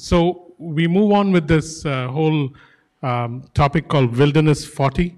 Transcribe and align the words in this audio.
so 0.00 0.52
we 0.58 0.86
move 0.86 1.12
on 1.12 1.32
with 1.32 1.48
this 1.48 1.84
uh, 1.86 2.08
whole 2.08 2.50
um, 3.02 3.44
topic 3.54 3.88
called 3.88 4.16
Wilderness 4.16 4.64
40. 4.64 5.16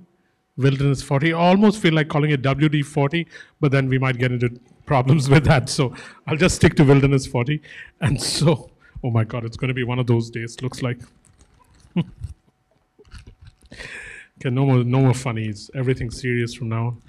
Wilderness 0.57 1.03
40. 1.03 1.33
I 1.33 1.39
almost 1.39 1.81
feel 1.81 1.95
like 1.95 2.09
calling 2.09 2.31
it 2.31 2.43
WD 2.43 2.85
40, 2.85 3.27
but 3.61 3.73
then 3.73 3.89
we 3.89 3.99
might 3.99 4.19
get 4.19 4.33
into 4.33 4.51
problems 4.87 5.29
with 5.35 5.45
that. 5.45 5.69
So 5.69 5.95
I'll 6.27 6.37
just 6.37 6.57
stick 6.57 6.75
to 6.77 6.85
Wilderness 6.85 7.27
40. 7.27 7.61
And 8.01 8.21
so, 8.21 8.71
oh 9.03 9.11
my 9.11 9.25
God, 9.25 9.45
it's 9.45 9.57
going 9.57 9.69
to 9.69 9.75
be 9.75 9.85
one 9.85 9.99
of 9.99 10.07
those 10.07 10.31
days, 10.31 10.61
looks 10.63 10.83
like. 10.83 10.99
okay, 11.97 12.05
no 14.45 14.67
more, 14.67 14.85
no 14.85 15.01
more 15.01 15.15
funnies. 15.15 15.71
Everything 15.75 16.11
serious 16.11 16.55
from 16.55 16.69
now 16.69 16.87
on. 16.87 17.03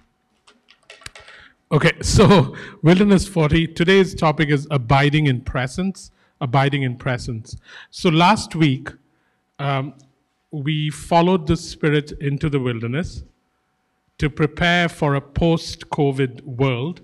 Okay, 1.71 1.91
so 2.01 2.55
Wilderness 2.81 3.27
40. 3.27 3.67
Today's 3.67 4.15
topic 4.15 4.49
is 4.49 4.67
abiding 4.71 5.27
in 5.27 5.41
presence. 5.41 6.11
Abiding 6.43 6.83
in 6.83 6.97
presence. 6.97 7.55
So 7.89 8.09
last 8.09 8.53
week, 8.53 8.89
um, 9.59 9.93
we 10.51 10.89
followed 10.89 11.47
the 11.47 11.55
Spirit 11.57 12.11
into 12.19 12.49
the 12.49 12.59
wilderness 12.59 13.23
to 14.17 14.29
prepare 14.29 14.89
for 14.89 15.15
a 15.15 15.21
post 15.21 15.89
COVID 15.89 16.41
world. 16.43 17.01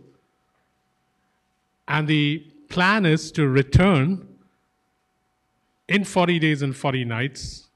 And 1.87 2.07
the 2.07 2.45
plan 2.67 3.05
is 3.05 3.31
to 3.31 3.47
return 3.47 4.27
in 5.87 6.03
40 6.03 6.37
days 6.39 6.61
and 6.61 6.75
40 6.75 7.05
nights, 7.05 7.69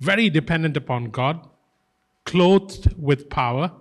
very 0.00 0.30
dependent 0.30 0.76
upon 0.76 1.10
God, 1.10 1.46
clothed 2.24 2.94
with 2.96 3.28
power 3.28 3.72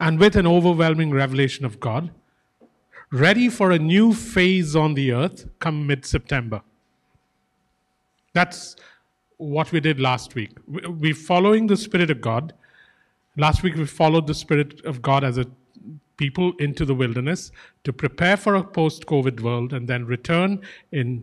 and 0.00 0.18
with 0.18 0.36
an 0.36 0.46
overwhelming 0.46 1.10
revelation 1.10 1.64
of 1.64 1.78
God, 1.80 2.10
ready 3.12 3.48
for 3.48 3.70
a 3.70 3.78
new 3.78 4.12
phase 4.12 4.74
on 4.74 4.94
the 4.94 5.12
earth 5.12 5.48
come 5.58 5.86
mid 5.86 6.04
September. 6.04 6.62
That's 8.32 8.76
what 9.38 9.72
we 9.72 9.80
did 9.80 10.00
last 10.00 10.34
week. 10.34 10.50
We're 10.66 11.14
following 11.14 11.66
the 11.66 11.76
Spirit 11.76 12.10
of 12.10 12.20
God. 12.20 12.52
Last 13.36 13.62
week, 13.62 13.76
we 13.76 13.86
followed 13.86 14.26
the 14.26 14.34
Spirit 14.34 14.84
of 14.84 15.02
God 15.02 15.24
as 15.24 15.38
a 15.38 15.46
people 16.16 16.54
into 16.58 16.84
the 16.84 16.94
wilderness 16.94 17.52
to 17.84 17.92
prepare 17.92 18.36
for 18.36 18.54
a 18.54 18.64
post 18.64 19.06
COVID 19.06 19.40
world 19.40 19.72
and 19.72 19.86
then 19.86 20.06
return 20.06 20.62
in 20.92 21.22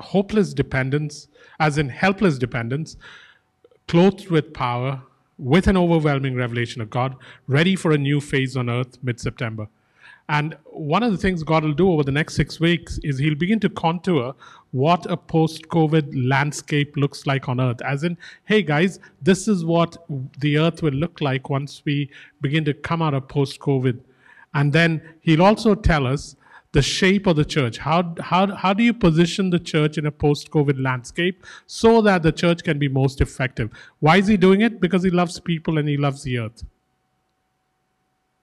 hopeless 0.00 0.52
dependence, 0.52 1.28
as 1.60 1.78
in 1.78 1.88
helpless 1.88 2.38
dependence, 2.38 2.96
clothed 3.86 4.30
with 4.30 4.52
power 4.52 5.02
with 5.38 5.66
an 5.66 5.76
overwhelming 5.76 6.34
revelation 6.34 6.80
of 6.80 6.90
God, 6.90 7.16
ready 7.46 7.76
for 7.76 7.92
a 7.92 7.98
new 7.98 8.20
phase 8.20 8.56
on 8.56 8.68
earth 8.68 8.98
mid 9.02 9.20
September. 9.20 9.68
And 10.28 10.56
one 10.64 11.02
of 11.02 11.12
the 11.12 11.18
things 11.18 11.42
God 11.42 11.64
will 11.64 11.74
do 11.74 11.90
over 11.90 12.02
the 12.02 12.12
next 12.12 12.34
six 12.34 12.58
weeks 12.58 12.98
is 13.02 13.18
He'll 13.18 13.34
begin 13.34 13.60
to 13.60 13.68
contour 13.68 14.34
what 14.70 15.04
a 15.10 15.16
post 15.16 15.68
COVID 15.68 16.28
landscape 16.28 16.96
looks 16.96 17.26
like 17.26 17.48
on 17.48 17.60
earth. 17.60 17.82
As 17.82 18.04
in, 18.04 18.16
hey 18.46 18.62
guys, 18.62 19.00
this 19.22 19.46
is 19.48 19.64
what 19.64 19.96
the 20.38 20.58
earth 20.58 20.82
will 20.82 20.94
look 20.94 21.20
like 21.20 21.50
once 21.50 21.82
we 21.84 22.10
begin 22.40 22.64
to 22.64 22.74
come 22.74 23.02
out 23.02 23.12
of 23.12 23.28
post 23.28 23.60
COVID. 23.60 24.00
And 24.54 24.72
then 24.72 25.02
He'll 25.20 25.42
also 25.42 25.74
tell 25.74 26.06
us 26.06 26.36
the 26.72 26.82
shape 26.82 27.26
of 27.26 27.36
the 27.36 27.44
church. 27.44 27.78
How, 27.78 28.14
how, 28.18 28.52
how 28.54 28.72
do 28.72 28.82
you 28.82 28.92
position 28.94 29.50
the 29.50 29.60
church 29.60 29.96
in 29.96 30.06
a 30.06 30.10
post 30.10 30.50
COVID 30.50 30.82
landscape 30.82 31.44
so 31.66 32.00
that 32.02 32.22
the 32.22 32.32
church 32.32 32.64
can 32.64 32.78
be 32.78 32.88
most 32.88 33.20
effective? 33.20 33.70
Why 34.00 34.16
is 34.16 34.26
he 34.26 34.36
doing 34.36 34.62
it? 34.62 34.80
Because 34.80 35.04
he 35.04 35.10
loves 35.10 35.38
people 35.38 35.78
and 35.78 35.88
he 35.88 35.96
loves 35.96 36.22
the 36.24 36.38
earth. 36.38 36.64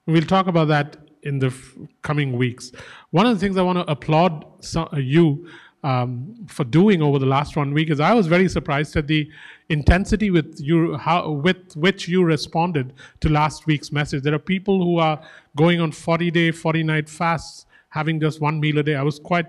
We'll 0.06 0.22
talk 0.22 0.46
about 0.46 0.68
that 0.68 0.96
in 1.22 1.38
the 1.38 1.48
f- 1.48 1.76
coming 2.02 2.36
weeks. 2.36 2.72
One 3.10 3.26
of 3.26 3.34
the 3.34 3.40
things 3.40 3.56
I 3.56 3.62
want 3.62 3.78
to 3.78 3.90
applaud 3.90 4.44
so, 4.60 4.88
uh, 4.92 4.98
you 4.98 5.48
um, 5.84 6.34
for 6.46 6.64
doing 6.64 7.02
over 7.02 7.18
the 7.18 7.26
last 7.26 7.56
one 7.56 7.74
week 7.74 7.90
is 7.90 7.98
I 7.98 8.14
was 8.14 8.26
very 8.28 8.48
surprised 8.48 8.96
at 8.96 9.08
the 9.08 9.28
intensity 9.68 10.30
with 10.30 10.60
you 10.60 10.96
how 10.96 11.30
with 11.30 11.76
which 11.76 12.08
you 12.08 12.24
responded 12.24 12.92
to 13.20 13.28
last 13.28 13.66
week's 13.66 13.90
message. 13.90 14.22
There 14.22 14.34
are 14.34 14.38
people 14.38 14.82
who 14.82 14.98
are 14.98 15.20
going 15.56 15.80
on 15.80 15.90
40 15.90 16.30
day, 16.30 16.50
40 16.52 16.82
night 16.84 17.08
fasts 17.08 17.66
having 17.88 18.20
just 18.20 18.40
one 18.40 18.60
meal 18.60 18.78
a 18.78 18.82
day. 18.82 18.94
I 18.94 19.02
was 19.02 19.18
quite 19.18 19.46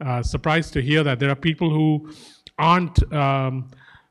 uh, 0.00 0.22
surprised 0.22 0.72
to 0.74 0.82
hear 0.82 1.02
that. 1.02 1.18
There 1.18 1.30
are 1.30 1.36
people 1.36 1.70
who 1.70 2.10
aren't 2.58 3.12
um, 3.12 3.70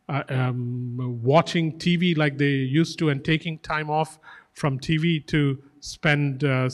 uh, 0.09 0.23
um, 0.29 1.19
watching 1.23 1.77
TV 1.79 2.17
like 2.17 2.38
they 2.38 2.45
used 2.45 3.00
to 3.00 3.09
and 3.09 3.23
taking 3.23 3.59
time 3.59 3.89
off 3.89 4.19
from 4.53 4.79
TV 4.79 5.25
to 5.27 5.57
spend 5.85 6.44
uh, 6.44 6.69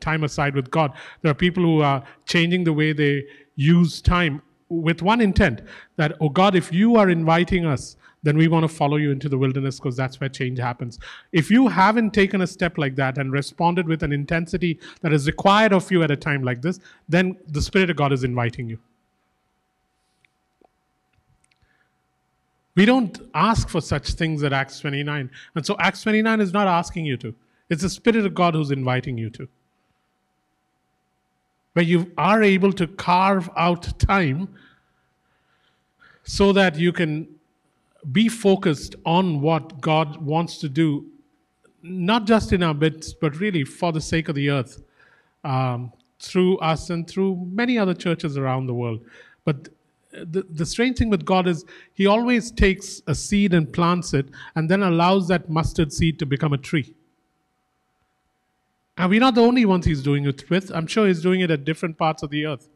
time 0.00 0.24
aside 0.24 0.54
with 0.54 0.70
God. 0.70 0.92
There 1.22 1.30
are 1.30 1.34
people 1.34 1.62
who 1.62 1.82
are 1.82 2.02
changing 2.26 2.64
the 2.64 2.72
way 2.72 2.92
they 2.92 3.26
use 3.56 4.00
time 4.00 4.42
with 4.68 5.00
one 5.02 5.20
intent 5.20 5.62
that, 5.96 6.14
oh 6.20 6.28
God, 6.28 6.54
if 6.54 6.72
you 6.72 6.96
are 6.96 7.08
inviting 7.08 7.64
us 7.66 7.96
then 8.26 8.36
we 8.36 8.48
want 8.48 8.64
to 8.64 8.68
follow 8.68 8.96
you 8.96 9.12
into 9.12 9.28
the 9.28 9.38
wilderness 9.38 9.78
because 9.78 9.96
that's 9.96 10.20
where 10.20 10.28
change 10.28 10.58
happens. 10.58 10.98
If 11.30 11.48
you 11.48 11.68
haven't 11.68 12.12
taken 12.12 12.40
a 12.40 12.46
step 12.46 12.76
like 12.76 12.96
that 12.96 13.18
and 13.18 13.30
responded 13.30 13.86
with 13.86 14.02
an 14.02 14.12
intensity 14.12 14.80
that 15.02 15.12
is 15.12 15.28
required 15.28 15.72
of 15.72 15.88
you 15.92 16.02
at 16.02 16.10
a 16.10 16.16
time 16.16 16.42
like 16.42 16.60
this, 16.60 16.80
then 17.08 17.36
the 17.46 17.62
Spirit 17.62 17.88
of 17.88 17.96
God 17.96 18.12
is 18.12 18.24
inviting 18.24 18.68
you. 18.68 18.80
We 22.76 22.84
don't 22.84 23.18
ask 23.34 23.68
for 23.68 23.80
such 23.80 24.12
things 24.12 24.44
at 24.44 24.52
Acts 24.52 24.78
29. 24.80 25.30
And 25.54 25.66
so 25.66 25.76
Acts 25.80 26.02
29 26.02 26.40
is 26.40 26.52
not 26.52 26.68
asking 26.68 27.06
you 27.06 27.16
to, 27.16 27.34
it's 27.70 27.82
the 27.82 27.90
Spirit 27.90 28.24
of 28.24 28.34
God 28.34 28.54
who's 28.54 28.70
inviting 28.70 29.18
you 29.18 29.30
to. 29.30 29.48
Where 31.72 31.84
you 31.84 32.12
are 32.16 32.42
able 32.42 32.72
to 32.74 32.86
carve 32.86 33.50
out 33.56 33.98
time 33.98 34.48
so 36.22 36.52
that 36.52 36.76
you 36.76 36.92
can 36.92 37.26
be 38.12 38.28
focused 38.28 38.94
on 39.04 39.40
what 39.40 39.80
God 39.80 40.22
wants 40.22 40.58
to 40.58 40.68
do, 40.68 41.06
not 41.82 42.26
just 42.26 42.52
in 42.52 42.62
our 42.62 42.74
midst, 42.74 43.20
but 43.20 43.40
really 43.40 43.64
for 43.64 43.90
the 43.90 44.00
sake 44.00 44.28
of 44.28 44.34
the 44.34 44.50
earth, 44.50 44.82
um, 45.44 45.92
through 46.20 46.58
us 46.58 46.90
and 46.90 47.08
through 47.08 47.36
many 47.50 47.78
other 47.78 47.94
churches 47.94 48.36
around 48.36 48.66
the 48.66 48.74
world. 48.74 49.00
But 49.44 49.68
the, 50.24 50.46
the 50.48 50.66
strange 50.66 50.98
thing 50.98 51.10
with 51.10 51.24
God 51.24 51.46
is 51.46 51.64
He 51.94 52.06
always 52.06 52.50
takes 52.50 53.02
a 53.06 53.14
seed 53.14 53.54
and 53.54 53.72
plants 53.72 54.14
it 54.14 54.26
and 54.54 54.68
then 54.68 54.82
allows 54.82 55.28
that 55.28 55.50
mustard 55.50 55.92
seed 55.92 56.18
to 56.18 56.26
become 56.26 56.52
a 56.52 56.58
tree. 56.58 56.94
And 58.98 59.10
we're 59.10 59.20
not 59.20 59.34
the 59.34 59.42
only 59.42 59.64
ones 59.64 59.84
He's 59.84 60.02
doing 60.02 60.26
it 60.26 60.48
with. 60.48 60.70
I'm 60.74 60.86
sure 60.86 61.06
He's 61.06 61.22
doing 61.22 61.40
it 61.40 61.50
at 61.50 61.64
different 61.64 61.98
parts 61.98 62.22
of 62.22 62.30
the 62.30 62.46
earth. 62.46 62.68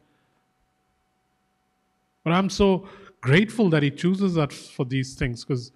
But 2.23 2.33
I'm 2.33 2.49
so 2.49 2.87
grateful 3.21 3.69
that 3.71 3.83
He 3.83 3.89
chooses 3.89 4.37
us 4.37 4.69
for 4.69 4.85
these 4.85 5.15
things 5.15 5.43
because, 5.43 5.71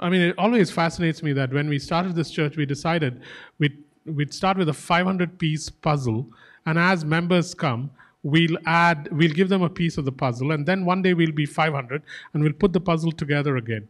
I 0.00 0.08
mean, 0.08 0.20
it 0.20 0.38
always 0.38 0.70
fascinates 0.70 1.22
me 1.22 1.32
that 1.34 1.52
when 1.52 1.68
we 1.68 1.78
started 1.78 2.16
this 2.16 2.30
church, 2.30 2.56
we 2.56 2.66
decided 2.66 3.22
we'd, 3.58 3.82
we'd 4.04 4.34
start 4.34 4.56
with 4.56 4.68
a 4.68 4.74
500 4.74 5.38
piece 5.38 5.70
puzzle, 5.70 6.28
and 6.66 6.78
as 6.78 7.04
members 7.04 7.54
come, 7.54 7.90
we'll 8.24 8.58
add, 8.66 9.08
we'll 9.12 9.30
give 9.30 9.48
them 9.48 9.62
a 9.62 9.68
piece 9.68 9.98
of 9.98 10.04
the 10.04 10.12
puzzle, 10.12 10.50
and 10.50 10.66
then 10.66 10.84
one 10.84 11.02
day 11.02 11.14
we'll 11.14 11.30
be 11.30 11.46
500 11.46 12.02
and 12.32 12.42
we'll 12.42 12.52
put 12.54 12.72
the 12.72 12.80
puzzle 12.80 13.12
together 13.12 13.56
again. 13.56 13.88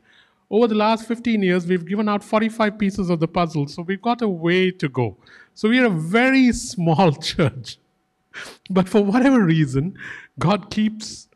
Over 0.51 0.67
the 0.67 0.75
last 0.75 1.09
15 1.09 1.43
years, 1.43 1.67
we've 1.67 1.87
given 1.87 2.09
out 2.09 2.23
45 2.23 2.79
pieces 2.79 3.09
of 3.09 3.21
the 3.21 3.29
puzzle, 3.29 3.67
so 3.69 3.83
we've 3.83 4.03
got 4.03 4.21
a 4.21 4.29
way 4.29 4.71
to 4.73 4.89
go. 4.89 5.17
So 5.55 5.69
we 5.69 5.79
are 5.79 5.87
a 5.87 5.91
very 5.91 6.53
small 6.71 7.13
church. 7.13 7.79
But 8.69 8.89
for 8.89 9.03
whatever 9.03 9.43
reason, 9.45 9.97
God 10.39 10.71
keeps 10.71 11.29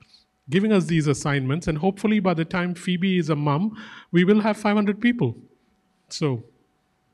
giving 0.51 0.73
us 0.73 0.87
these 0.87 1.07
assignments, 1.07 1.69
and 1.69 1.79
hopefully 1.79 2.19
by 2.19 2.35
the 2.35 2.45
time 2.45 2.75
Phoebe 2.75 3.19
is 3.19 3.31
a 3.31 3.37
mom, 3.37 3.81
we 4.11 4.25
will 4.25 4.41
have 4.41 4.57
500 4.57 5.01
people. 5.01 5.37
So 6.09 6.43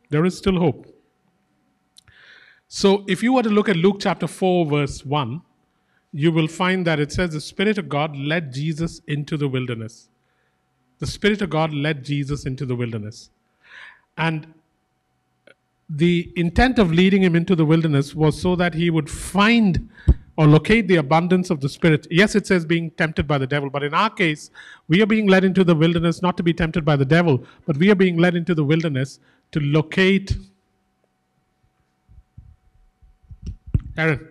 there 0.09 0.25
is 0.25 0.37
still 0.37 0.59
hope. 0.59 0.87
So 2.69 3.05
if 3.06 3.22
you 3.22 3.34
were 3.34 3.43
to 3.43 3.51
look 3.51 3.69
at 3.69 3.77
Luke 3.77 3.99
chapter 4.01 4.27
4, 4.27 4.66
verse 4.66 5.05
1, 5.05 5.43
you 6.17 6.31
will 6.31 6.47
find 6.47 6.87
that 6.87 7.01
it 7.01 7.11
says 7.11 7.33
the 7.33 7.41
Spirit 7.41 7.77
of 7.77 7.89
God 7.89 8.16
led 8.16 8.53
Jesus 8.53 9.03
into 9.09 9.37
the 9.37 9.49
wilderness. 9.49 10.09
The 11.01 11.09
Spirit 11.09 11.43
of 11.43 11.51
God 11.51 11.75
led 11.75 12.05
Jesus 12.05 12.47
into 12.47 12.65
the 12.65 12.77
wilderness. 12.77 13.31
And 14.16 14.55
the 15.91 16.33
intent 16.37 16.78
of 16.78 16.93
leading 16.93 17.25
him 17.25 17.34
into 17.34 17.57
the 17.57 17.65
wilderness 17.65 18.15
was 18.15 18.41
so 18.41 18.55
that 18.55 18.75
he 18.75 18.91
would 18.91 19.11
find 19.11 19.89
or 20.37 20.47
locate 20.47 20.87
the 20.87 20.97
abundance 20.97 21.51
of 21.51 21.61
the 21.61 21.69
Spirit. 21.69 22.07
Yes, 22.13 22.37
it 22.37 22.47
says 22.47 22.65
being 22.65 22.93
tempted 22.93 23.27
by 23.27 23.39
the 23.39 23.47
devil, 23.47 23.69
but 23.69 23.83
in 23.83 23.93
our 23.93 24.10
case, 24.10 24.51
we 24.87 25.03
are 25.03 25.07
being 25.07 25.27
led 25.27 25.45
into 25.45 25.65
the 25.65 25.75
wilderness 25.75 26.22
not 26.22 26.37
to 26.37 26.45
be 26.45 26.55
tempted 26.55 26.84
by 26.84 26.95
the 26.95 27.05
devil, 27.05 27.45
but 27.67 27.77
we 27.77 27.91
are 27.91 27.97
being 27.97 28.19
led 28.19 28.37
into 28.37 28.55
the 28.55 28.65
wilderness 28.65 29.19
to 29.51 29.59
locate. 29.59 30.37
Aaron, 33.97 34.28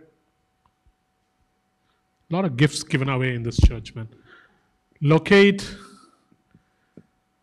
a 2.34 2.36
lot 2.36 2.46
of 2.46 2.58
gifts 2.58 2.82
given 2.82 3.10
away 3.10 3.36
in 3.36 3.44
this 3.44 3.60
church, 3.62 3.94
man. 3.94 4.08
Locate 5.02 5.76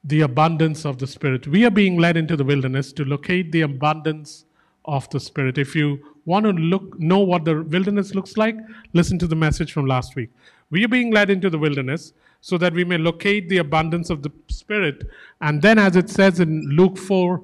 the 0.02 0.22
abundance 0.22 0.84
of 0.84 0.98
the 0.98 1.06
Spirit. 1.06 1.46
We 1.46 1.64
are 1.64 1.70
being 1.70 1.96
led 1.96 2.16
into 2.16 2.36
the 2.36 2.42
wilderness 2.42 2.92
to 2.94 3.04
locate 3.04 3.52
the 3.52 3.60
abundance 3.60 4.46
of 4.86 5.08
the 5.10 5.20
Spirit. 5.20 5.58
If 5.58 5.76
you 5.76 6.00
want 6.24 6.44
to 6.46 6.50
look, 6.50 6.98
know 6.98 7.20
what 7.20 7.44
the 7.44 7.62
wilderness 7.62 8.16
looks 8.16 8.36
like, 8.36 8.56
listen 8.92 9.16
to 9.20 9.28
the 9.28 9.36
message 9.36 9.72
from 9.72 9.86
last 9.86 10.16
week. 10.16 10.30
We 10.70 10.84
are 10.84 10.88
being 10.88 11.12
led 11.12 11.30
into 11.30 11.50
the 11.50 11.58
wilderness 11.58 12.12
so 12.40 12.58
that 12.58 12.72
we 12.72 12.84
may 12.84 12.98
locate 12.98 13.48
the 13.48 13.58
abundance 13.58 14.10
of 14.10 14.24
the 14.24 14.32
Spirit. 14.48 15.08
And 15.40 15.62
then, 15.62 15.78
as 15.78 15.94
it 15.94 16.10
says 16.10 16.40
in 16.40 16.62
Luke 16.70 16.98
4 16.98 17.40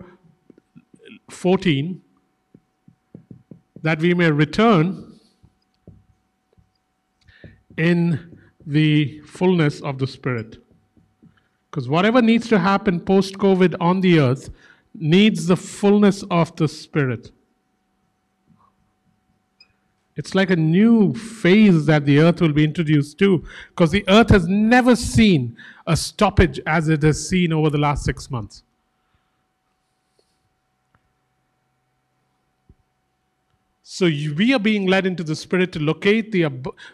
14, 1.31 2.03
that 3.83 4.01
we 4.01 4.15
may 4.15 4.33
return 4.33 5.06
in 7.77 8.39
the 8.67 9.21
fullness 9.21 9.81
of 9.81 9.99
the 9.99 10.07
Spirit. 10.07 10.59
Because 11.71 11.89
whatever 11.89 12.23
needs 12.23 12.49
to 12.49 12.59
happen 12.59 13.01
post 13.01 13.35
COVID 13.35 13.77
on 13.81 14.01
the 14.01 14.19
earth 14.19 14.51
needs 14.95 15.47
the 15.47 15.57
fullness 15.57 16.25
of 16.31 16.55
the 16.57 16.69
Spirit. 16.69 17.31
It's 20.17 20.35
like 20.35 20.49
a 20.49 20.57
new 20.57 21.13
phase 21.15 21.85
that 21.87 22.07
the 22.07 22.21
earth 22.21 22.41
will 22.41 22.53
be 22.53 22.65
introduced 22.65 23.19
to 23.19 23.45
because 23.69 23.91
the 23.91 24.05
earth 24.09 24.31
has 24.31 24.49
never 24.49 24.97
seen 24.97 25.57
a 25.87 25.97
stoppage 25.97 26.59
as 26.67 26.89
it 26.89 27.03
has 27.03 27.29
seen 27.29 27.53
over 27.53 27.69
the 27.69 27.79
last 27.79 28.05
six 28.05 28.31
months. 28.31 28.63
So 33.89 34.07
you, 34.07 34.35
we 34.35 34.53
are 34.53 34.59
being 34.59 34.89
led 34.89 35.07
into 35.07 35.23
the 35.23 35.37
spirit 35.37 35.71
to 35.75 35.79
locate 35.79 36.33
the 36.33 36.49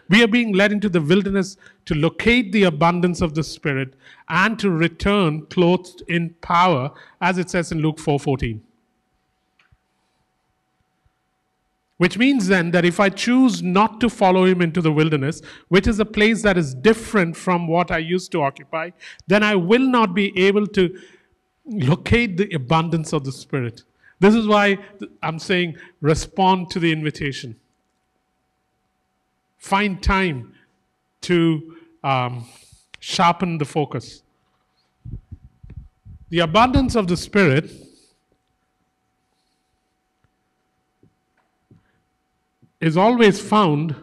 we 0.09 0.21
are 0.23 0.27
being 0.27 0.53
led 0.53 0.71
into 0.71 0.89
the 0.89 1.01
wilderness 1.01 1.57
to 1.85 1.95
locate 1.95 2.51
the 2.51 2.65
abundance 2.65 3.19
of 3.19 3.33
the 3.33 3.43
spirit 3.43 3.95
and 4.29 4.59
to 4.59 4.69
return 4.69 5.47
clothed 5.47 6.03
in 6.07 6.35
power 6.41 6.91
as 7.19 7.39
it 7.39 7.49
says 7.49 7.71
in 7.71 7.79
Luke 7.79 7.97
4:14. 7.97 8.61
Which 11.97 12.19
means 12.19 12.47
then 12.47 12.69
that 12.69 12.85
if 12.85 12.99
I 12.99 13.09
choose 13.09 13.63
not 13.63 13.99
to 14.01 14.07
follow 14.07 14.45
him 14.45 14.61
into 14.61 14.79
the 14.79 14.91
wilderness, 14.91 15.41
which 15.69 15.87
is 15.87 15.99
a 15.99 16.05
place 16.05 16.43
that 16.43 16.59
is 16.59 16.75
different 16.75 17.35
from 17.35 17.67
what 17.67 17.89
I 17.89 17.97
used 17.97 18.31
to 18.33 18.43
occupy, 18.43 18.91
then 19.25 19.41
I 19.41 19.55
will 19.55 19.87
not 19.97 20.13
be 20.13 20.31
able 20.39 20.67
to 20.67 20.95
locate 21.65 22.37
the 22.37 22.53
abundance 22.53 23.13
of 23.13 23.23
the 23.23 23.31
Spirit. 23.31 23.83
This 24.19 24.35
is 24.35 24.47
why 24.47 24.77
I'm 25.21 25.39
saying 25.39 25.77
respond 26.01 26.69
to 26.71 26.79
the 26.79 26.91
invitation. 26.91 27.55
Find 29.57 30.01
time 30.01 30.53
to 31.21 31.77
um, 32.03 32.45
sharpen 32.99 33.57
the 33.57 33.65
focus. 33.65 34.23
The 36.29 36.39
abundance 36.39 36.95
of 36.95 37.07
the 37.07 37.17
Spirit 37.17 37.71
is 42.81 42.97
always 42.97 43.39
found 43.39 43.95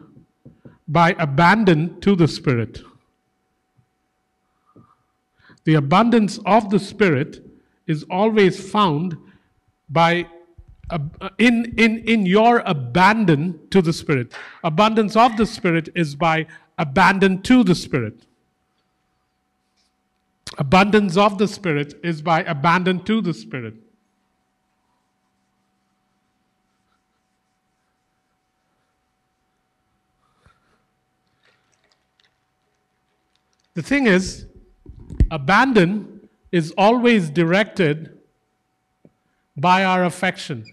by 0.88 1.14
abandon 1.18 2.00
to 2.00 2.16
the 2.16 2.26
Spirit. 2.26 2.82
The 5.64 5.74
abundance 5.74 6.38
of 6.46 6.70
the 6.70 6.78
Spirit 6.78 7.44
is 7.86 8.04
always 8.10 8.70
found 8.70 9.16
by 9.90 10.26
uh, 10.90 10.98
in, 11.38 11.74
in, 11.76 11.98
in 11.98 12.26
your 12.26 12.62
abandon 12.66 13.60
to 13.70 13.80
the 13.80 13.92
Spirit. 13.92 14.32
Abundance 14.64 15.14
of 15.16 15.36
the 15.36 15.46
Spirit 15.46 15.88
is 15.94 16.14
by 16.14 16.46
abandon 16.78 17.42
to 17.42 17.62
the 17.62 17.74
Spirit. 17.74 18.26
Abundance 20.58 21.16
of 21.16 21.38
the 21.38 21.46
Spirit 21.46 21.94
is 22.02 22.22
by 22.22 22.42
abandon 22.42 23.04
to 23.04 23.20
the 23.20 23.32
Spirit. 23.32 23.74
The 33.74 33.82
thing 33.82 34.08
is, 34.08 34.46
abandon 35.30 36.28
is 36.50 36.74
always 36.76 37.30
directed 37.30 38.19
by 39.60 39.84
our 39.84 40.04
affection. 40.04 40.64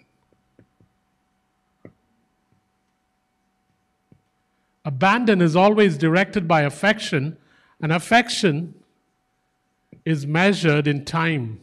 Abandon 4.85 5.41
is 5.41 5.55
always 5.55 5.97
directed 5.97 6.47
by 6.47 6.61
affection, 6.61 7.37
and 7.81 7.91
affection 7.91 8.73
is 10.05 10.25
measured 10.25 10.87
in 10.87 11.03
time. 11.03 11.59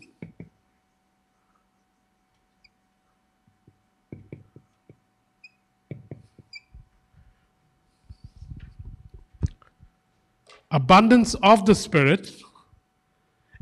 Abundance 10.71 11.35
of 11.35 11.65
the 11.65 11.75
Spirit 11.75 12.33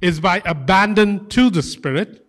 is 0.00 0.18
by 0.18 0.42
abandon 0.44 1.28
to 1.28 1.50
the 1.50 1.62
Spirit 1.62 2.21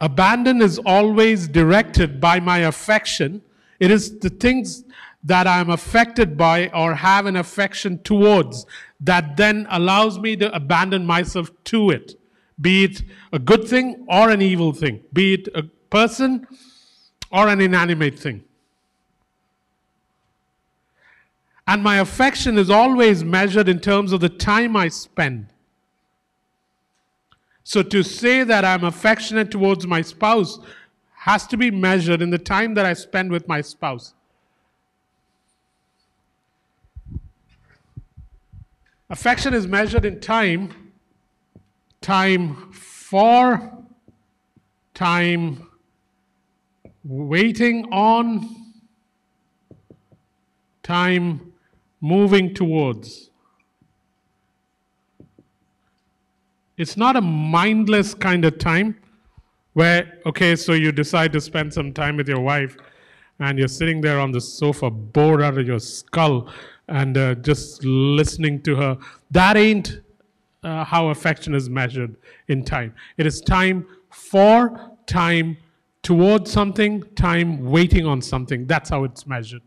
Abandon 0.00 0.60
is 0.60 0.78
always 0.78 1.48
directed 1.48 2.20
by 2.20 2.40
my 2.40 2.58
affection. 2.58 3.42
It 3.80 3.90
is 3.90 4.18
the 4.18 4.30
things 4.30 4.84
that 5.24 5.46
I'm 5.46 5.70
affected 5.70 6.36
by 6.36 6.68
or 6.68 6.94
have 6.94 7.26
an 7.26 7.36
affection 7.36 8.02
towards 8.02 8.66
that 9.00 9.36
then 9.36 9.66
allows 9.70 10.18
me 10.18 10.36
to 10.36 10.54
abandon 10.54 11.04
myself 11.04 11.50
to 11.64 11.90
it, 11.90 12.18
be 12.60 12.84
it 12.84 13.02
a 13.32 13.38
good 13.38 13.66
thing 13.66 14.06
or 14.08 14.30
an 14.30 14.40
evil 14.40 14.72
thing, 14.72 15.02
be 15.12 15.34
it 15.34 15.48
a 15.54 15.64
person 15.90 16.46
or 17.32 17.48
an 17.48 17.60
inanimate 17.60 18.18
thing. 18.18 18.44
And 21.66 21.82
my 21.82 21.96
affection 21.96 22.56
is 22.58 22.70
always 22.70 23.24
measured 23.24 23.68
in 23.68 23.80
terms 23.80 24.12
of 24.12 24.20
the 24.20 24.28
time 24.28 24.76
I 24.76 24.88
spend. 24.88 25.48
So 27.68 27.82
to 27.82 28.04
say 28.04 28.44
that 28.44 28.64
I'm 28.64 28.84
affectionate 28.84 29.50
towards 29.50 29.88
my 29.88 30.00
spouse 30.00 30.60
has 31.14 31.48
to 31.48 31.56
be 31.56 31.68
measured 31.68 32.22
in 32.22 32.30
the 32.30 32.38
time 32.38 32.74
that 32.74 32.86
I 32.86 32.92
spend 32.92 33.32
with 33.32 33.48
my 33.48 33.60
spouse. 33.60 34.14
Affection 39.10 39.52
is 39.52 39.66
measured 39.66 40.04
in 40.04 40.20
time, 40.20 40.92
time 42.00 42.70
for, 42.70 43.76
time 44.94 45.68
waiting 47.02 47.92
on, 47.92 48.48
time 50.84 51.52
moving 52.00 52.54
towards. 52.54 53.30
It's 56.78 56.96
not 56.96 57.16
a 57.16 57.22
mindless 57.22 58.12
kind 58.12 58.44
of 58.44 58.58
time 58.58 58.98
where, 59.72 60.18
okay, 60.26 60.56
so 60.56 60.72
you 60.72 60.92
decide 60.92 61.32
to 61.32 61.40
spend 61.40 61.72
some 61.72 61.92
time 61.92 62.16
with 62.16 62.28
your 62.28 62.40
wife 62.40 62.76
and 63.38 63.58
you're 63.58 63.68
sitting 63.68 64.00
there 64.00 64.18
on 64.20 64.32
the 64.32 64.40
sofa, 64.40 64.90
bored 64.90 65.42
out 65.42 65.58
of 65.58 65.66
your 65.66 65.78
skull, 65.78 66.52
and 66.88 67.16
uh, 67.16 67.34
just 67.36 67.84
listening 67.84 68.62
to 68.62 68.76
her. 68.76 68.98
That 69.30 69.56
ain't 69.56 70.00
uh, 70.62 70.84
how 70.84 71.08
affection 71.08 71.54
is 71.54 71.68
measured 71.68 72.16
in 72.48 72.64
time. 72.64 72.94
It 73.16 73.26
is 73.26 73.40
time 73.40 73.86
for, 74.10 74.90
time 75.06 75.56
towards 76.02 76.50
something, 76.50 77.02
time 77.14 77.64
waiting 77.70 78.06
on 78.06 78.22
something. 78.22 78.66
That's 78.66 78.90
how 78.90 79.04
it's 79.04 79.26
measured. 79.26 79.62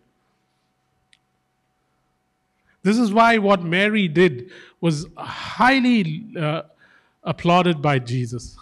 This 2.82 2.98
is 2.98 3.12
why 3.13 3.38
what 3.38 3.63
Mary 3.63 4.08
did 4.08 4.50
was 4.80 5.06
highly 5.18 6.25
uh, 6.39 6.63
applauded 7.23 7.81
by 7.81 7.99
Jesus. 7.99 8.57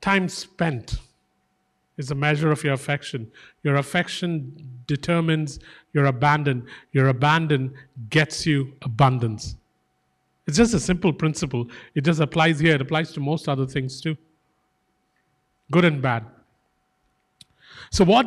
Time 0.00 0.28
spent 0.28 0.96
is 1.96 2.10
a 2.10 2.14
measure 2.14 2.52
of 2.52 2.62
your 2.62 2.74
affection. 2.74 3.30
Your 3.64 3.76
affection 3.76 4.82
determines 4.86 5.58
your 5.92 6.06
abandon. 6.06 6.66
Your 6.92 7.08
abandon 7.08 7.74
gets 8.08 8.46
you 8.46 8.72
abundance. 8.82 9.56
It's 10.46 10.56
just 10.56 10.72
a 10.74 10.80
simple 10.80 11.12
principle. 11.12 11.68
It 11.94 12.04
just 12.04 12.20
applies 12.20 12.60
here, 12.60 12.74
it 12.76 12.80
applies 12.80 13.12
to 13.12 13.20
most 13.20 13.48
other 13.48 13.66
things 13.66 14.00
too 14.00 14.16
good 15.70 15.84
and 15.84 16.00
bad. 16.00 16.24
So, 17.90 18.04
what 18.04 18.26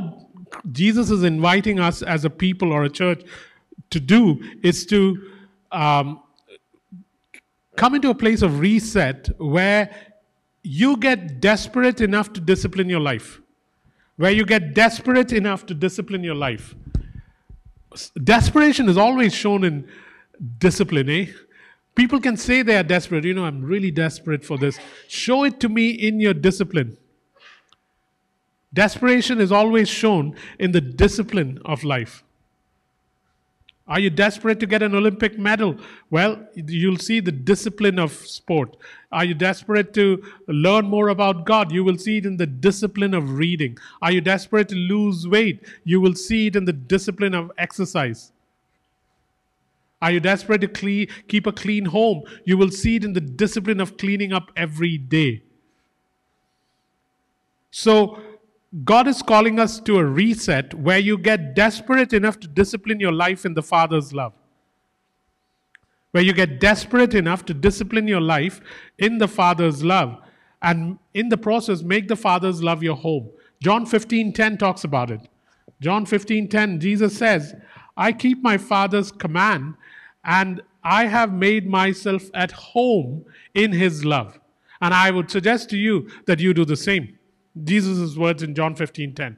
Jesus 0.71 1.09
is 1.09 1.23
inviting 1.23 1.79
us 1.79 2.01
as 2.01 2.25
a 2.25 2.29
people 2.29 2.71
or 2.71 2.83
a 2.83 2.89
church 2.89 3.23
to 3.89 3.99
do 3.99 4.41
is 4.63 4.85
to 4.87 5.31
um, 5.71 6.21
come 7.75 7.95
into 7.95 8.09
a 8.09 8.15
place 8.15 8.41
of 8.41 8.59
reset 8.59 9.29
where 9.39 9.93
you 10.63 10.97
get 10.97 11.39
desperate 11.39 12.01
enough 12.01 12.33
to 12.33 12.41
discipline 12.41 12.89
your 12.89 12.99
life. 12.99 13.41
Where 14.17 14.31
you 14.31 14.45
get 14.45 14.73
desperate 14.73 15.33
enough 15.33 15.65
to 15.67 15.73
discipline 15.73 16.23
your 16.23 16.35
life. 16.35 16.75
Desperation 18.23 18.87
is 18.87 18.97
always 18.97 19.33
shown 19.33 19.63
in 19.63 19.87
discipline, 20.59 21.09
eh? 21.09 21.25
People 21.95 22.21
can 22.21 22.37
say 22.37 22.61
they 22.61 22.77
are 22.77 22.83
desperate. 22.83 23.25
You 23.25 23.33
know, 23.33 23.45
I'm 23.45 23.63
really 23.63 23.91
desperate 23.91 24.45
for 24.45 24.57
this. 24.57 24.79
Show 25.07 25.43
it 25.43 25.59
to 25.59 25.69
me 25.69 25.89
in 25.89 26.19
your 26.19 26.33
discipline. 26.33 26.97
Desperation 28.73 29.41
is 29.41 29.51
always 29.51 29.89
shown 29.89 30.35
in 30.57 30.71
the 30.71 30.79
discipline 30.79 31.59
of 31.65 31.83
life. 31.83 32.23
Are 33.87 33.99
you 33.99 34.09
desperate 34.09 34.59
to 34.59 34.65
get 34.65 34.83
an 34.83 34.95
Olympic 34.95 35.37
medal? 35.37 35.75
Well, 36.09 36.47
you'll 36.55 36.97
see 36.97 37.19
the 37.19 37.31
discipline 37.31 37.99
of 37.99 38.13
sport. 38.13 38.77
Are 39.11 39.25
you 39.25 39.33
desperate 39.33 39.93
to 39.95 40.23
learn 40.47 40.85
more 40.85 41.09
about 41.09 41.45
God? 41.45 41.71
You 41.71 41.83
will 41.83 41.97
see 41.97 42.17
it 42.17 42.25
in 42.25 42.37
the 42.37 42.45
discipline 42.45 43.13
of 43.13 43.31
reading. 43.37 43.77
Are 44.01 44.11
you 44.11 44.21
desperate 44.21 44.69
to 44.69 44.75
lose 44.75 45.27
weight? 45.27 45.65
You 45.83 45.99
will 45.99 46.15
see 46.15 46.47
it 46.47 46.55
in 46.55 46.65
the 46.65 46.73
discipline 46.73 47.33
of 47.33 47.51
exercise. 47.57 48.31
Are 50.01 50.11
you 50.11 50.19
desperate 50.19 50.61
to 50.61 50.67
clean, 50.67 51.07
keep 51.27 51.45
a 51.45 51.51
clean 51.51 51.85
home? 51.85 52.23
You 52.45 52.57
will 52.57 52.71
see 52.71 52.95
it 52.95 53.03
in 53.03 53.13
the 53.13 53.21
discipline 53.21 53.79
of 53.79 53.97
cleaning 53.97 54.31
up 54.31 54.51
every 54.55 54.97
day. 54.97 55.43
So, 57.71 58.21
God 58.85 59.07
is 59.07 59.21
calling 59.21 59.59
us 59.59 59.81
to 59.81 59.97
a 59.97 60.05
reset 60.05 60.73
where 60.73 60.97
you 60.97 61.17
get 61.17 61.55
desperate 61.55 62.13
enough 62.13 62.39
to 62.39 62.47
discipline 62.47 63.01
your 63.01 63.11
life 63.11 63.45
in 63.45 63.53
the 63.53 63.61
Father's 63.61 64.13
love. 64.13 64.33
Where 66.11 66.23
you 66.23 66.33
get 66.33 66.59
desperate 66.59 67.13
enough 67.13 67.45
to 67.45 67.53
discipline 67.53 68.07
your 68.07 68.21
life 68.21 68.61
in 68.97 69.17
the 69.17 69.27
Father's 69.27 69.83
love. 69.83 70.17
And 70.61 70.99
in 71.13 71.27
the 71.27 71.37
process, 71.37 71.81
make 71.81 72.07
the 72.07 72.15
Father's 72.15 72.63
love 72.63 72.81
your 72.81 72.95
home. 72.95 73.29
John 73.61 73.85
15 73.85 74.31
10 74.31 74.57
talks 74.57 74.85
about 74.85 75.11
it. 75.11 75.27
John 75.81 76.05
15 76.05 76.47
10, 76.47 76.79
Jesus 76.79 77.17
says, 77.17 77.53
I 77.97 78.13
keep 78.13 78.41
my 78.41 78.57
Father's 78.57 79.11
command 79.11 79.75
and 80.23 80.61
I 80.83 81.07
have 81.07 81.33
made 81.33 81.67
myself 81.67 82.23
at 82.33 82.51
home 82.51 83.25
in 83.53 83.73
his 83.73 84.05
love. 84.05 84.39
And 84.79 84.93
I 84.93 85.11
would 85.11 85.29
suggest 85.29 85.69
to 85.71 85.77
you 85.77 86.09
that 86.25 86.39
you 86.39 86.53
do 86.53 86.63
the 86.63 86.77
same. 86.77 87.17
Jesus' 87.63 88.15
words 88.15 88.43
in 88.43 88.55
John 88.55 88.75
15 88.75 89.13
10. 89.13 89.37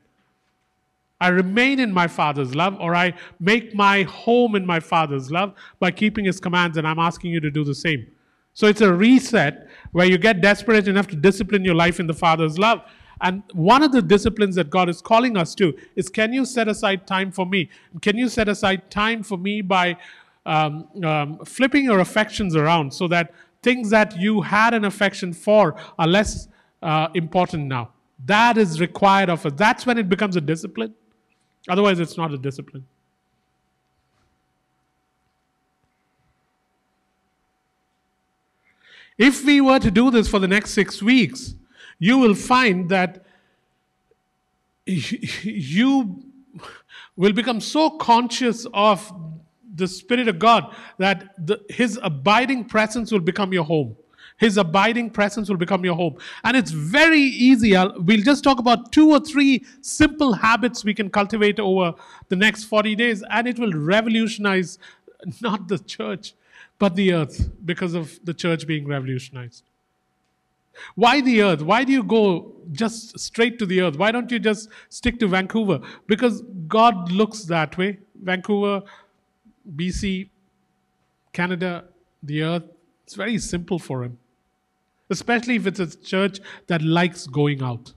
I 1.22 1.30
remain 1.30 1.80
in 1.80 1.94
my 1.94 2.08
Father's 2.08 2.54
love, 2.54 2.76
or 2.82 2.96
I 2.96 3.14
make 3.40 3.74
my 3.74 4.04
home 4.04 4.56
in 4.56 4.66
my 4.66 4.80
Father's 4.80 5.32
love 5.32 5.54
by 5.80 5.90
keeping 5.90 6.26
His 6.26 6.40
commands, 6.40 6.78
and 6.78 6.88
I'm 6.88 7.00
asking 7.00 7.32
you 7.32 7.40
to 7.40 7.50
do 7.50 7.64
the 7.64 7.76
same. 7.76 8.06
So 8.54 8.68
it's 8.68 8.82
a 8.82 8.94
reset 8.94 9.70
where 9.94 10.06
you 10.06 10.18
get 10.18 10.42
desperate 10.42 10.88
enough 10.88 11.08
to 11.08 11.16
discipline 11.16 11.64
your 11.64 11.76
life 11.76 12.00
in 12.00 12.08
the 12.08 12.14
Father's 12.14 12.60
love. 12.60 12.82
And 13.22 13.42
one 13.54 13.84
of 13.84 13.92
the 13.92 14.02
disciplines 14.02 14.56
that 14.56 14.70
God 14.70 14.90
is 14.90 15.02
calling 15.02 15.38
us 15.38 15.56
to 15.56 15.74
is 15.96 16.10
can 16.10 16.34
you 16.34 16.46
set 16.46 16.68
aside 16.68 17.08
time 17.08 17.32
for 17.32 17.46
me? 17.46 17.70
Can 18.02 18.18
you 18.18 18.28
set 18.28 18.50
aside 18.50 18.92
time 18.92 19.24
for 19.24 19.38
me 19.38 19.62
by 19.62 19.98
um, 20.46 20.88
um, 21.04 21.40
flipping 21.46 21.86
your 21.86 22.00
affections 22.00 22.56
around 22.56 22.94
so 22.94 23.08
that 23.08 23.34
things 23.62 23.90
that 23.92 24.20
you 24.20 24.42
had 24.42 24.74
an 24.74 24.84
affection 24.84 25.32
for 25.32 25.76
are 25.98 26.08
less 26.08 26.50
uh, 26.82 27.08
important 27.14 27.68
now? 27.68 27.92
That 28.26 28.58
is 28.58 28.80
required 28.80 29.30
of 29.30 29.46
us. 29.46 29.54
That's 29.56 29.86
when 29.86 29.98
it 29.98 30.08
becomes 30.08 30.36
a 30.36 30.42
discipline. 30.42 30.94
Otherwise, 31.70 32.00
it's 32.00 32.18
not 32.18 32.34
a 32.34 32.38
discipline. 32.38 32.86
If 39.18 39.46
we 39.46 39.62
were 39.62 39.80
to 39.80 39.92
do 39.92 40.10
this 40.10 40.28
for 40.28 40.40
the 40.40 40.48
next 40.48 40.72
six 40.72 41.02
weeks, 41.02 41.56
you 42.00 42.18
will 42.18 42.36
find 42.36 42.90
that 42.90 43.26
you 44.86 46.24
will 47.16 47.34
become 47.34 47.62
so 47.62 47.92
conscious 47.92 48.66
of 48.74 49.12
the 49.76 49.88
Spirit 49.88 50.28
of 50.28 50.40
God 50.40 50.76
that 50.98 51.34
the, 51.46 51.62
His 51.70 52.00
abiding 52.02 52.66
presence 52.66 53.12
will 53.12 53.20
become 53.20 53.54
your 53.54 53.64
home. 53.64 53.96
His 54.38 54.58
abiding 54.58 55.12
presence 55.12 55.50
will 55.50 55.58
become 55.58 55.86
your 55.86 55.96
home. 55.96 56.18
And 56.44 56.58
it's 56.58 56.72
very 56.72 57.22
easy. 57.22 57.76
I'll, 57.76 57.94
we'll 58.02 58.24
just 58.24 58.44
talk 58.44 58.60
about 58.60 58.92
two 58.92 59.12
or 59.12 59.20
three 59.20 59.64
simple 59.82 60.34
habits 60.34 60.84
we 60.84 60.94
can 60.94 61.10
cultivate 61.10 61.60
over 61.60 61.94
the 62.30 62.36
next 62.36 62.66
40 62.66 62.96
days, 62.96 63.24
and 63.30 63.48
it 63.48 63.60
will 63.60 63.74
revolutionize 63.74 64.80
not 65.42 65.68
the 65.68 65.80
church, 65.80 66.34
but 66.80 66.96
the 66.96 67.14
earth 67.14 67.50
because 67.66 67.94
of 67.94 68.20
the 68.24 68.34
church 68.34 68.68
being 68.68 68.88
revolutionized. 68.88 69.64
Why 70.96 71.22
the 71.22 71.44
earth? 71.44 71.62
Why 71.62 71.84
do 71.84 71.92
you 71.92 72.04
go 72.04 72.52
just 72.72 73.20
straight 73.20 73.60
to 73.60 73.66
the 73.66 73.82
earth? 73.82 73.96
Why 73.96 74.12
don't 74.12 74.32
you 74.32 74.40
just 74.40 74.70
stick 74.90 75.20
to 75.20 75.28
Vancouver? 75.28 75.80
Because 76.08 76.42
God 76.68 77.12
looks 77.12 77.44
that 77.44 77.78
way. 77.78 78.00
Vancouver, 78.22 78.82
BC, 79.76 80.30
Canada, 81.32 81.86
the 82.24 82.42
earth, 82.42 82.64
it's 83.04 83.14
very 83.14 83.38
simple 83.38 83.78
for 83.78 84.04
Him 84.04 84.18
especially 85.14 85.56
if 85.56 85.68
it's 85.68 85.80
a 85.80 85.88
church 85.96 86.40
that 86.68 86.82
likes 86.82 87.26
going 87.28 87.64
out. 87.64 87.94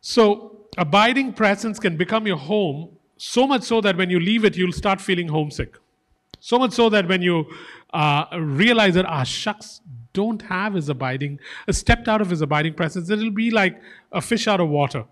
So, 0.00 0.66
abiding 0.76 1.32
presence 1.32 1.78
can 1.78 1.96
become 1.96 2.26
your 2.26 2.36
home 2.36 2.90
so 3.16 3.46
much 3.46 3.62
so 3.62 3.80
that 3.80 3.96
when 3.96 4.10
you 4.10 4.20
leave 4.20 4.44
it, 4.44 4.56
you'll 4.56 4.72
start 4.72 5.00
feeling 5.00 5.28
homesick. 5.28 5.76
So 6.40 6.58
much 6.58 6.72
so 6.72 6.90
that 6.90 7.08
when 7.08 7.22
you 7.22 7.46
uh, 7.92 8.26
realize 8.38 8.94
that, 8.94 9.06
ah, 9.06 9.22
shucks, 9.22 9.80
don't 10.12 10.42
have 10.42 10.74
his 10.74 10.90
abiding, 10.90 11.40
uh, 11.66 11.72
stepped 11.72 12.06
out 12.06 12.20
of 12.20 12.28
his 12.28 12.42
abiding 12.42 12.74
presence, 12.74 13.08
it'll 13.08 13.30
be 13.30 13.50
like 13.50 13.80
a 14.12 14.20
fish 14.20 14.46
out 14.46 14.60
of 14.60 14.68
water. 14.68 15.04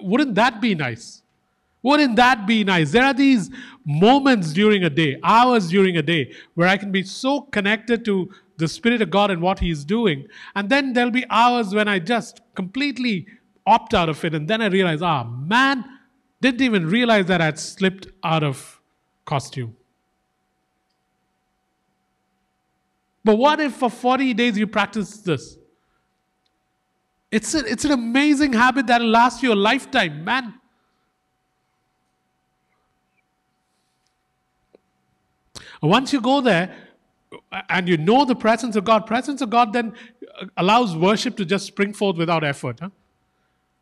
Wouldn't 0.00 0.34
that 0.34 0.60
be 0.60 0.74
nice? 0.74 1.22
Wouldn't 1.82 2.16
that 2.16 2.46
be 2.46 2.64
nice? 2.64 2.90
There 2.90 3.04
are 3.04 3.14
these 3.14 3.50
moments 3.84 4.52
during 4.52 4.84
a 4.84 4.90
day, 4.90 5.18
hours 5.22 5.68
during 5.68 5.96
a 5.96 6.02
day, 6.02 6.34
where 6.54 6.68
I 6.68 6.76
can 6.76 6.90
be 6.90 7.02
so 7.02 7.42
connected 7.42 8.04
to 8.06 8.30
the 8.56 8.66
Spirit 8.66 9.00
of 9.00 9.10
God 9.10 9.30
and 9.30 9.40
what 9.40 9.60
He's 9.60 9.84
doing. 9.84 10.26
And 10.54 10.68
then 10.68 10.92
there'll 10.92 11.10
be 11.10 11.24
hours 11.30 11.72
when 11.72 11.88
I 11.88 12.00
just 12.00 12.40
completely 12.54 13.26
opt 13.66 13.94
out 13.94 14.08
of 14.08 14.24
it. 14.24 14.34
And 14.34 14.48
then 14.48 14.60
I 14.60 14.66
realize, 14.66 15.02
ah, 15.02 15.24
man, 15.24 15.84
didn't 16.40 16.62
even 16.62 16.86
realize 16.86 17.26
that 17.26 17.40
I'd 17.40 17.58
slipped 17.58 18.08
out 18.24 18.42
of 18.42 18.80
costume. 19.24 19.76
But 23.24 23.36
what 23.36 23.60
if 23.60 23.74
for 23.74 23.90
40 23.90 24.34
days 24.34 24.56
you 24.56 24.66
practice 24.66 25.18
this? 25.18 25.58
It's, 27.30 27.54
a, 27.54 27.58
it's 27.58 27.84
an 27.84 27.90
amazing 27.90 28.54
habit 28.54 28.86
that'll 28.86 29.06
last 29.06 29.42
you 29.42 29.52
a 29.52 29.54
lifetime. 29.54 30.24
Man, 30.24 30.54
Once 35.82 36.12
you 36.12 36.20
go 36.20 36.40
there 36.40 36.74
and 37.68 37.88
you 37.88 37.96
know 37.96 38.24
the 38.24 38.34
presence 38.34 38.76
of 38.76 38.84
God, 38.84 39.06
presence 39.06 39.40
of 39.40 39.50
God 39.50 39.72
then 39.72 39.92
allows 40.56 40.96
worship 40.96 41.36
to 41.36 41.44
just 41.44 41.66
spring 41.66 41.92
forth 41.92 42.16
without 42.16 42.44
effort. 42.44 42.80
Huh? 42.80 42.90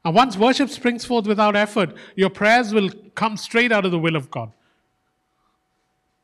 And 0.04 0.14
once 0.14 0.36
worship 0.36 0.70
springs 0.70 1.04
forth 1.04 1.26
without 1.26 1.56
effort, 1.56 1.94
your 2.14 2.30
prayers 2.30 2.72
will 2.72 2.90
come 3.16 3.36
straight 3.36 3.72
out 3.72 3.84
of 3.84 3.90
the 3.90 3.98
will 3.98 4.14
of 4.14 4.30
God. 4.30 4.52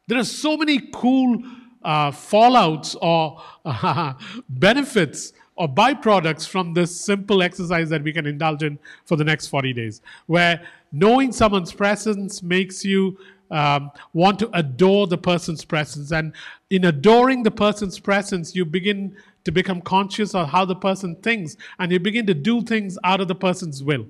There 0.06 0.18
are 0.18 0.24
so 0.24 0.56
many 0.56 0.88
cool 0.92 1.42
uh, 1.82 2.12
fallouts 2.12 2.96
or 3.02 3.42
uh, 3.64 4.14
benefits 4.48 5.32
or 5.56 5.68
byproducts 5.68 6.46
from 6.46 6.74
this 6.74 6.98
simple 6.98 7.42
exercise 7.42 7.88
that 7.90 8.02
we 8.02 8.12
can 8.12 8.26
indulge 8.26 8.62
in 8.62 8.78
for 9.04 9.16
the 9.16 9.24
next 9.24 9.48
40 9.48 9.72
days, 9.72 10.00
where 10.26 10.62
knowing 10.92 11.32
someone's 11.32 11.72
presence 11.72 12.42
makes 12.42 12.84
you 12.84 13.18
um, 13.52 13.90
want 14.14 14.38
to 14.40 14.50
adore 14.54 15.06
the 15.06 15.18
person's 15.18 15.64
presence. 15.64 16.10
And 16.10 16.32
in 16.70 16.86
adoring 16.86 17.42
the 17.42 17.50
person's 17.50 18.00
presence, 18.00 18.56
you 18.56 18.64
begin 18.64 19.14
to 19.44 19.52
become 19.52 19.80
conscious 19.80 20.34
of 20.34 20.48
how 20.48 20.64
the 20.64 20.74
person 20.74 21.14
thinks 21.16 21.56
and 21.78 21.92
you 21.92 22.00
begin 22.00 22.26
to 22.26 22.34
do 22.34 22.62
things 22.62 22.98
out 23.04 23.20
of 23.20 23.28
the 23.28 23.34
person's 23.34 23.82
will. 23.82 24.06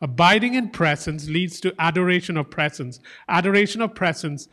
Abiding 0.00 0.54
in 0.54 0.68
presence 0.68 1.28
leads 1.28 1.60
to 1.60 1.74
adoration 1.78 2.36
of 2.36 2.50
presence. 2.50 3.00
Adoration 3.28 3.80
of 3.80 3.94
presence 3.94 4.48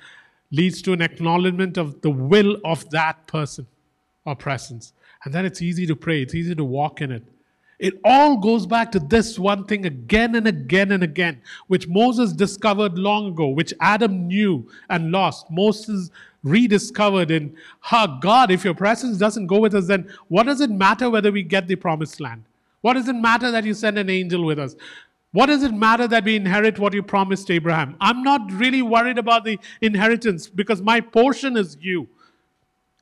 leads 0.52 0.82
to 0.82 0.94
an 0.94 1.02
acknowledgement 1.02 1.78
of 1.78 2.02
the 2.02 2.10
will 2.10 2.58
of 2.64 2.90
that 2.92 3.28
person 3.28 3.68
or 4.26 4.36
presence. 4.36 4.94
And 5.26 5.34
then 5.34 5.46
it's 5.46 5.62
easy 5.62 5.86
to 5.88 5.96
pray, 5.96 6.22
it's 6.22 6.36
easy 6.36 6.56
to 6.56 6.64
walk 6.64 7.02
in 7.02 7.12
it. 7.12 7.24
It 7.82 8.00
all 8.04 8.38
goes 8.38 8.68
back 8.68 8.92
to 8.92 9.00
this 9.00 9.40
one 9.40 9.66
thing 9.66 9.88
again 9.88 10.36
and 10.36 10.48
again 10.48 10.92
and 10.92 11.02
again, 11.02 11.42
which 11.66 11.88
Moses 11.88 12.32
discovered 12.32 12.96
long 12.96 13.30
ago, 13.30 13.48
which 13.48 13.74
Adam 13.82 14.28
knew 14.28 14.70
and 14.88 15.12
lost. 15.12 15.50
Moses 15.50 16.12
rediscovered 16.44 17.32
in, 17.32 17.58
ha, 17.80 18.20
God, 18.22 18.52
if 18.52 18.64
your 18.64 18.76
presence 18.76 19.18
doesn't 19.18 19.48
go 19.48 19.60
with 19.60 19.74
us, 19.74 19.88
then 19.88 20.08
what 20.28 20.44
does 20.44 20.62
it 20.62 20.70
matter 20.70 21.10
whether 21.10 21.32
we 21.32 21.42
get 21.42 21.68
the 21.68 21.76
promised 21.76 22.22
land? 22.22 22.44
What 22.82 22.94
does 22.94 23.08
it 23.08 23.16
matter 23.16 23.50
that 23.50 23.64
you 23.64 23.74
send 23.74 23.98
an 23.98 24.12
angel 24.12 24.46
with 24.46 24.60
us? 24.60 24.76
What 25.32 25.48
does 25.48 25.64
it 25.64 25.74
matter 25.74 26.08
that 26.08 26.24
we 26.24 26.36
inherit 26.36 26.78
what 26.78 26.94
you 26.94 27.02
promised 27.02 27.50
Abraham? 27.50 27.96
I'm 28.00 28.22
not 28.22 28.52
really 28.52 28.84
worried 28.84 29.18
about 29.18 29.44
the 29.44 29.58
inheritance 29.82 30.48
because 30.48 30.84
my 30.84 31.02
portion 31.02 31.58
is 31.58 31.78
you. 31.82 32.08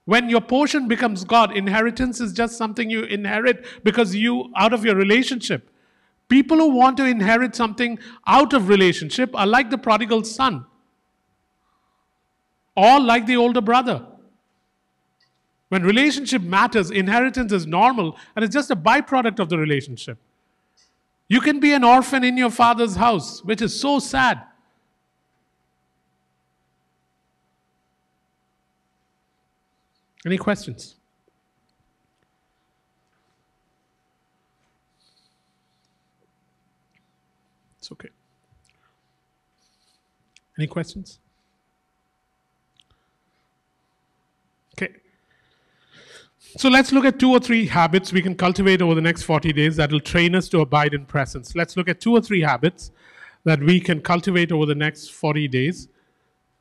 When 0.10 0.28
your 0.28 0.42
portion 0.42 0.88
becomes 0.88 1.24
God, 1.24 1.56
inheritance 1.56 2.20
is 2.20 2.34
just 2.34 2.58
something 2.58 2.90
you 2.90 3.04
inherit 3.04 3.64
because 3.84 4.16
you, 4.16 4.52
out 4.56 4.74
of 4.74 4.84
your 4.84 4.96
relationship. 4.96 5.70
People 6.30 6.58
who 6.58 6.70
want 6.70 6.98
to 6.98 7.06
inherit 7.06 7.56
something 7.56 8.00
out 8.26 8.54
of 8.54 8.70
relationship 8.70 9.36
are 9.36 9.46
like 9.46 9.70
the 9.70 9.78
prodigal 9.78 10.24
son. 10.24 10.66
or 12.76 13.00
like 13.00 13.28
the 13.28 13.38
older 13.38 13.62
brother. 13.62 14.04
When 15.68 15.84
relationship 15.84 16.42
matters, 16.42 16.90
inheritance 16.90 17.52
is 17.52 17.68
normal 17.68 18.18
and 18.36 18.44
it's 18.44 18.54
just 18.54 18.72
a 18.72 18.76
byproduct 18.76 19.38
of 19.38 19.50
the 19.50 19.60
relationship. 19.60 20.18
You 21.28 21.42
can 21.42 21.60
be 21.60 21.74
an 21.74 21.84
orphan 21.84 22.24
in 22.24 22.36
your 22.36 22.50
father's 22.50 22.96
house, 22.96 23.44
which 23.44 23.62
is 23.62 23.80
so 23.80 24.00
sad. 24.00 24.42
Any 30.26 30.38
questions? 30.38 30.96
It's 37.78 37.92
okay. 37.92 38.10
Any 40.58 40.68
questions? 40.68 41.20
Okay. 44.78 44.94
So 46.58 46.68
let's 46.68 46.92
look 46.92 47.06
at 47.06 47.18
two 47.18 47.32
or 47.32 47.40
three 47.40 47.66
habits 47.66 48.12
we 48.12 48.22
can 48.22 48.36
cultivate 48.36 48.82
over 48.82 48.94
the 48.94 49.02
next 49.02 49.24
40 49.24 49.54
days 49.54 49.78
that 49.78 49.92
will 49.92 50.02
train 50.02 50.36
us 50.36 50.50
to 50.50 50.60
abide 50.60 50.94
in 50.94 51.06
presence. 51.06 51.56
Let's 51.56 51.78
look 51.78 51.88
at 51.88 52.02
two 52.02 52.12
or 52.14 52.22
three 52.22 52.42
habits 52.42 52.92
that 53.46 53.62
we 53.62 53.80
can 53.80 54.02
cultivate 54.02 54.52
over 54.52 54.66
the 54.66 54.76
next 54.76 55.12
40 55.12 55.48
days 55.48 55.88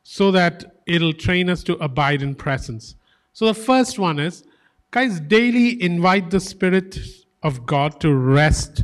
so 0.05 0.31
that 0.31 0.77
it'll 0.87 1.13
train 1.13 1.51
us 1.51 1.65
to 1.65 1.75
abide 1.75 2.23
in 2.23 2.37
presence. 2.37 2.95
So 3.39 3.47
the 3.47 3.55
first 3.55 4.01
one 4.01 4.19
is 4.19 4.43
guys, 4.91 5.21
daily 5.21 5.81
invite 5.81 6.29
the 6.29 6.41
Spirit 6.41 6.99
of 7.45 7.67
God 7.67 8.01
to 8.01 8.13
rest 8.13 8.83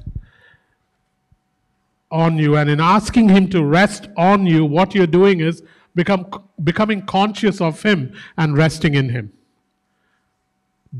on 2.08 2.38
you. 2.38 2.56
And 2.56 2.70
in 2.70 2.80
asking 2.80 3.30
Him 3.30 3.50
to 3.50 3.64
rest 3.64 4.06
on 4.16 4.46
you, 4.46 4.64
what 4.64 4.94
you're 4.94 5.08
doing 5.08 5.40
is 5.40 5.64
become, 5.96 6.30
becoming 6.62 7.04
conscious 7.04 7.60
of 7.60 7.82
Him 7.82 8.14
and 8.36 8.56
resting 8.56 8.94
in 8.94 9.08
Him. 9.08 9.32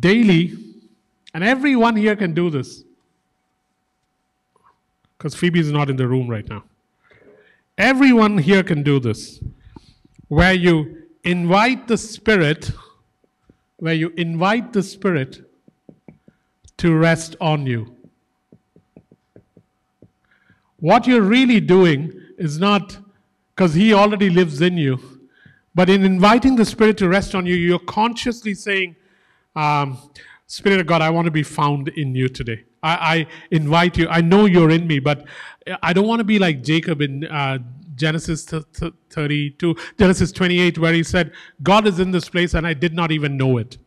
Daily, 0.00 0.58
and 1.32 1.44
everyone 1.44 1.94
here 1.94 2.16
can 2.16 2.34
do 2.34 2.50
this. 2.50 2.82
Because 5.16 5.36
Phoebe 5.36 5.60
is 5.60 5.70
not 5.70 5.88
in 5.90 5.94
the 5.94 6.08
room 6.08 6.28
right 6.28 6.48
now. 6.48 6.64
Everyone 7.78 8.36
here 8.36 8.64
can 8.64 8.82
do 8.82 8.98
this. 8.98 9.38
Where 10.26 10.54
you 10.54 11.04
invite 11.22 11.86
the 11.86 11.96
Spirit, 11.96 12.72
where 13.78 13.94
you 13.94 14.12
invite 14.16 14.72
the 14.72 14.82
Spirit 14.82 15.42
to 16.78 16.94
rest 16.94 17.36
on 17.40 17.66
you. 17.66 17.94
What 20.80 21.06
you're 21.06 21.22
really 21.22 21.60
doing 21.60 22.12
is 22.36 22.58
not 22.58 22.98
because 23.54 23.74
He 23.74 23.94
already 23.94 24.30
lives 24.30 24.60
in 24.60 24.76
you, 24.76 25.00
but 25.74 25.88
in 25.88 26.04
inviting 26.04 26.56
the 26.56 26.64
Spirit 26.64 26.98
to 26.98 27.08
rest 27.08 27.34
on 27.34 27.46
you, 27.46 27.54
you're 27.54 27.78
consciously 27.78 28.54
saying, 28.54 28.96
um, 29.56 29.98
Spirit 30.46 30.80
of 30.80 30.86
God, 30.86 31.00
I 31.00 31.10
want 31.10 31.24
to 31.24 31.30
be 31.30 31.42
found 31.42 31.88
in 31.88 32.14
you 32.14 32.28
today. 32.28 32.64
I, 32.82 32.92
I, 32.92 33.26
invite 33.50 33.96
you. 33.96 34.06
I 34.08 34.20
know 34.20 34.44
you're 34.44 34.70
in 34.70 34.86
me, 34.86 34.98
but 34.98 35.24
I 35.82 35.94
don't 35.94 36.06
want 36.06 36.20
to 36.20 36.24
be 36.24 36.38
like 36.38 36.62
Jacob 36.62 37.00
in 37.00 37.24
uh, 37.24 37.58
Genesis 37.94 38.44
32, 38.44 39.76
Genesis 39.98 40.32
28, 40.32 40.78
where 40.78 40.92
he 40.92 41.02
said, 41.02 41.32
God 41.62 41.86
is 41.86 41.98
in 41.98 42.10
this 42.10 42.28
place 42.28 42.54
and 42.54 42.66
I 42.66 42.74
did 42.74 42.94
not 42.94 43.12
even 43.12 43.36
know 43.36 43.58
it. 43.58 43.78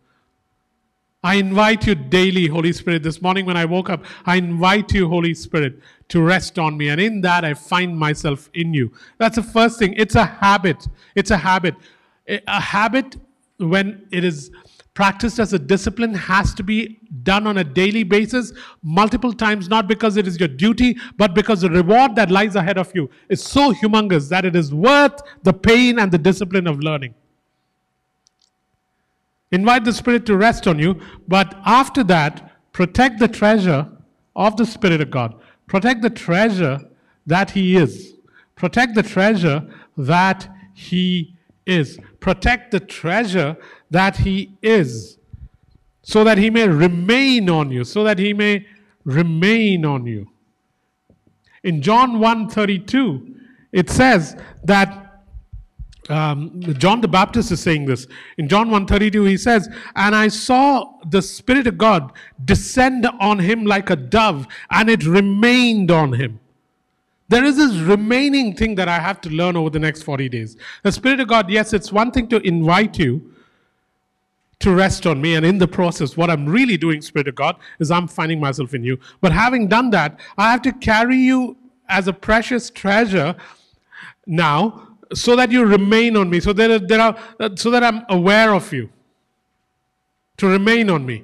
I 1.24 1.36
invite 1.36 1.88
you 1.88 1.96
daily, 1.96 2.48
Holy 2.48 2.72
Spirit. 2.72 3.04
This 3.04 3.22
morning 3.22 3.46
when 3.46 3.58
I 3.58 3.66
woke 3.66 3.90
up, 3.90 4.06
I 4.26 4.36
invite 4.38 4.94
you, 4.94 5.10
Holy 5.10 5.34
Spirit, 5.34 5.80
to 6.10 6.22
rest 6.22 6.58
on 6.60 6.78
me. 6.78 6.90
And 6.90 7.02
in 7.02 7.22
that, 7.22 7.44
I 7.44 7.54
find 7.54 7.98
myself 7.98 8.50
in 8.54 8.74
you. 8.74 8.94
That's 9.18 9.36
the 9.36 9.44
first 9.44 9.80
thing. 9.80 9.94
It's 9.98 10.16
a 10.16 10.26
habit. 10.26 10.88
It's 11.16 11.32
a 11.32 11.38
habit. 11.38 11.76
A 12.28 12.62
habit, 12.62 13.18
when 13.58 14.08
it 14.12 14.24
is 14.24 14.52
practiced 14.98 15.38
as 15.38 15.54
a 15.54 15.60
discipline, 15.60 16.12
has 16.12 16.56
to 16.56 16.64
be 16.64 16.98
done 17.22 17.46
on 17.46 17.60
a 17.60 17.64
daily 17.64 18.04
basis, 18.04 18.52
multiple 18.82 19.32
times, 19.32 19.70
not 19.70 19.88
because 19.88 20.18
it 20.18 20.26
is 20.26 20.40
your 20.40 20.48
duty, 20.48 20.98
but 21.18 21.36
because 21.36 21.62
the 21.62 21.70
reward 21.70 22.16
that 22.16 22.32
lies 22.32 22.56
ahead 22.56 22.80
of 22.80 22.92
you 22.96 23.08
is 23.30 23.44
so 23.44 23.72
humongous 23.72 24.28
that 24.28 24.44
it 24.44 24.56
is 24.56 24.74
worth 24.74 25.22
the 25.44 25.54
pain 25.54 26.00
and 26.00 26.12
the 26.12 26.18
discipline 26.18 26.66
of 26.66 26.80
learning. 26.80 27.14
Invite 29.52 29.86
the 29.86 29.94
Spirit 29.94 30.26
to 30.26 30.36
rest 30.36 30.66
on 30.66 30.80
you, 30.80 31.00
but 31.28 31.54
after 31.64 32.04
that, 32.06 32.52
protect 32.72 33.20
the 33.20 33.28
treasure 33.28 33.88
of 34.36 34.58
the 34.58 34.66
Spirit 34.66 35.00
of 35.00 35.12
God. 35.12 35.36
Protect 35.68 36.02
the 36.02 36.10
treasure 36.10 36.80
that 37.28 37.52
He 37.52 37.78
is. 37.78 38.16
Protect 38.56 38.96
the 38.96 39.04
treasure 39.04 39.62
that 39.96 40.50
He 40.74 41.36
is. 41.68 42.00
Protect 42.20 42.72
the 42.72 42.80
treasure 42.80 43.56
that 43.90 44.18
He 44.18 44.52
is, 44.62 45.18
so 46.02 46.24
that 46.24 46.38
He 46.38 46.50
may 46.50 46.68
remain 46.68 47.50
on 47.50 47.72
you, 47.72 47.84
so 47.84 48.04
that 48.04 48.20
He 48.20 48.34
may 48.34 48.66
remain 49.04 49.86
on 49.86 50.06
you. 50.06 50.28
In 51.64 51.82
John 51.82 52.20
1:32, 52.20 53.36
it 53.72 53.90
says 53.90 54.36
that 54.64 55.08
um, 56.10 56.62
John 56.78 57.02
the 57.02 57.08
Baptist 57.08 57.52
is 57.52 57.60
saying 57.60 57.86
this. 57.86 58.08
In 58.38 58.48
John 58.48 58.70
1:32 58.70 59.28
he 59.28 59.38
says, 59.38 59.70
"And 59.96 60.16
I 60.16 60.30
saw 60.30 60.94
the 61.10 61.22
spirit 61.22 61.68
of 61.68 61.78
God 61.78 62.14
descend 62.46 63.08
on 63.20 63.40
him 63.40 63.66
like 63.66 63.90
a 63.90 63.96
dove, 63.96 64.48
and 64.70 64.90
it 64.90 65.06
remained 65.06 65.92
on 65.92 66.14
him." 66.14 66.40
There 67.30 67.44
is 67.44 67.58
this 67.58 67.76
remaining 67.76 68.56
thing 68.56 68.76
that 68.76 68.88
I 68.88 69.00
have 69.00 69.20
to 69.22 69.30
learn 69.30 69.58
over 69.58 69.70
the 69.70 69.80
next 69.80 70.04
40 70.04 70.30
days. 70.30 70.56
The 70.84 70.94
spirit 70.94 71.20
of 71.20 71.28
God, 71.28 71.50
yes, 71.50 71.74
it's 71.74 71.92
one 71.92 72.12
thing 72.12 72.28
to 72.30 72.38
invite 72.48 72.98
you 72.98 73.34
to 74.60 74.74
rest 74.74 75.06
on 75.06 75.22
me 75.22 75.36
and 75.36 75.46
in 75.46 75.58
the 75.60 75.68
process 75.68 76.18
what 76.18 76.30
I'm 76.30 76.48
really 76.48 76.78
doing 76.78 77.02
spirit 77.02 77.28
of 77.28 77.36
God 77.36 77.58
is 77.80 77.92
I'm 77.92 78.08
finding 78.08 78.40
myself 78.40 78.74
in 78.74 78.84
you. 78.84 78.98
But 79.22 79.32
having 79.32 79.68
done 79.68 79.92
that, 79.92 80.20
I 80.38 80.52
have 80.52 80.62
to 80.64 80.72
carry 80.72 81.18
you 81.18 81.58
as 81.90 82.08
a 82.08 82.14
precious 82.14 82.70
treasure 82.70 83.36
now 84.26 84.98
so 85.14 85.36
that 85.36 85.52
you 85.52 85.66
remain 85.66 86.18
on 86.18 86.30
me, 86.30 86.40
so 86.40 86.54
that, 86.54 86.88
there 86.88 87.00
are, 87.00 87.18
so 87.56 87.72
that 87.72 87.84
I'm 87.84 88.04
aware 88.10 88.54
of 88.54 88.74
you. 88.74 88.90
To 90.38 90.48
remain 90.48 90.90
on 90.90 91.06
me. 91.06 91.24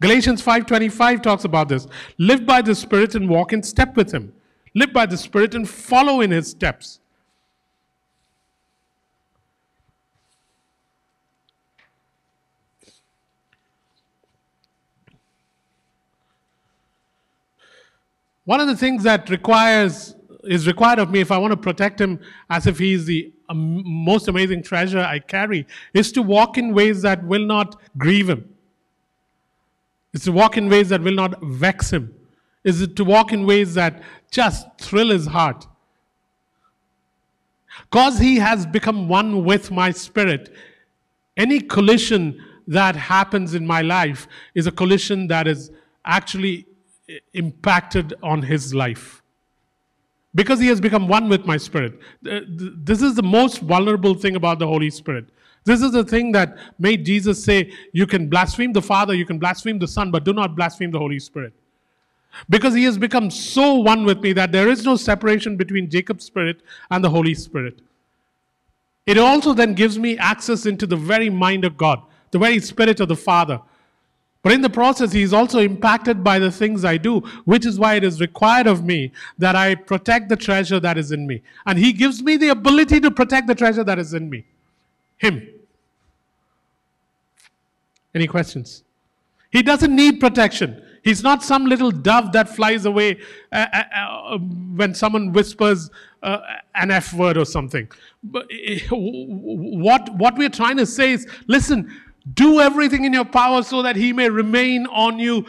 Galatians 0.00 0.42
5:25 0.42 1.22
talks 1.22 1.44
about 1.44 1.68
this. 1.68 1.86
Live 2.18 2.46
by 2.46 2.62
the 2.62 2.74
Spirit 2.74 3.14
and 3.14 3.28
walk 3.28 3.52
in 3.52 3.62
step 3.62 3.96
with 3.96 4.12
Him. 4.12 4.32
Live 4.74 4.92
by 4.92 5.06
the 5.06 5.16
Spirit 5.16 5.54
and 5.54 5.68
follow 5.68 6.20
in 6.20 6.30
His 6.30 6.50
steps. 6.50 7.00
One 18.44 18.60
of 18.60 18.66
the 18.66 18.76
things 18.76 19.02
that 19.04 19.30
requires 19.30 20.14
is 20.44 20.66
required 20.66 20.98
of 20.98 21.10
me 21.10 21.20
if 21.20 21.32
I 21.32 21.38
want 21.38 21.52
to 21.52 21.56
protect 21.56 22.00
him 22.00 22.20
as 22.50 22.66
if 22.66 22.78
he's 22.78 23.06
the 23.06 23.32
most 23.50 24.28
amazing 24.28 24.62
treasure 24.62 25.00
I 25.00 25.18
carry 25.18 25.66
is 25.94 26.12
to 26.12 26.22
walk 26.22 26.58
in 26.58 26.74
ways 26.74 27.02
that 27.02 27.24
will 27.24 27.44
not 27.44 27.80
grieve 27.96 28.28
him. 28.28 28.54
It's 30.12 30.24
to 30.24 30.32
walk 30.32 30.56
in 30.56 30.68
ways 30.68 30.90
that 30.90 31.00
will 31.00 31.14
not 31.14 31.42
vex 31.42 31.90
him. 31.90 32.14
Is 32.62 32.82
it 32.82 32.96
to 32.96 33.04
walk 33.04 33.32
in 33.32 33.46
ways 33.46 33.74
that 33.74 34.02
just 34.30 34.66
thrill 34.78 35.08
his 35.08 35.26
heart? 35.26 35.66
Because 37.90 38.18
he 38.18 38.36
has 38.36 38.66
become 38.66 39.08
one 39.08 39.44
with 39.44 39.70
my 39.70 39.90
spirit, 39.90 40.54
any 41.36 41.60
collision 41.60 42.40
that 42.66 42.94
happens 42.94 43.54
in 43.54 43.66
my 43.66 43.82
life 43.82 44.28
is 44.54 44.66
a 44.66 44.72
collision 44.72 45.26
that 45.28 45.46
is 45.46 45.70
actually 46.04 46.66
impacted 47.32 48.14
on 48.22 48.42
his 48.42 48.74
life 48.74 49.22
because 50.34 50.58
he 50.58 50.66
has 50.66 50.80
become 50.80 51.06
one 51.06 51.28
with 51.28 51.46
my 51.46 51.56
spirit. 51.56 51.98
Uh, 52.28 52.40
this 52.48 53.02
is 53.02 53.14
the 53.14 53.22
most 53.22 53.60
vulnerable 53.60 54.14
thing 54.14 54.36
about 54.36 54.58
the 54.58 54.66
Holy 54.66 54.90
Spirit. 54.90 55.26
This 55.64 55.80
is 55.80 55.92
the 55.92 56.04
thing 56.04 56.32
that 56.32 56.58
made 56.78 57.06
Jesus 57.06 57.42
say, 57.42 57.72
You 57.92 58.06
can 58.06 58.28
blaspheme 58.28 58.72
the 58.72 58.82
Father, 58.82 59.14
you 59.14 59.24
can 59.24 59.38
blaspheme 59.38 59.78
the 59.78 59.88
Son, 59.88 60.10
but 60.10 60.24
do 60.24 60.32
not 60.32 60.56
blaspheme 60.56 60.90
the 60.90 60.98
Holy 60.98 61.18
Spirit. 61.18 61.52
Because 62.50 62.74
he 62.74 62.84
has 62.84 62.98
become 62.98 63.30
so 63.30 63.74
one 63.74 64.04
with 64.04 64.18
me 64.18 64.32
that 64.32 64.50
there 64.50 64.68
is 64.68 64.84
no 64.84 64.96
separation 64.96 65.56
between 65.56 65.88
Jacob's 65.88 66.24
spirit 66.24 66.62
and 66.90 67.02
the 67.02 67.10
Holy 67.10 67.32
Spirit. 67.34 67.80
It 69.06 69.18
also 69.18 69.54
then 69.54 69.74
gives 69.74 69.98
me 69.98 70.18
access 70.18 70.66
into 70.66 70.86
the 70.86 70.96
very 70.96 71.30
mind 71.30 71.64
of 71.64 71.76
God, 71.76 72.02
the 72.32 72.38
very 72.38 72.58
spirit 72.58 72.98
of 73.00 73.08
the 73.08 73.16
Father. 73.16 73.60
But 74.44 74.52
in 74.52 74.60
the 74.60 74.68
process, 74.68 75.10
he 75.10 75.22
is 75.22 75.32
also 75.32 75.58
impacted 75.58 76.22
by 76.22 76.38
the 76.38 76.50
things 76.50 76.84
I 76.84 76.98
do, 76.98 77.20
which 77.46 77.64
is 77.64 77.78
why 77.78 77.94
it 77.94 78.04
is 78.04 78.20
required 78.20 78.66
of 78.66 78.84
me 78.84 79.10
that 79.38 79.56
I 79.56 79.74
protect 79.74 80.28
the 80.28 80.36
treasure 80.36 80.78
that 80.78 80.98
is 80.98 81.12
in 81.12 81.26
me. 81.26 81.40
And 81.64 81.78
he 81.78 81.94
gives 81.94 82.22
me 82.22 82.36
the 82.36 82.50
ability 82.50 83.00
to 83.00 83.10
protect 83.10 83.46
the 83.46 83.54
treasure 83.54 83.82
that 83.84 83.98
is 83.98 84.12
in 84.12 84.28
me. 84.28 84.44
Him. 85.16 85.48
Any 88.14 88.26
questions? 88.26 88.84
He 89.50 89.62
doesn't 89.62 89.96
need 89.96 90.20
protection. 90.20 90.82
He's 91.04 91.22
not 91.22 91.42
some 91.42 91.64
little 91.64 91.90
dove 91.90 92.32
that 92.32 92.48
flies 92.48 92.84
away 92.84 93.20
uh, 93.50 93.66
uh, 93.72 93.82
uh, 93.96 94.38
when 94.38 94.94
someone 94.94 95.32
whispers 95.32 95.90
uh, 96.22 96.38
an 96.74 96.90
F 96.90 97.14
word 97.14 97.38
or 97.38 97.44
something. 97.46 97.88
But 98.22 98.46
eh, 98.50 98.80
what, 98.90 100.14
what 100.16 100.36
we're 100.36 100.48
trying 100.48 100.76
to 100.78 100.86
say 100.86 101.12
is 101.12 101.26
listen, 101.46 101.90
do 102.32 102.60
everything 102.60 103.04
in 103.04 103.12
your 103.12 103.24
power 103.24 103.62
so 103.62 103.82
that 103.82 103.96
he 103.96 104.12
may 104.12 104.30
remain 104.30 104.86
on 104.86 105.18
you 105.18 105.44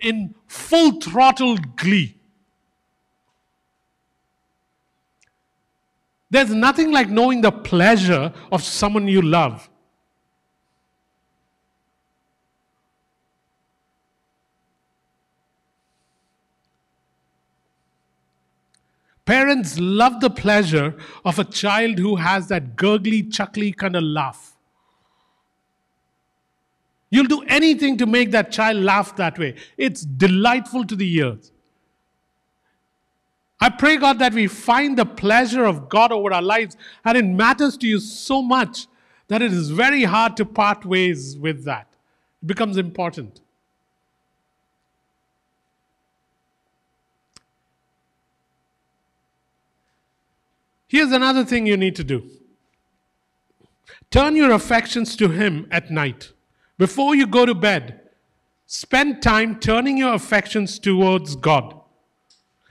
in 0.00 0.34
full 0.46 1.00
throttle 1.00 1.56
glee. 1.76 2.16
There's 6.30 6.52
nothing 6.52 6.90
like 6.90 7.08
knowing 7.08 7.40
the 7.40 7.52
pleasure 7.52 8.32
of 8.52 8.62
someone 8.62 9.08
you 9.08 9.22
love. 9.22 9.70
Parents 19.24 19.78
love 19.78 20.20
the 20.20 20.30
pleasure 20.30 20.96
of 21.24 21.38
a 21.38 21.44
child 21.44 21.98
who 21.98 22.16
has 22.16 22.48
that 22.48 22.76
gurgly, 22.76 23.22
chuckly 23.22 23.72
kind 23.72 23.94
of 23.94 24.02
laugh. 24.02 24.57
You'll 27.10 27.26
do 27.26 27.42
anything 27.42 27.96
to 27.98 28.06
make 28.06 28.30
that 28.32 28.52
child 28.52 28.78
laugh 28.78 29.16
that 29.16 29.38
way. 29.38 29.54
It's 29.76 30.02
delightful 30.02 30.84
to 30.84 30.94
the 30.94 31.10
ears. 31.14 31.52
I 33.60 33.70
pray, 33.70 33.96
God, 33.96 34.18
that 34.20 34.34
we 34.34 34.46
find 34.46 34.96
the 34.96 35.06
pleasure 35.06 35.64
of 35.64 35.88
God 35.88 36.12
over 36.12 36.32
our 36.32 36.42
lives, 36.42 36.76
and 37.04 37.18
it 37.18 37.24
matters 37.24 37.76
to 37.78 37.86
you 37.86 37.98
so 37.98 38.40
much 38.40 38.86
that 39.26 39.42
it 39.42 39.52
is 39.52 39.70
very 39.70 40.04
hard 40.04 40.36
to 40.36 40.44
part 40.44 40.84
ways 40.84 41.36
with 41.36 41.64
that. 41.64 41.88
It 42.42 42.46
becomes 42.46 42.76
important. 42.76 43.40
Here's 50.86 51.12
another 51.12 51.44
thing 51.44 51.66
you 51.66 51.76
need 51.76 51.96
to 51.96 52.04
do 52.04 52.30
turn 54.10 54.36
your 54.36 54.52
affections 54.52 55.16
to 55.16 55.28
Him 55.28 55.66
at 55.70 55.90
night. 55.90 56.32
Before 56.78 57.14
you 57.14 57.26
go 57.26 57.44
to 57.44 57.54
bed, 57.54 58.00
spend 58.66 59.20
time 59.20 59.58
turning 59.58 59.98
your 59.98 60.14
affections 60.14 60.78
towards 60.78 61.34
God. 61.34 61.74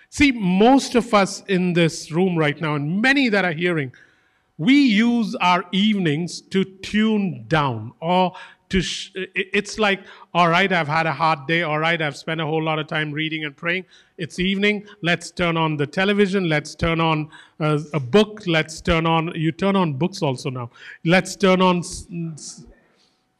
See, 0.09 0.31
most 0.31 0.95
of 0.95 1.13
us 1.13 1.43
in 1.47 1.73
this 1.73 2.11
room 2.11 2.37
right 2.37 2.59
now, 2.59 2.75
and 2.75 3.01
many 3.01 3.27
that 3.29 3.43
are 3.43 3.51
hearing, 3.51 3.91
we 4.57 4.73
use 4.73 5.35
our 5.35 5.65
evenings 5.71 6.41
to 6.41 6.63
tune 6.63 7.45
down 7.47 7.91
or 7.99 8.33
to 8.69 8.81
sh- 8.81 9.11
it's 9.15 9.79
like 9.79 10.01
all 10.33 10.49
right 10.49 10.73
i've 10.73 10.87
had 10.87 11.05
a 11.05 11.13
hard 11.13 11.47
day. 11.47 11.61
All 11.61 11.79
right 11.79 12.01
i've 12.01 12.17
spent 12.17 12.41
a 12.41 12.45
whole 12.45 12.61
lot 12.61 12.79
of 12.79 12.87
time 12.87 13.11
reading 13.11 13.45
and 13.45 13.55
praying. 13.55 13.85
It's 14.17 14.39
evening. 14.39 14.85
Let's 15.01 15.31
turn 15.31 15.57
on 15.57 15.77
the 15.77 15.87
television. 15.87 16.49
Let's 16.49 16.75
turn 16.75 16.99
on 16.99 17.29
uh, 17.59 17.79
a 17.93 17.99
book. 17.99 18.43
Let's 18.47 18.81
turn 18.81 19.05
on 19.05 19.33
you 19.35 19.51
turn 19.51 19.75
on 19.75 19.93
books 19.93 20.21
also 20.21 20.49
now. 20.49 20.71
Let's 21.05 21.35
turn 21.35 21.61
on 21.61 21.83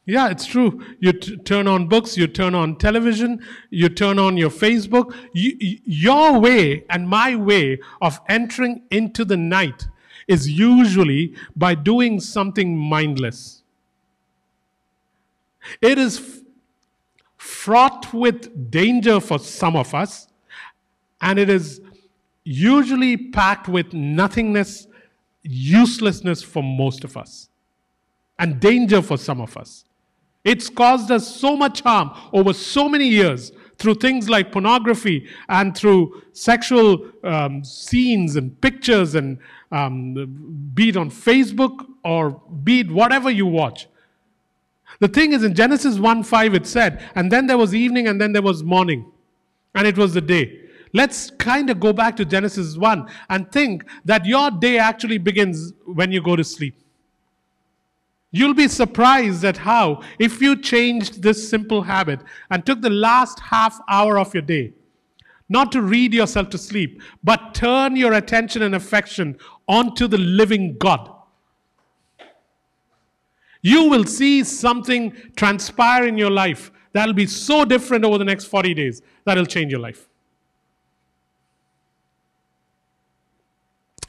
yeah 0.08 0.28
it's 0.30 0.46
true. 0.46 0.82
You 1.00 1.12
t- 1.12 1.36
turn 1.36 1.68
on 1.68 1.86
books 1.86 2.16
you 2.16 2.26
turn 2.26 2.54
on 2.54 2.76
television 2.76 3.44
you 3.70 3.88
turn 3.90 4.18
on 4.18 4.36
your 4.36 4.50
facebook. 4.50 5.14
You, 5.34 5.78
your 5.84 6.40
way 6.40 6.84
and 6.88 7.08
my 7.08 7.36
way 7.36 7.78
of 8.00 8.18
entering 8.26 8.82
into 8.90 9.24
the 9.24 9.36
night 9.36 9.86
is 10.26 10.48
usually 10.48 11.34
by 11.54 11.74
doing 11.74 12.20
something 12.20 12.76
mindless. 12.76 13.62
It 15.82 15.98
is 15.98 16.42
fraught 17.36 18.12
with 18.14 18.70
danger 18.70 19.20
for 19.20 19.38
some 19.38 19.76
of 19.76 19.94
us, 19.94 20.28
and 21.20 21.38
it 21.38 21.50
is 21.50 21.80
usually 22.44 23.16
packed 23.16 23.68
with 23.68 23.92
nothingness, 23.92 24.86
uselessness 25.42 26.42
for 26.42 26.62
most 26.62 27.04
of 27.04 27.16
us, 27.16 27.48
and 28.38 28.58
danger 28.60 29.02
for 29.02 29.18
some 29.18 29.40
of 29.40 29.56
us. 29.56 29.84
It's 30.44 30.68
caused 30.68 31.10
us 31.10 31.26
so 31.26 31.56
much 31.56 31.80
harm 31.80 32.10
over 32.32 32.52
so 32.52 32.88
many 32.88 33.08
years 33.08 33.52
through 33.78 33.94
things 33.94 34.28
like 34.28 34.50
pornography 34.50 35.28
and 35.48 35.76
through 35.76 36.22
sexual 36.32 37.10
um, 37.22 37.64
scenes 37.64 38.36
and 38.36 38.60
pictures, 38.60 39.14
and 39.14 39.38
um, 39.70 40.70
be 40.74 40.90
it 40.90 40.96
on 40.96 41.10
Facebook 41.10 41.86
or 42.04 42.40
be 42.64 42.80
it 42.80 42.90
whatever 42.90 43.30
you 43.30 43.46
watch. 43.46 43.86
The 45.00 45.08
thing 45.08 45.32
is, 45.32 45.44
in 45.44 45.54
Genesis 45.54 45.98
1 45.98 46.24
5, 46.24 46.54
it 46.54 46.66
said, 46.66 47.04
and 47.14 47.30
then 47.30 47.46
there 47.46 47.58
was 47.58 47.74
evening 47.74 48.08
and 48.08 48.20
then 48.20 48.32
there 48.32 48.42
was 48.42 48.62
morning, 48.62 49.10
and 49.74 49.86
it 49.86 49.96
was 49.96 50.14
the 50.14 50.20
day. 50.20 50.64
Let's 50.92 51.30
kind 51.30 51.70
of 51.70 51.78
go 51.78 51.92
back 51.92 52.16
to 52.16 52.24
Genesis 52.24 52.76
1 52.76 53.08
and 53.28 53.52
think 53.52 53.84
that 54.04 54.24
your 54.24 54.50
day 54.50 54.78
actually 54.78 55.18
begins 55.18 55.72
when 55.84 56.10
you 56.10 56.22
go 56.22 56.34
to 56.34 56.42
sleep. 56.42 56.74
You'll 58.30 58.54
be 58.54 58.68
surprised 58.68 59.44
at 59.44 59.56
how, 59.58 60.02
if 60.18 60.40
you 60.40 60.60
changed 60.60 61.22
this 61.22 61.48
simple 61.48 61.82
habit 61.82 62.20
and 62.50 62.64
took 62.64 62.82
the 62.82 62.90
last 62.90 63.40
half 63.40 63.80
hour 63.88 64.18
of 64.18 64.34
your 64.34 64.42
day, 64.42 64.72
not 65.48 65.72
to 65.72 65.80
read 65.80 66.12
yourself 66.12 66.50
to 66.50 66.58
sleep, 66.58 67.00
but 67.24 67.54
turn 67.54 67.96
your 67.96 68.12
attention 68.12 68.62
and 68.62 68.74
affection 68.74 69.38
onto 69.66 70.06
the 70.06 70.18
living 70.18 70.76
God 70.76 71.10
you 73.62 73.88
will 73.88 74.04
see 74.04 74.44
something 74.44 75.12
transpire 75.36 76.06
in 76.06 76.16
your 76.16 76.30
life 76.30 76.70
that'll 76.92 77.14
be 77.14 77.26
so 77.26 77.64
different 77.64 78.04
over 78.04 78.18
the 78.18 78.24
next 78.24 78.44
40 78.44 78.74
days 78.74 79.02
that'll 79.24 79.46
change 79.46 79.70
your 79.70 79.80
life. 79.80 80.08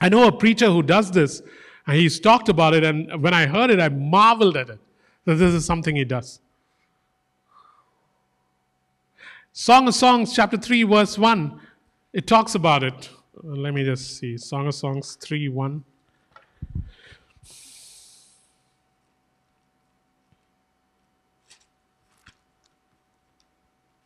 I 0.01 0.08
know 0.08 0.27
a 0.27 0.32
preacher 0.32 0.67
who 0.67 0.82
does 0.82 1.12
this, 1.12 1.41
and 1.89 1.97
he's 1.97 2.19
talked 2.19 2.49
about 2.49 2.75
it, 2.75 2.84
and 2.84 3.19
when 3.19 3.34
I 3.34 3.47
heard 3.47 3.71
it, 3.71 3.80
I 3.80 3.89
marveled 3.89 4.56
at 4.56 4.69
it 4.69 4.80
that 5.25 5.36
this 5.36 5.56
is 5.56 5.65
something 5.65 5.95
he 5.95 6.06
does. 6.06 6.39
Song 9.54 9.88
of 9.88 9.95
Songs, 9.95 10.36
chapter 10.36 10.56
3, 10.56 10.84
verse 10.84 11.17
1, 11.17 11.60
it 12.13 12.28
talks 12.28 12.54
about 12.54 12.84
it. 12.84 13.10
Uh, 13.43 13.56
let 13.56 13.73
me 13.73 13.84
just 13.84 14.19
see. 14.19 14.38
Song 14.38 14.67
of 14.67 14.75
Songs 14.75 15.17
3 15.19 15.49
1. 15.49 15.84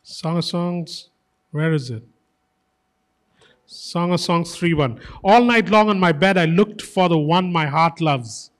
Song 0.02 0.38
of 0.38 0.44
Songs, 0.46 1.10
where 1.50 1.74
is 1.74 1.90
it? 1.90 2.02
Song 3.74 4.12
of 4.12 4.20
Songs 4.20 4.54
3 4.54 4.72
1. 4.74 5.00
All 5.24 5.42
night 5.42 5.68
long 5.68 5.88
on 5.88 5.98
my 5.98 6.12
bed, 6.12 6.38
I 6.38 6.44
looked 6.44 6.80
for 6.80 7.08
the 7.08 7.18
one 7.18 7.52
my 7.52 7.66
heart 7.66 8.00
loves. 8.00 8.50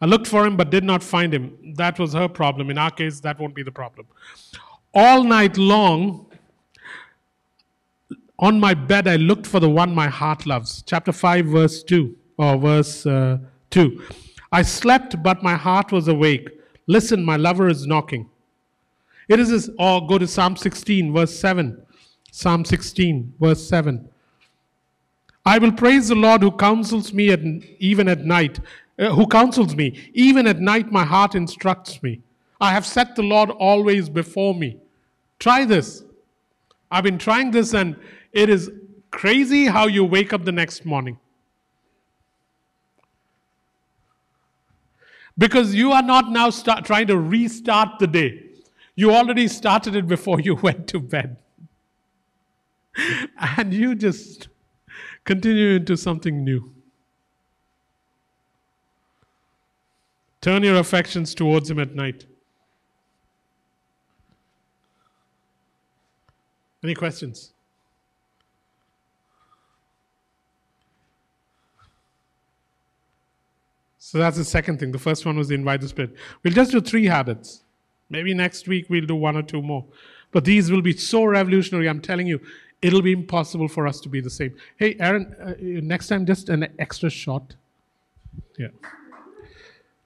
I 0.00 0.06
looked 0.06 0.26
for 0.26 0.46
him 0.46 0.56
but 0.56 0.70
did 0.70 0.84
not 0.84 1.02
find 1.02 1.34
him. 1.34 1.74
That 1.76 1.98
was 1.98 2.14
her 2.14 2.28
problem. 2.28 2.70
In 2.70 2.78
our 2.78 2.90
case, 2.90 3.20
that 3.20 3.38
won't 3.38 3.54
be 3.54 3.62
the 3.62 3.70
problem. 3.70 4.06
All 4.94 5.22
night 5.22 5.58
long, 5.58 6.26
on 8.38 8.58
my 8.58 8.72
bed, 8.72 9.06
I 9.06 9.16
looked 9.16 9.46
for 9.46 9.60
the 9.60 9.68
one 9.68 9.94
my 9.94 10.08
heart 10.08 10.46
loves. 10.46 10.82
Chapter 10.86 11.12
5, 11.12 11.46
verse 11.46 11.82
2, 11.82 12.16
or 12.38 12.56
verse 12.56 13.04
uh, 13.06 13.38
2. 13.70 14.02
I 14.50 14.62
slept, 14.62 15.22
but 15.22 15.42
my 15.42 15.56
heart 15.56 15.92
was 15.92 16.08
awake. 16.08 16.48
Listen, 16.86 17.24
my 17.24 17.36
lover 17.36 17.68
is 17.68 17.86
knocking. 17.86 18.30
It 19.28 19.40
is 19.40 19.50
this, 19.50 19.70
or 19.78 20.06
go 20.06 20.18
to 20.18 20.26
Psalm 20.26 20.56
16, 20.56 21.12
verse 21.12 21.34
7. 21.36 21.84
Psalm 22.36 22.64
16, 22.64 23.32
verse 23.38 23.64
7. 23.68 24.08
I 25.46 25.56
will 25.60 25.70
praise 25.70 26.08
the 26.08 26.16
Lord 26.16 26.42
who 26.42 26.50
counsels 26.50 27.12
me 27.12 27.30
at, 27.30 27.38
even 27.78 28.08
at 28.08 28.24
night, 28.24 28.58
uh, 28.98 29.10
who 29.10 29.28
counsels 29.28 29.76
me. 29.76 30.10
Even 30.14 30.48
at 30.48 30.58
night, 30.58 30.90
my 30.90 31.04
heart 31.04 31.36
instructs 31.36 32.02
me. 32.02 32.22
I 32.60 32.72
have 32.72 32.84
set 32.84 33.14
the 33.14 33.22
Lord 33.22 33.50
always 33.50 34.08
before 34.08 34.52
me. 34.52 34.78
Try 35.38 35.64
this. 35.64 36.02
I've 36.90 37.04
been 37.04 37.18
trying 37.18 37.52
this, 37.52 37.72
and 37.72 37.94
it 38.32 38.50
is 38.50 38.68
crazy 39.12 39.66
how 39.66 39.86
you 39.86 40.04
wake 40.04 40.32
up 40.32 40.44
the 40.44 40.50
next 40.50 40.84
morning. 40.84 41.20
Because 45.38 45.72
you 45.72 45.92
are 45.92 46.02
not 46.02 46.32
now 46.32 46.50
start, 46.50 46.84
trying 46.84 47.06
to 47.06 47.16
restart 47.16 48.00
the 48.00 48.08
day. 48.08 48.42
You 48.96 49.12
already 49.12 49.46
started 49.46 49.94
it 49.94 50.08
before 50.08 50.40
you 50.48 50.56
went 50.56 50.88
to 50.88 50.98
bed. 50.98 51.36
and 53.58 53.72
you 53.72 53.94
just 53.94 54.48
continue 55.24 55.76
into 55.76 55.96
something 55.96 56.44
new. 56.44 56.72
Turn 60.40 60.62
your 60.62 60.76
affections 60.76 61.34
towards 61.34 61.70
Him 61.70 61.78
at 61.78 61.94
night. 61.94 62.26
Any 66.82 66.94
questions? 66.94 67.54
So 73.98 74.18
that's 74.18 74.36
the 74.36 74.44
second 74.44 74.78
thing. 74.78 74.92
The 74.92 74.98
first 74.98 75.24
one 75.24 75.38
was 75.38 75.48
the 75.48 75.54
invite 75.54 75.80
the 75.80 75.88
Spirit. 75.88 76.14
We'll 76.42 76.52
just 76.52 76.72
do 76.72 76.82
three 76.82 77.06
habits. 77.06 77.64
Maybe 78.10 78.34
next 78.34 78.68
week 78.68 78.90
we'll 78.90 79.06
do 79.06 79.16
one 79.16 79.34
or 79.34 79.42
two 79.42 79.62
more. 79.62 79.86
But 80.30 80.44
these 80.44 80.70
will 80.70 80.82
be 80.82 80.94
so 80.94 81.24
revolutionary, 81.24 81.88
I'm 81.88 82.00
telling 82.00 82.26
you. 82.26 82.40
It'll 82.84 83.02
be 83.02 83.12
impossible 83.12 83.66
for 83.66 83.86
us 83.86 83.98
to 84.00 84.10
be 84.10 84.20
the 84.20 84.28
same. 84.28 84.54
Hey, 84.76 84.94
Aaron, 85.00 85.34
uh, 85.40 85.54
next 85.58 86.08
time 86.08 86.26
just 86.26 86.50
an 86.50 86.68
extra 86.78 87.08
shot. 87.08 87.54
Yeah. 88.58 88.68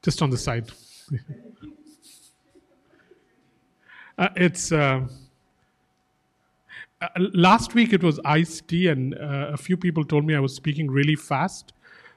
Just 0.00 0.22
on 0.22 0.30
the 0.30 0.38
side. 0.38 0.70
uh, 4.18 4.28
it's. 4.36 4.70
Uh, 4.70 5.08
uh, 7.00 7.08
last 7.34 7.74
week 7.74 7.92
it 7.92 8.02
was 8.02 8.20
iced 8.24 8.68
tea, 8.68 8.86
and 8.88 9.14
uh, 9.14 9.50
a 9.52 9.56
few 9.56 9.76
people 9.76 10.04
told 10.04 10.24
me 10.24 10.36
I 10.36 10.40
was 10.40 10.54
speaking 10.54 10.88
really 10.88 11.16
fast. 11.16 11.72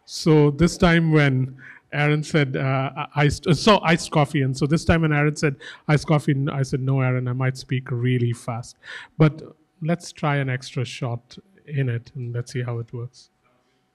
So 0.05 0.51
this 0.51 0.77
time 0.77 1.11
when 1.11 1.55
Aaron 1.91 2.23
said 2.23 2.55
uh, 2.55 3.07
iced, 3.15 3.47
uh, 3.47 3.53
so 3.55 3.79
iced 3.81 4.11
coffee, 4.11 4.43
and 4.43 4.55
so 4.55 4.67
this 4.67 4.85
time 4.85 5.01
when 5.01 5.11
Aaron 5.11 5.35
said 5.35 5.55
iced 5.87 6.05
coffee, 6.07 6.35
I 6.51 6.61
said 6.61 6.81
no, 6.81 7.01
Aaron, 7.01 7.27
I 7.27 7.33
might 7.33 7.57
speak 7.57 7.89
really 7.89 8.33
fast, 8.33 8.77
but 9.17 9.41
let's 9.81 10.11
try 10.11 10.37
an 10.37 10.49
extra 10.49 10.85
shot 10.85 11.37
in 11.65 11.89
it, 11.89 12.11
and 12.15 12.33
let's 12.33 12.51
see 12.51 12.61
how 12.61 12.79
it 12.79 12.91
works. 12.93 13.29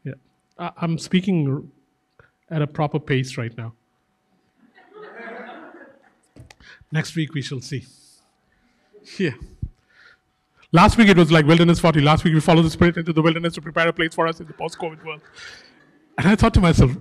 Yeah, 0.04 0.14
I- 0.58 0.72
I'm 0.78 0.98
speaking 0.98 1.70
at 2.50 2.62
a 2.62 2.66
proper 2.66 2.98
pace 2.98 3.36
right 3.36 3.56
now. 3.56 3.72
Next 6.92 7.16
week 7.16 7.34
we 7.34 7.42
shall 7.42 7.60
see. 7.60 7.84
Yeah. 9.18 9.32
Last 10.72 10.96
week 10.96 11.08
it 11.08 11.16
was 11.16 11.30
like 11.32 11.46
Wilderness 11.46 11.78
40. 11.80 12.00
Last 12.00 12.24
week 12.24 12.34
we 12.34 12.40
followed 12.40 12.62
the 12.62 12.70
Spirit 12.70 12.96
into 12.96 13.12
the 13.12 13.22
wilderness 13.22 13.54
to 13.54 13.62
prepare 13.62 13.88
a 13.88 13.92
place 13.92 14.14
for 14.14 14.26
us 14.26 14.40
in 14.40 14.46
the 14.46 14.52
post 14.52 14.78
COVID 14.78 15.04
world. 15.04 15.20
And 16.18 16.26
I 16.28 16.34
thought 16.36 16.54
to 16.54 16.60
myself, 16.60 16.92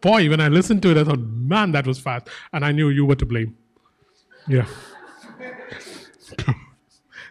boy, 0.00 0.28
when 0.28 0.40
I 0.40 0.48
listened 0.48 0.82
to 0.82 0.90
it, 0.90 0.96
I 0.96 1.04
thought, 1.04 1.20
man, 1.20 1.72
that 1.72 1.86
was 1.86 1.98
fast. 1.98 2.28
And 2.52 2.64
I 2.64 2.72
knew 2.72 2.88
you 2.90 3.04
were 3.06 3.16
to 3.16 3.26
blame. 3.26 3.56
Yeah. 4.46 4.66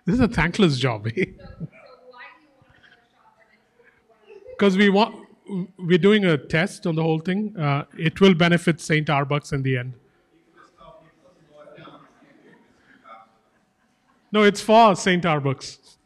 this 0.08 0.16
is 0.16 0.22
a 0.22 0.28
thankless 0.30 0.78
job, 0.80 1.06
eh? 1.18 1.26
Because 4.52 4.78
we 4.78 4.88
want, 4.88 5.28
we're 5.78 5.98
doing 5.98 6.24
a 6.24 6.38
test 6.38 6.88
on 6.88 6.96
the 6.96 7.04
whole 7.04 7.20
thing. 7.20 7.56
Uh, 7.58 7.84
it 7.98 8.22
will 8.22 8.34
benefit 8.34 8.78
Starbucks 8.78 9.52
in 9.52 9.64
the 9.64 9.78
end. 9.78 9.94
No, 14.32 14.44
it's 14.44 14.62
for 14.62 14.94
Starbucks. 14.94 15.98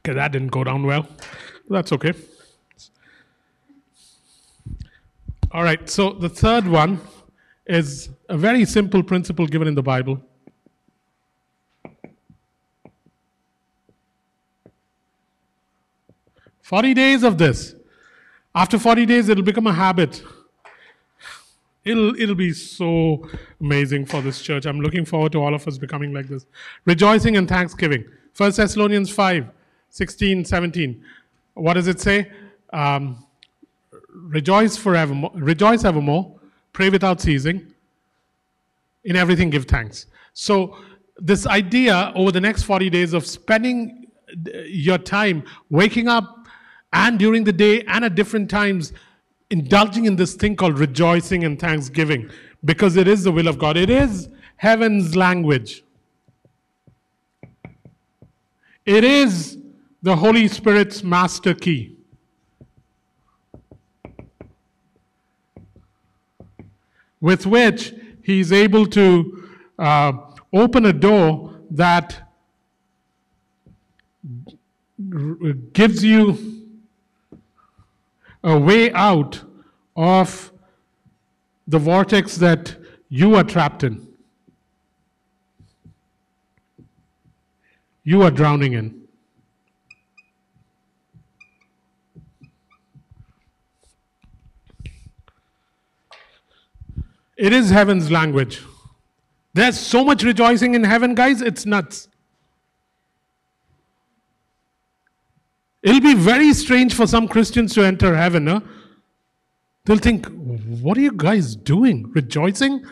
Okay, 0.00 0.12
that 0.12 0.32
didn't 0.32 0.48
go 0.48 0.64
down 0.64 0.82
well. 0.82 1.08
That's 1.70 1.92
okay. 1.92 2.12
All 5.50 5.62
right, 5.62 5.88
so 5.88 6.12
the 6.12 6.28
third 6.28 6.66
one 6.66 7.00
is 7.70 8.10
a 8.28 8.36
very 8.36 8.64
simple 8.64 9.02
principle 9.02 9.46
given 9.46 9.68
in 9.68 9.74
the 9.74 9.82
Bible. 9.82 10.20
Forty 16.62 16.94
days 16.94 17.22
of 17.22 17.38
this. 17.38 17.74
After 18.54 18.78
40 18.78 19.06
days, 19.06 19.28
it'll 19.28 19.44
become 19.44 19.68
a 19.68 19.72
habit. 19.72 20.22
It'll, 21.84 22.20
it'll 22.20 22.34
be 22.34 22.52
so 22.52 23.28
amazing 23.60 24.06
for 24.06 24.20
this 24.20 24.42
church. 24.42 24.66
I'm 24.66 24.80
looking 24.80 25.04
forward 25.04 25.32
to 25.32 25.38
all 25.38 25.54
of 25.54 25.66
us 25.68 25.78
becoming 25.78 26.12
like 26.12 26.26
this. 26.26 26.46
Rejoicing 26.84 27.36
and 27.36 27.48
thanksgiving. 27.48 28.04
1 28.36 28.52
Thessalonians 28.52 29.10
5 29.10 29.46
16, 29.92 30.44
17. 30.44 31.04
What 31.54 31.74
does 31.74 31.88
it 31.88 32.00
say? 32.00 32.30
Um, 32.72 33.24
rejoice 34.12 34.76
forevermore, 34.76 35.32
rejoice 35.34 35.84
evermore, 35.84 36.39
pray 36.72 36.90
without 36.90 37.20
ceasing, 37.20 37.66
in 39.04 39.16
everything 39.16 39.50
give 39.50 39.64
thanks. 39.64 40.06
So, 40.32 40.76
this 41.16 41.46
idea 41.46 42.12
over 42.14 42.32
the 42.32 42.40
next 42.40 42.62
40 42.62 42.88
days 42.88 43.12
of 43.12 43.26
spending 43.26 44.06
uh, 44.30 44.58
your 44.60 44.96
time 44.96 45.42
waking 45.68 46.08
up 46.08 46.46
and 46.92 47.18
during 47.18 47.44
the 47.44 47.52
day 47.52 47.82
and 47.82 48.04
at 48.04 48.14
different 48.14 48.48
times 48.48 48.92
indulging 49.50 50.06
in 50.06 50.16
this 50.16 50.34
thing 50.34 50.56
called 50.56 50.78
rejoicing 50.78 51.44
and 51.44 51.60
thanksgiving 51.60 52.30
because 52.64 52.96
it 52.96 53.06
is 53.06 53.24
the 53.24 53.32
will 53.32 53.48
of 53.48 53.58
God. 53.58 53.76
It 53.76 53.90
is 53.90 54.28
heaven's 54.56 55.16
language. 55.16 55.82
It 58.86 59.04
is 59.04 59.58
the 60.02 60.16
Holy 60.16 60.48
Spirit's 60.48 61.02
master 61.02 61.54
key. 61.54 61.96
With 67.20 67.46
which 67.46 67.94
he 68.22 68.40
is 68.40 68.52
able 68.52 68.86
to 68.86 69.48
uh, 69.78 70.12
open 70.52 70.86
a 70.86 70.92
door 70.92 71.60
that 71.70 72.30
gives 75.72 76.04
you 76.04 76.66
a 78.42 78.58
way 78.58 78.92
out 78.92 79.42
of 79.96 80.52
the 81.66 81.78
vortex 81.78 82.36
that 82.36 82.76
you 83.08 83.34
are 83.34 83.44
trapped 83.44 83.84
in. 83.84 84.08
You 88.02 88.22
are 88.22 88.30
drowning 88.30 88.72
in. 88.72 88.99
It 97.40 97.54
is 97.54 97.70
heaven's 97.70 98.10
language. 98.10 98.62
There's 99.54 99.80
so 99.80 100.04
much 100.04 100.22
rejoicing 100.22 100.74
in 100.74 100.84
heaven, 100.84 101.14
guys, 101.14 101.40
it's 101.40 101.64
nuts. 101.64 102.06
It'll 105.82 106.02
be 106.02 106.14
very 106.14 106.52
strange 106.52 106.92
for 106.92 107.06
some 107.06 107.26
Christians 107.26 107.72
to 107.74 107.82
enter 107.82 108.14
heaven. 108.14 108.46
Huh? 108.46 108.60
They'll 109.86 109.96
think, 109.96 110.26
what 110.26 110.98
are 110.98 111.00
you 111.00 111.12
guys 111.12 111.56
doing? 111.56 112.12
Rejoicing? 112.12 112.84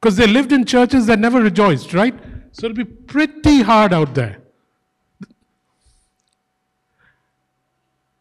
Because 0.00 0.16
they 0.16 0.26
lived 0.26 0.52
in 0.52 0.64
churches 0.64 1.04
that 1.06 1.18
never 1.18 1.42
rejoiced, 1.42 1.92
right? 1.92 2.18
So 2.52 2.66
it'll 2.66 2.76
be 2.76 2.84
pretty 2.84 3.60
hard 3.60 3.92
out 3.92 4.14
there. 4.14 4.41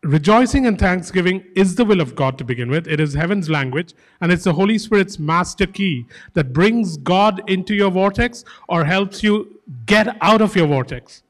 Rejoicing 0.03 0.65
and 0.65 0.79
thanksgiving 0.79 1.43
is 1.55 1.75
the 1.75 1.85
will 1.85 2.01
of 2.01 2.15
God 2.15 2.39
to 2.39 2.43
begin 2.43 2.71
with. 2.71 2.87
It 2.87 2.99
is 2.99 3.13
heaven's 3.13 3.51
language, 3.51 3.93
and 4.19 4.31
it's 4.31 4.45
the 4.45 4.53
Holy 4.53 4.79
Spirit's 4.79 5.19
master 5.19 5.67
key 5.67 6.07
that 6.33 6.53
brings 6.53 6.97
God 6.97 7.47
into 7.47 7.75
your 7.75 7.91
vortex 7.91 8.43
or 8.67 8.83
helps 8.83 9.21
you 9.21 9.59
get 9.85 10.17
out 10.21 10.41
of 10.41 10.55
your 10.55 10.65
vortex. 10.65 11.21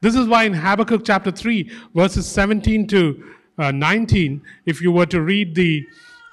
This 0.00 0.14
is 0.14 0.26
why 0.26 0.44
in 0.44 0.54
Habakkuk 0.54 1.04
chapter 1.04 1.30
3, 1.30 1.70
verses 1.94 2.26
17 2.26 2.86
to 2.88 3.34
uh, 3.58 3.70
19, 3.72 4.40
if 4.64 4.80
you 4.80 4.90
were 4.90 5.06
to 5.06 5.20
read 5.20 5.54
the 5.54 5.86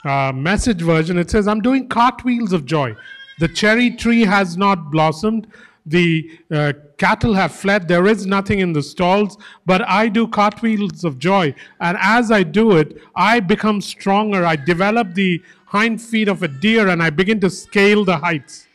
uh, 0.05 0.31
message 0.33 0.81
version, 0.81 1.17
it 1.17 1.29
says, 1.29 1.45
I'm 1.45 1.61
doing 1.61 1.89
cartwheels 1.89 2.53
of 2.53 2.65
joy. 2.65 2.95
The 3.39 3.49
cherry 3.49 3.91
tree 3.91 4.21
has 4.21 4.55
not 4.55 4.91
blossomed, 4.91 5.47
the 5.85 6.39
uh, 6.51 6.73
cattle 6.97 7.33
have 7.33 7.51
fled, 7.53 7.87
there 7.87 8.05
is 8.05 8.25
nothing 8.25 8.59
in 8.59 8.73
the 8.73 8.83
stalls, 8.83 9.37
but 9.65 9.87
I 9.87 10.07
do 10.09 10.27
cartwheels 10.27 11.03
of 11.03 11.17
joy. 11.17 11.55
And 11.79 11.97
as 11.99 12.31
I 12.31 12.43
do 12.43 12.77
it, 12.77 12.97
I 13.15 13.39
become 13.39 13.81
stronger. 13.81 14.45
I 14.45 14.55
develop 14.55 15.15
the 15.15 15.41
hind 15.65 16.01
feet 16.01 16.27
of 16.27 16.43
a 16.43 16.47
deer 16.47 16.89
and 16.89 17.01
I 17.01 17.09
begin 17.09 17.39
to 17.39 17.49
scale 17.49 18.05
the 18.05 18.17
heights. 18.17 18.67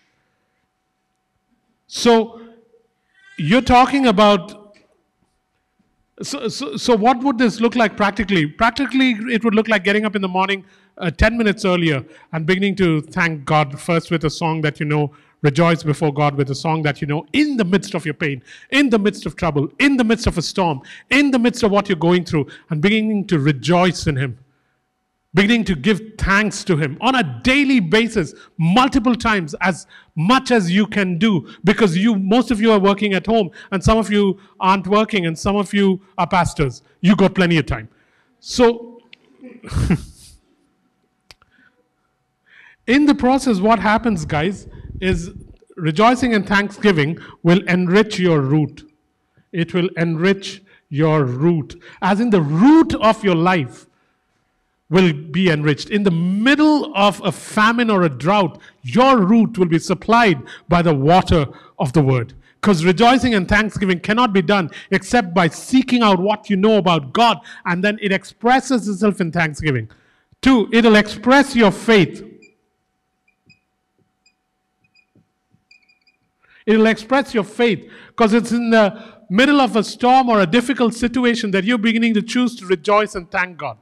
So, 1.87 2.41
you're 3.39 3.63
talking 3.63 4.07
about 4.07 4.67
so, 6.23 6.49
so, 6.49 6.79
so, 6.79 6.97
what 6.97 7.23
would 7.23 7.37
this 7.37 7.61
look 7.61 7.77
like 7.77 7.95
practically? 7.95 8.47
Practically, 8.47 9.11
it 9.31 9.45
would 9.45 9.55
look 9.55 9.69
like 9.69 9.85
getting 9.85 10.07
up 10.07 10.17
in 10.17 10.23
the 10.23 10.29
morning 10.29 10.65
uh, 10.97 11.11
10 11.11 11.37
minutes 11.37 11.67
earlier 11.67 12.05
and 12.33 12.47
beginning 12.47 12.75
to 12.77 13.03
thank 13.03 13.45
God 13.45 13.79
first 13.79 14.11
with 14.11 14.25
a 14.25 14.31
song 14.31 14.63
that 14.63 14.81
you 14.81 14.87
know, 14.87 15.13
rejoice 15.43 15.83
before 15.83 16.13
God 16.13 16.35
with 16.35 16.51
a 16.51 16.55
song 16.55 16.83
that 16.83 17.01
you 17.01 17.07
know, 17.07 17.27
in 17.33 17.57
the 17.57 17.65
midst 17.65 17.95
of 17.95 18.05
your 18.05 18.15
pain, 18.15 18.43
in 18.71 18.91
the 18.91 18.99
midst 18.99 19.27
of 19.27 19.37
trouble, 19.37 19.69
in 19.79 19.97
the 19.97 20.05
midst 20.05 20.27
of 20.27 20.39
a 20.39 20.43
storm, 20.43 20.83
in 21.11 21.31
the 21.31 21.39
midst 21.39 21.63
of 21.63 21.71
what 21.71 21.89
you're 21.89 21.97
going 21.97 22.25
through, 22.25 22.47
and 22.71 22.81
beginning 22.83 23.27
to 23.29 23.39
rejoice 23.39 24.07
in 24.07 24.17
Him. 24.17 24.39
Beginning 25.35 25.65
to 25.65 25.75
give 25.75 26.01
thanks 26.17 26.65
to 26.65 26.77
Him 26.79 26.97
on 27.03 27.15
a 27.15 27.41
daily 27.43 27.79
basis, 27.79 28.33
multiple 28.57 29.15
times, 29.15 29.55
as 29.61 29.87
much 30.15 30.51
as 30.51 30.71
you 30.71 30.87
can 30.87 31.19
do, 31.19 31.47
because 31.63 31.97
you, 31.97 32.17
most 32.17 32.51
of 32.51 32.61
you 32.61 32.73
are 32.73 32.79
working 32.79 33.13
at 33.13 33.27
home, 33.27 33.51
and 33.71 33.85
some 33.85 33.99
of 33.99 34.11
you 34.11 34.41
aren't 34.61 34.87
working, 34.87 35.27
and 35.27 35.39
some 35.39 35.57
of 35.57 35.75
you 35.75 36.01
are 36.17 36.27
pastors. 36.27 36.83
You 37.03 37.15
got 37.15 37.35
plenty 37.35 37.59
of 37.59 37.67
time. 37.67 37.91
So, 38.41 39.03
in 42.87 43.05
the 43.05 43.15
process, 43.15 43.61
what 43.61 43.79
happens, 43.79 44.25
guys, 44.25 44.67
is 45.01 45.31
rejoicing 45.77 46.35
and 46.35 46.47
thanksgiving 46.47 47.19
will 47.43 47.63
enrich 47.69 48.19
your 48.19 48.41
root. 48.41 48.91
It 49.53 49.75
will 49.75 49.89
enrich 49.97 50.63
your 50.89 51.25
root, 51.25 51.81
as 52.01 52.21
in 52.21 52.31
the 52.31 52.41
root 52.41 52.95
of 52.95 53.25
your 53.25 53.35
life 53.35 53.87
will 54.89 55.13
be 55.13 55.51
enriched. 55.51 55.91
In 55.91 56.05
the 56.05 56.11
middle 56.11 56.95
of 56.95 57.21
a 57.25 57.33
famine 57.33 57.91
or 57.91 58.03
a 58.03 58.09
drought, 58.09 58.61
your 58.83 59.19
root 59.19 59.59
will 59.59 59.67
be 59.67 59.79
supplied 59.79 60.41
by 60.69 60.83
the 60.83 60.95
water 60.95 61.47
of 61.79 61.93
the 61.93 62.03
word. 62.03 62.35
Because 62.61 62.85
rejoicing 62.85 63.35
and 63.35 63.49
thanksgiving 63.49 64.01
cannot 64.01 64.33
be 64.33 64.43
done 64.43 64.71
except 64.91 65.35
by 65.35 65.49
seeking 65.49 66.03
out 66.03 66.19
what 66.19 66.49
you 66.49 66.57
know 66.57 66.79
about 66.79 67.13
God, 67.13 67.39
and 67.65 67.83
then 67.83 67.99
it 68.01 68.13
expresses 68.13 68.89
itself 68.89 69.21
in 69.21 69.33
thanksgiving. 69.33 69.89
Two, 70.41 70.69
it'll 70.73 70.97
express 70.97 71.57
your 71.57 71.71
faith. 71.71 72.25
It'll 76.67 76.87
express 76.87 77.33
your 77.33 77.45
faith 77.45 77.89
because 78.09 78.35
it's 78.35 78.51
in 78.51 78.71
the 78.71 79.17
middle 79.31 79.61
of 79.61 79.77
a 79.77 79.85
storm 79.85 80.29
or 80.29 80.41
a 80.41 80.47
difficult 80.47 80.95
situation 80.95 81.53
that 81.53 81.65
you're 81.65 81.79
beginning 81.79 82.15
to 82.15 82.23
choose 82.23 82.57
to 82.57 82.67
rejoice 82.67 83.15
and 83.15 83.31
thank 83.31 83.57
God. 83.57 83.79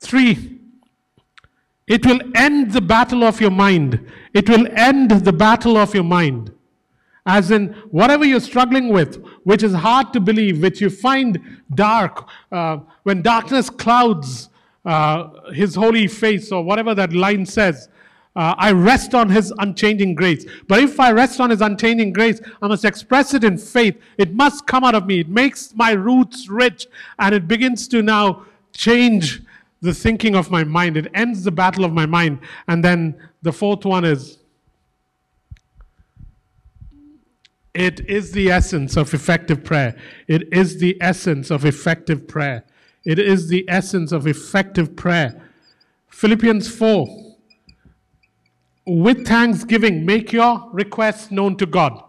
Three, 0.00 0.60
it 1.88 2.06
will 2.06 2.20
end 2.34 2.72
the 2.72 2.80
battle 2.80 3.24
of 3.24 3.40
your 3.40 3.50
mind. 3.50 4.06
It 4.32 4.48
will 4.48 4.68
end 4.76 5.10
the 5.10 5.32
battle 5.32 5.76
of 5.76 5.94
your 5.94 6.04
mind. 6.04 6.52
As 7.26 7.50
in, 7.50 7.74
whatever 7.90 8.24
you're 8.24 8.40
struggling 8.40 8.88
with, 8.88 9.22
which 9.44 9.62
is 9.62 9.74
hard 9.74 10.12
to 10.14 10.20
believe, 10.20 10.62
which 10.62 10.80
you 10.80 10.88
find 10.88 11.60
dark, 11.74 12.26
uh, 12.52 12.78
when 13.02 13.20
darkness 13.20 13.68
clouds 13.68 14.48
uh, 14.88 15.50
his 15.52 15.74
holy 15.74 16.06
face, 16.06 16.50
or 16.50 16.64
whatever 16.64 16.94
that 16.94 17.12
line 17.12 17.44
says, 17.44 17.90
uh, 18.34 18.54
I 18.56 18.72
rest 18.72 19.14
on 19.14 19.28
his 19.28 19.52
unchanging 19.58 20.14
grace. 20.14 20.46
But 20.66 20.82
if 20.82 20.98
I 20.98 21.12
rest 21.12 21.40
on 21.40 21.50
his 21.50 21.60
unchanging 21.60 22.14
grace, 22.14 22.40
I 22.62 22.68
must 22.68 22.86
express 22.86 23.34
it 23.34 23.44
in 23.44 23.58
faith. 23.58 24.00
It 24.16 24.32
must 24.32 24.66
come 24.66 24.84
out 24.84 24.94
of 24.94 25.06
me. 25.06 25.20
It 25.20 25.28
makes 25.28 25.74
my 25.74 25.92
roots 25.92 26.48
rich, 26.48 26.86
and 27.18 27.34
it 27.34 27.46
begins 27.46 27.86
to 27.88 28.00
now 28.00 28.46
change 28.72 29.42
the 29.82 29.92
thinking 29.92 30.34
of 30.34 30.50
my 30.50 30.64
mind. 30.64 30.96
It 30.96 31.08
ends 31.12 31.44
the 31.44 31.50
battle 31.50 31.84
of 31.84 31.92
my 31.92 32.06
mind. 32.06 32.38
And 32.66 32.82
then 32.82 33.14
the 33.42 33.52
fourth 33.52 33.84
one 33.84 34.06
is 34.06 34.38
it 37.74 38.00
is 38.08 38.32
the 38.32 38.50
essence 38.50 38.96
of 38.96 39.12
effective 39.12 39.62
prayer. 39.64 39.94
It 40.26 40.50
is 40.52 40.80
the 40.80 40.96
essence 41.00 41.50
of 41.50 41.66
effective 41.66 42.26
prayer. 42.26 42.64
It 43.08 43.18
is 43.18 43.48
the 43.48 43.64
essence 43.68 44.12
of 44.12 44.26
effective 44.26 44.94
prayer. 44.94 45.40
Philippians 46.08 46.68
4 46.68 47.28
with 48.88 49.26
thanksgiving, 49.26 50.06
make 50.06 50.32
your 50.32 50.66
requests 50.72 51.30
known 51.30 51.56
to 51.58 51.66
God. 51.66 52.02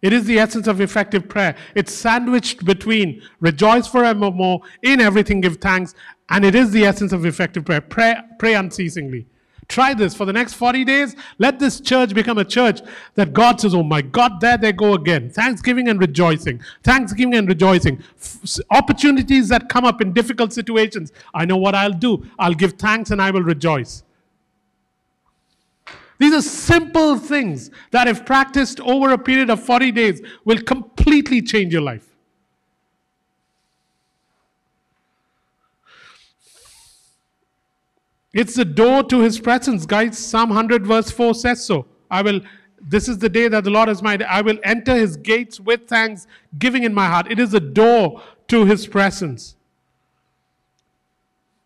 It 0.00 0.12
is 0.12 0.24
the 0.24 0.38
essence 0.38 0.66
of 0.66 0.80
effective 0.80 1.28
prayer. 1.28 1.54
It's 1.74 1.92
sandwiched 1.92 2.64
between 2.64 3.20
rejoice 3.40 3.86
forevermore, 3.86 4.62
in 4.82 5.00
everything 5.00 5.42
give 5.42 5.58
thanks, 5.58 5.94
and 6.30 6.44
it 6.44 6.54
is 6.54 6.70
the 6.70 6.84
essence 6.84 7.12
of 7.12 7.26
effective 7.26 7.66
prayer. 7.66 7.82
Pray, 7.82 8.16
pray 8.38 8.54
unceasingly. 8.54 9.26
Try 9.68 9.92
this 9.92 10.14
for 10.14 10.24
the 10.24 10.32
next 10.32 10.54
40 10.54 10.84
days. 10.86 11.14
Let 11.38 11.58
this 11.58 11.78
church 11.80 12.14
become 12.14 12.38
a 12.38 12.44
church 12.44 12.80
that 13.16 13.34
God 13.34 13.60
says, 13.60 13.74
Oh 13.74 13.82
my 13.82 14.00
God, 14.00 14.40
there 14.40 14.56
they 14.56 14.72
go 14.72 14.94
again. 14.94 15.28
Thanksgiving 15.28 15.88
and 15.88 16.00
rejoicing. 16.00 16.62
Thanksgiving 16.82 17.34
and 17.34 17.46
rejoicing. 17.46 18.02
F- 18.18 18.58
opportunities 18.70 19.48
that 19.50 19.68
come 19.68 19.84
up 19.84 20.00
in 20.00 20.14
difficult 20.14 20.54
situations. 20.54 21.12
I 21.34 21.44
know 21.44 21.58
what 21.58 21.74
I'll 21.74 21.92
do. 21.92 22.26
I'll 22.38 22.54
give 22.54 22.72
thanks 22.74 23.10
and 23.10 23.20
I 23.20 23.30
will 23.30 23.42
rejoice. 23.42 24.04
These 26.18 26.34
are 26.34 26.42
simple 26.42 27.16
things 27.16 27.70
that, 27.92 28.08
if 28.08 28.26
practiced 28.26 28.80
over 28.80 29.12
a 29.12 29.18
period 29.18 29.50
of 29.50 29.62
40 29.62 29.92
days, 29.92 30.20
will 30.44 30.60
completely 30.62 31.42
change 31.42 31.72
your 31.72 31.82
life. 31.82 32.07
It's 38.34 38.54
the 38.54 38.64
door 38.64 39.02
to 39.04 39.20
his 39.20 39.40
presence, 39.40 39.86
guys. 39.86 40.18
Psalm 40.18 40.50
100, 40.50 40.86
verse 40.86 41.10
4 41.10 41.34
says 41.34 41.64
so. 41.64 41.86
I 42.10 42.22
will, 42.22 42.40
this 42.80 43.08
is 43.08 43.18
the 43.18 43.28
day 43.28 43.48
that 43.48 43.64
the 43.64 43.70
Lord 43.70 43.88
has 43.88 44.02
made. 44.02 44.22
I 44.22 44.42
will 44.42 44.58
enter 44.64 44.94
his 44.94 45.16
gates 45.16 45.58
with 45.58 45.86
thanks, 45.86 46.26
giving 46.58 46.84
in 46.84 46.92
my 46.94 47.06
heart. 47.06 47.30
It 47.30 47.38
is 47.38 47.54
a 47.54 47.60
door 47.60 48.22
to 48.48 48.64
his 48.64 48.86
presence. 48.86 49.56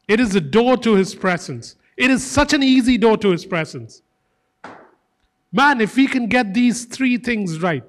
It 0.09 0.21
is 0.21 0.35
a 0.35 0.41
door 0.41 0.77
to 0.79 0.95
his 0.95 1.15
presence. 1.15 1.77
It 1.97 2.11
is 2.11 2.25
such 2.25 2.53
an 2.53 2.63
easy 2.63 2.99
door 2.99 3.17
to 3.19 3.31
his 3.31 3.45
presence. 3.45 4.03
Man, 5.53 5.81
if 5.81 5.97
we 5.97 6.07
can 6.07 6.27
get 6.27 6.55
these 6.55 6.85
three 6.87 7.19
things 7.19 7.61
right, 7.61 7.85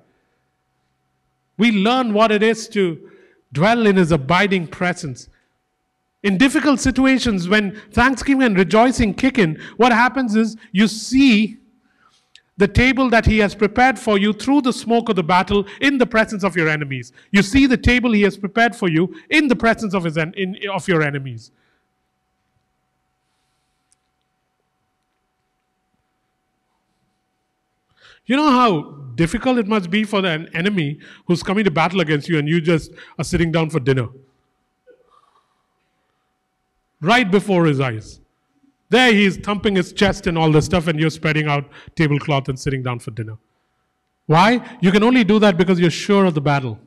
we 1.57 1.71
learn 1.71 2.13
what 2.13 2.31
it 2.31 2.43
is 2.43 2.67
to 2.69 3.09
dwell 3.51 3.85
in 3.85 3.95
his 3.95 4.11
abiding 4.11 4.67
presence. 4.67 5.29
In 6.23 6.37
difficult 6.37 6.79
situations, 6.79 7.49
when 7.49 7.75
thanksgiving 7.91 8.43
and 8.43 8.57
rejoicing 8.57 9.13
kick 9.13 9.37
in, 9.37 9.61
what 9.75 9.91
happens 9.91 10.35
is 10.35 10.55
you 10.71 10.87
see 10.87 11.57
the 12.55 12.67
table 12.67 13.09
that 13.09 13.25
he 13.25 13.39
has 13.39 13.53
prepared 13.53 13.99
for 13.99 14.17
you 14.17 14.31
through 14.31 14.61
the 14.61 14.71
smoke 14.71 15.09
of 15.09 15.17
the 15.17 15.23
battle 15.23 15.67
in 15.81 15.97
the 15.97 16.05
presence 16.05 16.43
of 16.43 16.55
your 16.55 16.69
enemies. 16.69 17.11
You 17.31 17.41
see 17.41 17.65
the 17.65 17.77
table 17.77 18.11
he 18.13 18.21
has 18.21 18.37
prepared 18.37 18.75
for 18.75 18.87
you 18.89 19.13
in 19.29 19.47
the 19.47 19.55
presence 19.55 19.93
of, 19.93 20.03
his 20.05 20.17
en- 20.17 20.33
in, 20.37 20.57
of 20.71 20.87
your 20.87 21.01
enemies. 21.01 21.51
You 28.25 28.37
know 28.37 28.49
how 28.49 28.81
difficult 29.15 29.57
it 29.57 29.67
must 29.67 29.89
be 29.89 30.05
for 30.05 30.25
an 30.25 30.47
enemy 30.53 30.99
who's 31.27 31.43
coming 31.43 31.65
to 31.65 31.71
battle 31.71 31.99
against 31.99 32.29
you 32.29 32.37
and 32.37 32.47
you 32.47 32.61
just 32.61 32.91
are 33.17 33.25
sitting 33.25 33.51
down 33.51 33.69
for 33.69 33.81
dinner? 33.81 34.07
Right 37.11 37.29
before 37.29 37.65
his 37.65 37.79
eyes. 37.79 38.19
There 38.89 39.13
he's 39.13 39.37
thumping 39.37 39.75
his 39.75 39.93
chest 39.93 40.27
and 40.27 40.37
all 40.37 40.51
this 40.51 40.65
stuff, 40.65 40.87
and 40.87 40.99
you're 40.99 41.09
spreading 41.09 41.47
out 41.47 41.69
tablecloth 41.95 42.49
and 42.49 42.59
sitting 42.59 42.81
down 42.81 42.99
for 42.99 43.11
dinner. 43.11 43.37
Why? 44.25 44.49
You 44.81 44.91
can 44.91 45.03
only 45.03 45.23
do 45.23 45.37
that 45.39 45.57
because 45.57 45.79
you're 45.79 45.91
sure 45.91 46.25
of 46.25 46.33
the 46.33 46.41
battle. 46.41 46.79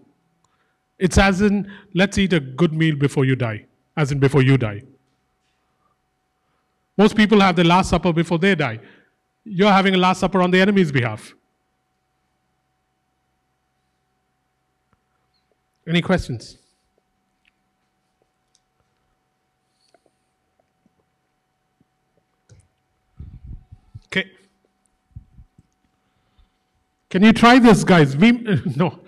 It's 0.98 1.18
as 1.18 1.42
in, 1.42 1.70
let's 1.94 2.16
eat 2.16 2.32
a 2.32 2.40
good 2.40 2.72
meal 2.72 2.96
before 2.96 3.24
you 3.24 3.36
die, 3.36 3.66
as 3.96 4.10
in 4.10 4.18
before 4.18 4.42
you 4.42 4.56
die. 4.56 4.82
Most 6.96 7.14
people 7.14 7.40
have 7.40 7.54
their 7.54 7.66
last 7.66 7.90
supper 7.90 8.12
before 8.12 8.38
they 8.38 8.54
die. 8.54 8.80
You're 9.48 9.70
having 9.70 9.94
a 9.94 9.98
Last 9.98 10.18
Supper 10.18 10.42
on 10.42 10.50
the 10.50 10.60
enemy's 10.60 10.90
behalf. 10.90 11.32
Any 15.88 16.02
questions? 16.02 16.58
Okay. 24.06 24.28
Can 27.08 27.22
you 27.22 27.32
try 27.32 27.58
this, 27.58 27.84
guys? 27.84 28.16
We, 28.16 28.32
no. 28.76 29.00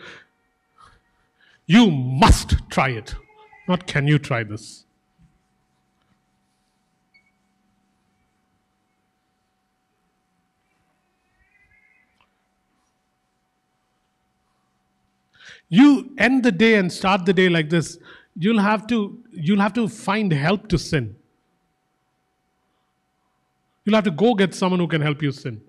You 1.66 1.90
must 1.90 2.54
try 2.70 2.90
it. 2.90 3.14
Not 3.66 3.86
can 3.86 4.08
you 4.08 4.18
try 4.18 4.42
this. 4.44 4.84
you 15.68 16.12
end 16.18 16.42
the 16.42 16.52
day 16.52 16.76
and 16.76 16.92
start 16.92 17.26
the 17.26 17.32
day 17.32 17.48
like 17.48 17.68
this 17.68 17.98
you'll 18.36 18.60
have 18.60 18.86
to 18.86 19.22
you'll 19.32 19.60
have 19.60 19.72
to 19.72 19.88
find 19.88 20.32
help 20.32 20.68
to 20.68 20.78
sin 20.78 21.14
you'll 23.84 23.94
have 23.94 24.04
to 24.04 24.10
go 24.10 24.34
get 24.34 24.54
someone 24.54 24.80
who 24.80 24.88
can 24.88 25.00
help 25.00 25.22
you 25.22 25.30
sin 25.30 25.60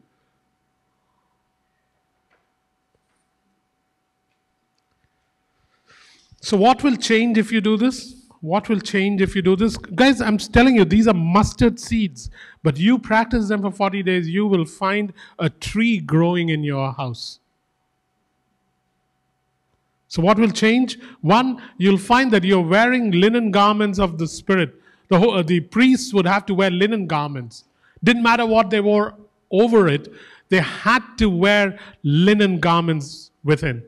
so 6.41 6.57
what 6.57 6.83
will 6.83 6.95
change 6.95 7.37
if 7.37 7.51
you 7.51 7.61
do 7.61 7.77
this 7.77 8.15
what 8.41 8.69
will 8.69 8.79
change 8.79 9.21
if 9.21 9.35
you 9.35 9.41
do 9.41 9.55
this 9.55 9.75
guys 9.77 10.21
i'm 10.21 10.37
telling 10.37 10.75
you 10.75 10.85
these 10.85 11.07
are 11.07 11.13
mustard 11.13 11.79
seeds 11.79 12.29
but 12.63 12.77
you 12.77 12.97
practice 12.97 13.49
them 13.49 13.61
for 13.61 13.71
40 13.71 14.03
days 14.03 14.29
you 14.29 14.47
will 14.47 14.65
find 14.65 15.13
a 15.39 15.49
tree 15.49 15.99
growing 15.99 16.49
in 16.49 16.63
your 16.63 16.93
house 16.93 17.39
so, 20.09 20.23
what 20.23 20.39
will 20.39 20.49
change? 20.49 20.97
One, 21.21 21.61
you'll 21.77 21.99
find 21.99 22.31
that 22.31 22.43
you're 22.43 22.65
wearing 22.65 23.11
linen 23.11 23.51
garments 23.51 23.99
of 23.99 24.17
the 24.17 24.27
Spirit. 24.27 24.73
The, 25.09 25.19
whole, 25.19 25.35
uh, 25.35 25.43
the 25.43 25.59
priests 25.59 26.13
would 26.15 26.25
have 26.25 26.47
to 26.47 26.55
wear 26.55 26.71
linen 26.71 27.05
garments. 27.05 27.65
Didn't 28.03 28.23
matter 28.23 28.45
what 28.45 28.71
they 28.71 28.81
wore 28.81 29.13
over 29.51 29.87
it, 29.87 30.11
they 30.49 30.59
had 30.59 31.03
to 31.17 31.29
wear 31.29 31.77
linen 32.01 32.59
garments 32.59 33.29
within. 33.43 33.83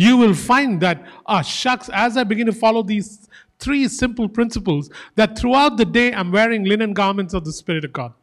You 0.00 0.16
will 0.16 0.32
find 0.32 0.80
that, 0.80 1.04
ah, 1.26 1.42
shucks, 1.42 1.90
as 1.92 2.16
I 2.16 2.24
begin 2.24 2.46
to 2.46 2.54
follow 2.54 2.82
these 2.82 3.28
three 3.58 3.86
simple 3.86 4.30
principles, 4.30 4.88
that 5.16 5.38
throughout 5.38 5.76
the 5.76 5.84
day 5.84 6.14
I'm 6.14 6.32
wearing 6.32 6.64
linen 6.64 6.94
garments 6.94 7.34
of 7.34 7.44
the 7.44 7.52
Spirit 7.52 7.84
of 7.84 7.92
God. 7.92 8.14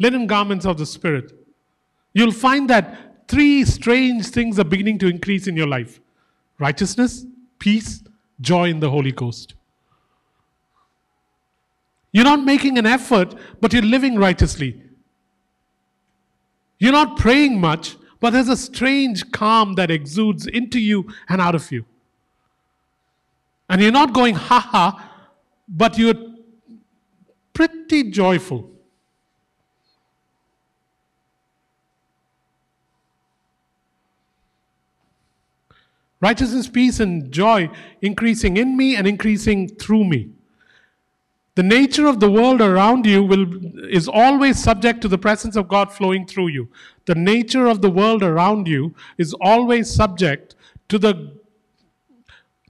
Linen 0.00 0.26
garments 0.26 0.66
of 0.66 0.76
the 0.76 0.84
Spirit. 0.84 1.32
You'll 2.14 2.32
find 2.32 2.68
that 2.68 3.28
three 3.28 3.64
strange 3.64 4.26
things 4.26 4.58
are 4.58 4.64
beginning 4.64 4.98
to 4.98 5.06
increase 5.06 5.46
in 5.46 5.56
your 5.56 5.68
life 5.68 6.00
righteousness, 6.58 7.24
peace, 7.60 8.02
joy 8.40 8.68
in 8.68 8.80
the 8.80 8.90
Holy 8.90 9.12
Ghost. 9.12 9.54
You're 12.10 12.24
not 12.24 12.42
making 12.42 12.76
an 12.76 12.86
effort, 12.86 13.36
but 13.60 13.72
you're 13.72 13.82
living 13.82 14.16
righteously. 14.16 14.82
You're 16.80 16.90
not 16.90 17.16
praying 17.16 17.60
much, 17.60 17.94
but 18.20 18.30
there's 18.30 18.48
a 18.48 18.56
strange 18.56 19.30
calm 19.32 19.74
that 19.74 19.90
exudes 19.90 20.46
into 20.46 20.78
you 20.78 21.12
and 21.28 21.40
out 21.40 21.54
of 21.54 21.70
you. 21.70 21.84
And 23.68 23.82
you're 23.82 23.92
not 23.92 24.12
going 24.12 24.34
ha 24.34 24.60
ha, 24.60 25.28
but 25.68 25.98
you're 25.98 26.14
pretty 27.52 28.10
joyful. 28.10 28.70
Righteousness, 36.20 36.68
peace, 36.68 36.98
and 36.98 37.30
joy 37.30 37.68
increasing 38.00 38.56
in 38.56 38.76
me 38.76 38.96
and 38.96 39.06
increasing 39.06 39.68
through 39.68 40.04
me. 40.04 40.30
The 41.56 41.62
nature 41.62 42.06
of 42.06 42.20
the 42.20 42.30
world 42.30 42.60
around 42.60 43.06
you 43.06 43.22
will, 43.22 43.46
is 43.90 44.08
always 44.08 44.62
subject 44.62 45.00
to 45.00 45.08
the 45.08 45.16
presence 45.16 45.56
of 45.56 45.68
God 45.68 45.90
flowing 45.90 46.26
through 46.26 46.48
you. 46.48 46.68
The 47.06 47.14
nature 47.14 47.66
of 47.66 47.80
the 47.80 47.88
world 47.88 48.22
around 48.22 48.68
you 48.68 48.94
is 49.16 49.32
always 49.40 49.90
subject 49.90 50.54
to 50.90 50.98
the, 50.98 51.38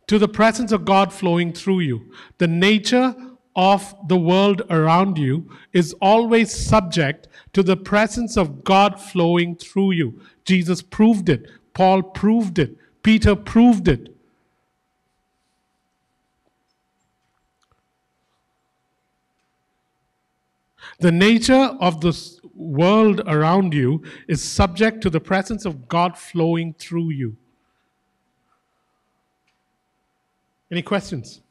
to 0.07 0.21
the 0.21 0.29
presence 0.29 0.71
of 0.71 0.85
God 0.85 1.13
flowing 1.13 1.53
through 1.53 1.81
you. 1.81 2.13
The 2.39 2.47
nature 2.47 3.15
of 3.57 3.93
the 4.07 4.17
world 4.17 4.63
around 4.71 5.19
you 5.19 5.51
is 5.73 5.93
always 6.01 6.53
subject 6.55 7.27
to 7.55 7.65
the 7.65 7.77
presence 7.77 8.37
of 8.37 8.63
God 8.63 9.01
flowing 9.01 9.57
through 9.57 9.93
you. 9.93 10.21
Jesus 10.45 10.81
proved 10.81 11.29
it, 11.29 11.51
Paul 11.75 12.05
proved 12.05 12.61
it, 12.61 12.77
Peter 13.03 13.35
proved 13.35 13.89
it. 13.89 14.16
The 20.99 21.13
nature 21.13 21.77
of 21.81 22.01
the 22.01 22.15
world 22.55 23.21
around 23.27 23.75
you 23.75 24.03
is 24.29 24.43
subject 24.43 25.03
to 25.03 25.11
the 25.11 25.21
presence 25.21 25.67
of 25.67 25.89
God 25.89 26.17
flowing 26.17 26.75
through 26.79 27.11
you. 27.11 27.37
Any 30.71 30.83
questions? 30.83 31.43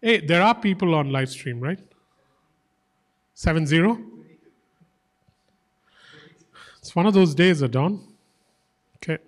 Hey, 0.00 0.18
there 0.18 0.42
are 0.42 0.54
people 0.54 0.94
on 0.94 1.10
live 1.10 1.28
stream, 1.28 1.60
right? 1.60 1.80
Seven 3.34 3.66
zero? 3.66 3.98
It's 6.78 6.94
one 6.94 7.06
of 7.06 7.14
those 7.14 7.34
days, 7.34 7.62
Adon. 7.62 8.00
Okay. 8.96 9.18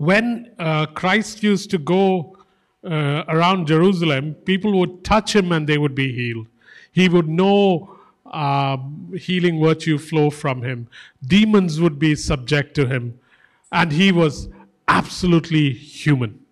When 0.00 0.50
uh, 0.58 0.86
Christ 0.86 1.42
used 1.42 1.68
to 1.72 1.78
go 1.78 2.34
uh, 2.82 3.24
around 3.28 3.66
Jerusalem, 3.66 4.32
people 4.46 4.78
would 4.78 5.04
touch 5.04 5.36
him 5.36 5.52
and 5.52 5.66
they 5.66 5.76
would 5.76 5.94
be 5.94 6.10
healed. 6.10 6.46
He 6.90 7.10
would 7.10 7.28
know 7.28 7.98
uh, 8.24 8.78
healing 9.14 9.60
virtue 9.62 9.98
flow 9.98 10.30
from 10.30 10.62
him. 10.62 10.88
Demons 11.26 11.82
would 11.82 11.98
be 11.98 12.14
subject 12.14 12.74
to 12.76 12.86
him. 12.86 13.20
And 13.72 13.92
he 13.92 14.10
was 14.10 14.48
absolutely 14.88 15.74
human. 15.74 16.46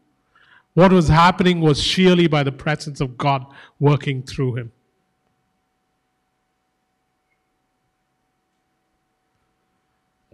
What 0.74 0.92
was 0.92 1.08
happening 1.08 1.62
was 1.62 1.82
sheerly 1.82 2.26
by 2.26 2.42
the 2.42 2.52
presence 2.52 3.00
of 3.00 3.16
God 3.16 3.46
working 3.80 4.24
through 4.24 4.56
him. 4.56 4.72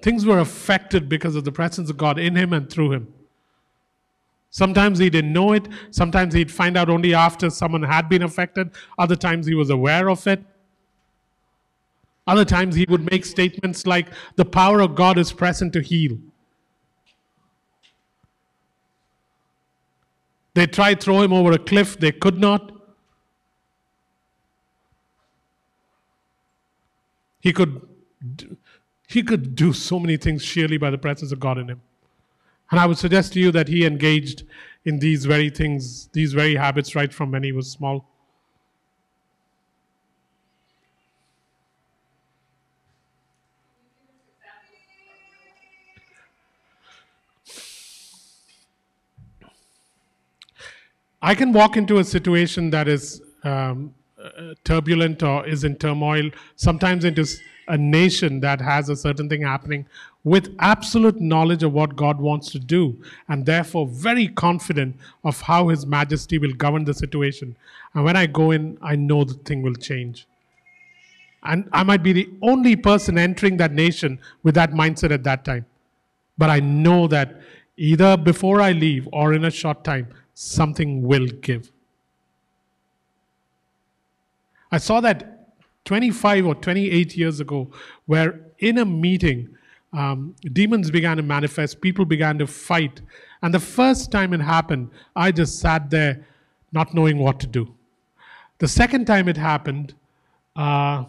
Things 0.05 0.27
were 0.27 0.39
affected 0.39 1.09
because 1.09 1.35
of 1.35 1.45
the 1.45 1.51
presence 1.51 1.89
of 1.89 1.97
God 1.97 2.19
in 2.19 2.37
him 2.37 2.53
and 2.53 2.69
through 2.69 2.93
him. 2.93 3.15
Sometimes 4.51 4.99
he 4.99 5.09
didn't 5.09 5.33
know 5.33 5.53
it. 5.53 5.67
Sometimes 5.93 6.35
he'd 6.35 6.53
find 6.53 6.77
out 6.77 6.91
only 6.91 7.15
after 7.15 7.49
someone 7.49 7.83
had 7.83 8.11
been 8.11 8.23
affected. 8.23 8.73
Other 8.99 9.17
times 9.17 9.47
he 9.47 9.55
was 9.55 9.71
aware 9.71 10.11
of 10.11 10.27
it. 10.27 10.45
Other 12.27 12.45
times 12.45 12.75
he 12.75 12.85
would 12.87 13.11
make 13.11 13.25
statements 13.25 13.87
like, 13.87 14.09
The 14.37 14.45
power 14.45 14.81
of 14.81 14.95
God 14.95 15.17
is 15.17 15.33
present 15.33 15.73
to 15.73 15.81
heal. 15.81 16.19
They 20.53 20.67
tried 20.67 21.01
to 21.01 21.05
throw 21.07 21.23
him 21.23 21.33
over 21.33 21.53
a 21.53 21.59
cliff, 21.59 21.99
they 21.99 22.13
could 22.13 22.39
not. 22.39 22.73
He 27.41 27.55
could, 27.55 27.89
he 29.15 29.23
could 29.23 29.55
do 29.55 29.73
so 29.73 30.01
many 30.01 30.17
things 30.17 30.45
sheerly 30.45 30.77
by 30.77 30.91
the 30.91 30.99
presence 30.99 31.31
of 31.31 31.39
God 31.39 31.57
in 31.57 31.69
him. 31.69 31.81
And 32.73 32.81
I 32.81 32.87
would 32.87 32.99
suggest 32.99 33.33
to 33.35 33.39
you 33.39 33.53
that 33.53 33.69
he 33.69 33.87
engaged 33.87 34.43
in 34.85 34.99
these 34.99 35.25
very 35.25 35.51
things, 35.51 36.09
these 36.09 36.33
very 36.33 36.57
habits 36.57 36.97
right 36.97 37.13
from 37.15 37.31
when 37.31 37.45
he 37.45 37.53
was 37.53 37.71
small. 37.71 38.09
I 51.23 51.37
can 51.37 51.53
walk 51.53 51.77
into 51.77 51.99
a 51.99 52.05
situation 52.05 52.71
that 52.71 52.89
is 52.89 53.23
um, 53.45 53.95
uh, 54.21 54.55
turbulent 54.65 55.23
or 55.23 55.47
is 55.47 55.63
in 55.63 55.77
turmoil, 55.77 56.31
sometimes 56.57 57.05
into 57.05 57.25
a 57.69 57.79
nation 57.79 58.41
that 58.41 58.61
has 58.61 58.89
a 58.89 58.97
certain 58.97 59.29
thing 59.29 59.43
happening 59.43 59.87
with 60.25 60.55
absolute 60.59 61.21
knowledge 61.21 61.63
of 61.63 61.73
what 61.73 61.97
God 61.97 62.19
wants 62.19 62.51
to 62.53 62.59
do, 62.59 62.97
and 63.29 63.45
therefore 63.45 63.87
very 63.87 64.29
confident 64.29 64.97
of 65.23 65.41
how 65.43 65.69
His 65.69 65.85
Majesty 65.85 66.39
will 66.39 66.55
govern 66.55 66.85
the 66.85 66.95
situation. 66.95 67.57
And 67.93 68.05
when 68.05 68.17
I 68.17 68.27
go 68.27 68.51
in, 68.51 68.79
I 68.81 68.97
know 68.97 69.25
the 69.25 69.35
thing 69.35 69.63
will 69.63 69.75
change. 69.75 70.27
And 71.43 71.69
I 71.73 71.83
might 71.83 72.03
be 72.03 72.15
the 72.15 72.31
only 72.41 72.75
person 72.75 73.19
entering 73.19 73.59
that 73.59 73.73
nation 73.73 74.19
with 74.43 74.55
that 74.55 74.73
mindset 74.73 75.11
at 75.11 75.25
that 75.25 75.45
time. 75.45 75.67
But 76.39 76.49
I 76.49 76.61
know 76.61 77.07
that 77.09 77.41
either 77.77 78.17
before 78.17 78.63
I 78.63 78.73
leave 78.73 79.07
or 79.13 79.35
in 79.35 79.45
a 79.45 79.51
short 79.51 79.85
time, 79.85 80.09
something 80.33 81.03
will 81.03 81.27
give. 81.27 81.71
I 84.73 84.79
saw 84.79 85.01
that 85.03 85.34
25 85.85 86.47
or 86.47 86.55
28 86.55 87.17
years 87.17 87.41
ago, 87.41 87.71
where 88.07 88.41
in 88.59 88.79
a 88.79 88.85
meeting, 88.85 89.57
um, 89.93 90.35
demons 90.53 90.91
began 90.91 91.17
to 91.17 91.23
manifest, 91.23 91.81
people 91.81 92.05
began 92.05 92.39
to 92.39 92.47
fight. 92.47 93.01
And 93.43 93.53
the 93.53 93.61
first 93.61 94.11
time 94.11 94.33
it 94.33 94.41
happened, 94.41 94.91
I 95.15 95.31
just 95.31 95.61
sat 95.61 95.91
there 95.91 96.27
not 96.73 96.95
knowing 96.95 97.19
what 97.19 97.39
to 97.41 97.47
do. 97.47 97.73
The 98.59 98.69
second 98.69 99.07
time 99.07 99.29
it 99.29 99.37
happened, 99.37 99.95
uh, 100.57 101.05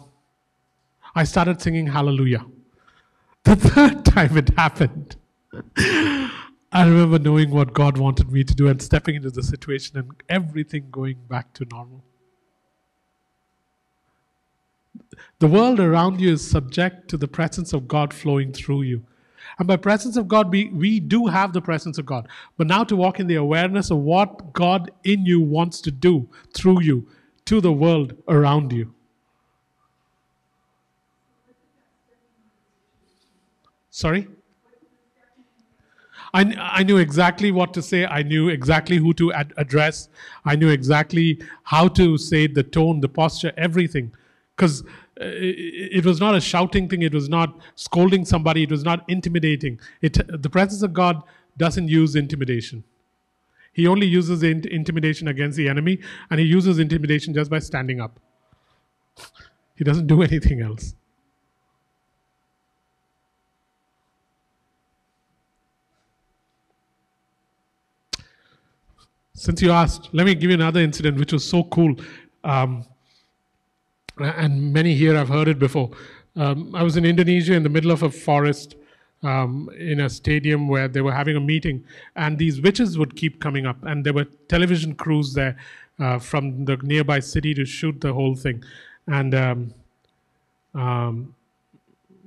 I 1.14 1.24
started 1.24 1.60
singing 1.60 1.86
Hallelujah. 1.86 2.44
The 3.44 3.56
third 3.70 4.04
time 4.04 4.36
it 4.36 4.50
happened, 4.50 5.16
I 5.76 6.84
remember 6.84 7.18
knowing 7.18 7.50
what 7.50 7.72
God 7.72 7.96
wanted 7.96 8.30
me 8.30 8.44
to 8.44 8.54
do 8.54 8.68
and 8.68 8.82
stepping 8.82 9.14
into 9.14 9.30
the 9.30 9.42
situation 9.42 9.96
and 9.98 10.10
everything 10.28 10.88
going 10.90 11.16
back 11.28 11.52
to 11.54 11.64
normal. 11.70 12.04
The 15.38 15.46
world 15.46 15.80
around 15.80 16.20
you 16.20 16.32
is 16.32 16.48
subject 16.48 17.08
to 17.08 17.16
the 17.16 17.28
presence 17.28 17.72
of 17.72 17.88
God 17.88 18.12
flowing 18.12 18.52
through 18.52 18.82
you. 18.82 19.04
And 19.58 19.66
by 19.66 19.76
presence 19.76 20.16
of 20.16 20.28
God, 20.28 20.50
we, 20.50 20.68
we 20.68 21.00
do 21.00 21.26
have 21.26 21.52
the 21.52 21.62
presence 21.62 21.98
of 21.98 22.06
God. 22.06 22.28
But 22.56 22.66
now 22.66 22.84
to 22.84 22.96
walk 22.96 23.20
in 23.20 23.26
the 23.26 23.36
awareness 23.36 23.90
of 23.90 23.98
what 23.98 24.52
God 24.52 24.90
in 25.04 25.24
you 25.24 25.40
wants 25.40 25.80
to 25.82 25.90
do 25.90 26.28
through 26.52 26.82
you 26.82 27.08
to 27.46 27.60
the 27.60 27.72
world 27.72 28.14
around 28.28 28.72
you. 28.72 28.92
Sorry? 33.90 34.28
I, 36.34 36.54
I 36.58 36.82
knew 36.82 36.98
exactly 36.98 37.50
what 37.50 37.72
to 37.74 37.80
say. 37.80 38.04
I 38.04 38.22
knew 38.22 38.50
exactly 38.50 38.98
who 38.98 39.14
to 39.14 39.32
ad- 39.32 39.54
address. 39.56 40.10
I 40.44 40.54
knew 40.54 40.68
exactly 40.68 41.40
how 41.62 41.88
to 41.88 42.18
say 42.18 42.46
the 42.46 42.62
tone, 42.62 43.00
the 43.00 43.08
posture, 43.08 43.54
everything. 43.56 44.12
Because 44.54 44.84
it, 45.16 45.98
it, 45.98 46.04
was 46.04 46.20
not 46.20 46.34
a 46.34 46.40
shouting 46.40 46.88
thing. 46.88 47.02
It 47.02 47.14
was 47.14 47.28
not 47.28 47.58
scolding 47.74 48.24
somebody. 48.24 48.62
It 48.64 48.70
was 48.70 48.84
not 48.84 49.04
intimidating. 49.08 49.80
It, 50.02 50.18
the 50.42 50.50
presence 50.50 50.82
of 50.82 50.92
God 50.92 51.22
doesn't 51.56 51.88
use 51.88 52.16
intimidation. 52.16 52.84
He 53.72 53.86
only 53.86 54.06
uses 54.06 54.42
in- 54.42 54.66
intimidation 54.68 55.28
against 55.28 55.56
the 55.56 55.68
enemy, 55.68 55.98
and 56.30 56.40
he 56.40 56.46
uses 56.46 56.78
intimidation 56.78 57.34
just 57.34 57.50
by 57.50 57.58
standing 57.58 58.00
up. 58.00 58.18
He 59.74 59.84
doesn't 59.84 60.06
do 60.06 60.22
anything 60.22 60.60
else. 60.60 60.94
since 69.36 69.60
you 69.60 69.70
asked, 69.70 70.08
let 70.12 70.26
me 70.26 70.34
give 70.34 70.50
you 70.50 70.54
another 70.54 70.80
incident 70.80 71.18
which 71.18 71.32
was 71.32 71.44
so 71.44 71.62
cool. 71.64 71.94
Um, 72.42 72.84
and 74.18 74.72
many 74.72 74.94
here 74.94 75.14
have 75.14 75.28
heard 75.28 75.48
it 75.48 75.58
before. 75.58 75.90
Um, 76.36 76.74
I 76.74 76.82
was 76.82 76.96
in 76.96 77.04
Indonesia 77.04 77.54
in 77.54 77.62
the 77.62 77.68
middle 77.68 77.90
of 77.90 78.02
a 78.02 78.10
forest 78.10 78.76
um, 79.22 79.70
in 79.78 80.00
a 80.00 80.10
stadium 80.10 80.68
where 80.68 80.88
they 80.88 81.00
were 81.00 81.12
having 81.12 81.36
a 81.36 81.40
meeting, 81.40 81.84
and 82.14 82.38
these 82.38 82.60
witches 82.60 82.98
would 82.98 83.16
keep 83.16 83.40
coming 83.40 83.66
up, 83.66 83.78
and 83.82 84.04
there 84.04 84.12
were 84.12 84.26
television 84.48 84.94
crews 84.94 85.34
there 85.34 85.56
uh, 85.98 86.18
from 86.18 86.64
the 86.64 86.76
nearby 86.82 87.20
city 87.20 87.54
to 87.54 87.64
shoot 87.64 88.00
the 88.00 88.12
whole 88.12 88.34
thing. 88.34 88.62
And 89.06 89.34
um, 89.34 89.74
um, 90.74 91.34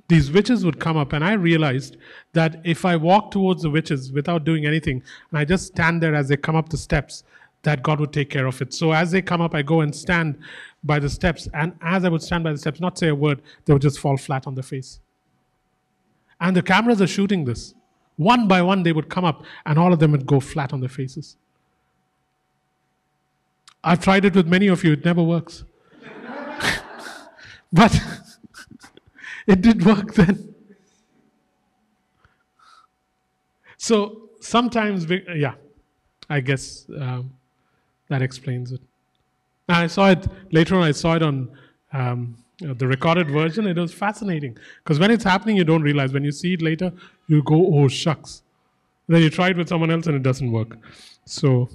these 0.07 0.31
witches 0.31 0.65
would 0.65 0.79
come 0.79 0.97
up, 0.97 1.13
and 1.13 1.23
I 1.23 1.33
realized 1.33 1.97
that 2.33 2.59
if 2.63 2.83
I 2.83 2.95
walk 2.95 3.29
towards 3.29 3.61
the 3.61 3.69
witches 3.69 4.11
without 4.11 4.43
doing 4.43 4.65
anything, 4.65 5.03
and 5.29 5.39
I 5.39 5.45
just 5.45 5.67
stand 5.67 6.01
there 6.01 6.15
as 6.15 6.29
they 6.29 6.37
come 6.37 6.55
up 6.55 6.69
the 6.69 6.77
steps, 6.77 7.23
that 7.63 7.83
God 7.83 7.99
would 7.99 8.13
take 8.13 8.29
care 8.29 8.47
of 8.47 8.61
it. 8.61 8.73
So 8.73 8.93
as 8.93 9.11
they 9.11 9.21
come 9.21 9.41
up, 9.41 9.53
I 9.53 9.61
go 9.61 9.81
and 9.81 9.93
stand 9.93 10.37
by 10.83 10.99
the 10.99 11.09
steps, 11.09 11.47
and 11.53 11.73
as 11.81 12.05
I 12.05 12.09
would 12.09 12.21
stand 12.21 12.43
by 12.43 12.51
the 12.51 12.57
steps, 12.57 12.79
not 12.79 12.97
say 12.97 13.09
a 13.09 13.15
word, 13.15 13.41
they 13.65 13.73
would 13.73 13.81
just 13.81 13.99
fall 13.99 14.17
flat 14.17 14.47
on 14.47 14.55
their 14.55 14.63
face. 14.63 14.99
And 16.39 16.55
the 16.55 16.61
cameras 16.61 17.01
are 17.01 17.07
shooting 17.07 17.45
this. 17.45 17.73
One 18.15 18.47
by 18.47 18.61
one, 18.61 18.83
they 18.83 18.91
would 18.91 19.09
come 19.09 19.25
up, 19.25 19.43
and 19.65 19.77
all 19.77 19.93
of 19.93 19.99
them 19.99 20.11
would 20.11 20.25
go 20.25 20.39
flat 20.39 20.73
on 20.73 20.79
their 20.79 20.89
faces. 20.89 21.37
I've 23.83 24.01
tried 24.01 24.25
it 24.25 24.35
with 24.35 24.47
many 24.47 24.67
of 24.67 24.83
you, 24.83 24.93
it 24.93 25.05
never 25.05 25.23
works. 25.23 25.63
but 27.73 27.97
it 29.47 29.61
did 29.61 29.85
work 29.85 30.13
then. 30.13 30.53
So 33.77 34.29
sometimes, 34.41 35.07
we, 35.07 35.25
yeah, 35.35 35.55
I 36.29 36.41
guess 36.41 36.85
um, 36.97 37.31
that 38.09 38.21
explains 38.21 38.73
it. 38.73 38.81
And 39.69 39.77
I 39.77 39.87
saw 39.87 40.09
it 40.09 40.25
later 40.51 40.75
on, 40.75 40.81
I 40.81 40.91
saw 40.91 41.15
it 41.15 41.21
on 41.21 41.47
um, 41.93 42.35
the 42.59 42.87
recorded 42.87 43.29
version. 43.29 43.67
It 43.67 43.77
was 43.77 43.93
fascinating 43.93 44.57
because 44.83 44.99
when 44.99 45.11
it's 45.11 45.23
happening, 45.23 45.57
you 45.57 45.63
don't 45.63 45.83
realize. 45.83 46.11
When 46.11 46.23
you 46.23 46.31
see 46.31 46.53
it 46.53 46.61
later, 46.61 46.91
you 47.27 47.43
go, 47.43 47.71
oh, 47.75 47.87
shucks. 47.87 48.41
Then 49.07 49.21
you 49.21 49.29
try 49.29 49.49
it 49.49 49.57
with 49.57 49.69
someone 49.69 49.91
else 49.91 50.07
and 50.07 50.15
it 50.15 50.23
doesn't 50.23 50.51
work. 50.51 50.75
So 51.25 51.69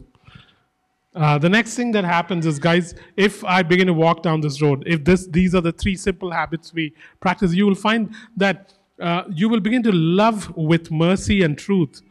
uh, 1.15 1.39
the 1.39 1.49
next 1.49 1.77
thing 1.77 1.93
that 1.93 2.05
happens 2.05 2.47
is, 2.47 2.59
guys, 2.59 2.97
if 3.17 3.45
I 3.45 3.63
begin 3.63 3.87
to 3.87 3.95
walk 3.95 4.25
down 4.25 4.41
this 4.41 4.61
road, 4.61 4.83
if 4.87 5.05
this, 5.05 5.29
these 5.29 5.55
are 5.55 5.61
the 5.61 5.73
three 5.73 5.95
simple 5.95 6.33
habits 6.33 6.75
we 6.75 6.93
practice, 7.21 7.55
you 7.55 7.65
will 7.65 7.77
find 7.77 8.13
that 8.37 8.73
uh, 9.01 9.23
you 9.31 9.49
will 9.49 9.61
begin 9.61 9.85
to 9.85 9.93
love 9.93 10.53
with 10.57 10.91
mercy 10.91 11.43
and 11.43 11.57
truth 11.57 12.03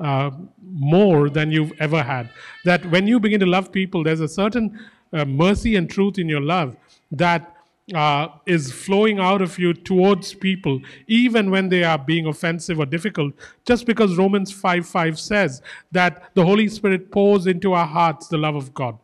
uh, 0.00 0.30
more 0.62 1.30
than 1.30 1.50
you've 1.50 1.72
ever 1.80 2.02
had. 2.02 2.28
That 2.66 2.84
when 2.90 3.06
you 3.06 3.18
begin 3.20 3.40
to 3.40 3.46
love 3.46 3.72
people, 3.72 4.04
there's 4.04 4.20
a 4.20 4.28
certain 4.28 4.78
uh, 5.12 5.24
mercy 5.24 5.76
and 5.76 5.90
truth 5.90 6.18
in 6.18 6.28
your 6.28 6.40
love 6.40 6.76
that 7.10 7.56
uh, 7.94 8.28
is 8.46 8.70
flowing 8.70 9.18
out 9.18 9.42
of 9.42 9.58
you 9.58 9.74
towards 9.74 10.34
people, 10.34 10.80
even 11.08 11.50
when 11.50 11.68
they 11.68 11.82
are 11.82 11.98
being 11.98 12.26
offensive 12.26 12.78
or 12.78 12.86
difficult, 12.86 13.34
just 13.64 13.86
because 13.86 14.16
Romans 14.16 14.52
5 14.52 14.86
5 14.86 15.18
says 15.18 15.62
that 15.90 16.30
the 16.34 16.44
Holy 16.44 16.68
Spirit 16.68 17.10
pours 17.10 17.46
into 17.46 17.72
our 17.72 17.86
hearts 17.86 18.28
the 18.28 18.38
love 18.38 18.54
of 18.54 18.72
God. 18.74 18.96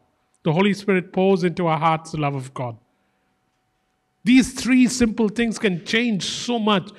The 0.44 0.52
Holy 0.52 0.74
Spirit 0.74 1.12
pours 1.12 1.42
into 1.42 1.66
our 1.66 1.78
hearts 1.78 2.12
the 2.12 2.20
love 2.20 2.36
of 2.36 2.54
God. 2.54 2.76
These 4.22 4.52
three 4.54 4.86
simple 4.88 5.28
things 5.28 5.59
can 5.59 5.84
change 5.84 6.24
so 6.24 6.59
much. 6.59 6.90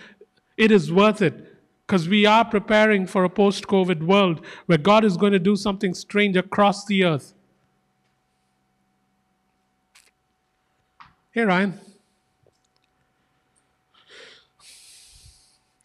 It 0.57 0.71
is 0.71 0.91
worth 0.91 1.21
it 1.21 1.55
because 1.85 2.09
we 2.09 2.25
are 2.25 2.43
preparing 2.43 3.07
for 3.07 3.23
a 3.23 3.29
post 3.29 3.67
COVID 3.67 4.03
world 4.03 4.45
where 4.65 4.77
God 4.77 5.05
is 5.05 5.15
going 5.15 5.31
to 5.33 5.39
do 5.39 5.55
something 5.55 5.93
strange 5.93 6.35
across 6.35 6.85
the 6.85 7.05
earth. 7.05 7.33
Hey, 11.37 11.43
Ryan. 11.43 11.79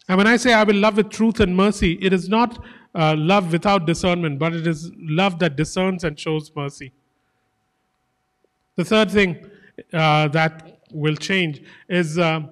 And 0.09 0.17
when 0.17 0.25
I 0.25 0.35
say 0.35 0.51
I 0.51 0.63
will 0.63 0.77
love 0.77 0.97
with 0.97 1.11
truth 1.11 1.41
and 1.41 1.55
mercy, 1.55 1.99
it 2.01 2.11
is 2.11 2.27
not 2.27 2.65
uh, 2.95 3.13
love 3.15 3.51
without 3.51 3.85
discernment, 3.85 4.39
but 4.39 4.55
it 4.55 4.65
is 4.65 4.89
love 4.97 5.37
that 5.37 5.55
discerns 5.55 6.05
and 6.05 6.19
shows 6.19 6.49
mercy. 6.55 6.91
The 8.77 8.83
third 8.83 9.11
thing 9.11 9.45
uh, 9.93 10.29
that 10.29 10.79
will 10.91 11.15
change 11.15 11.61
is 11.87 12.17
uh, 12.17 12.47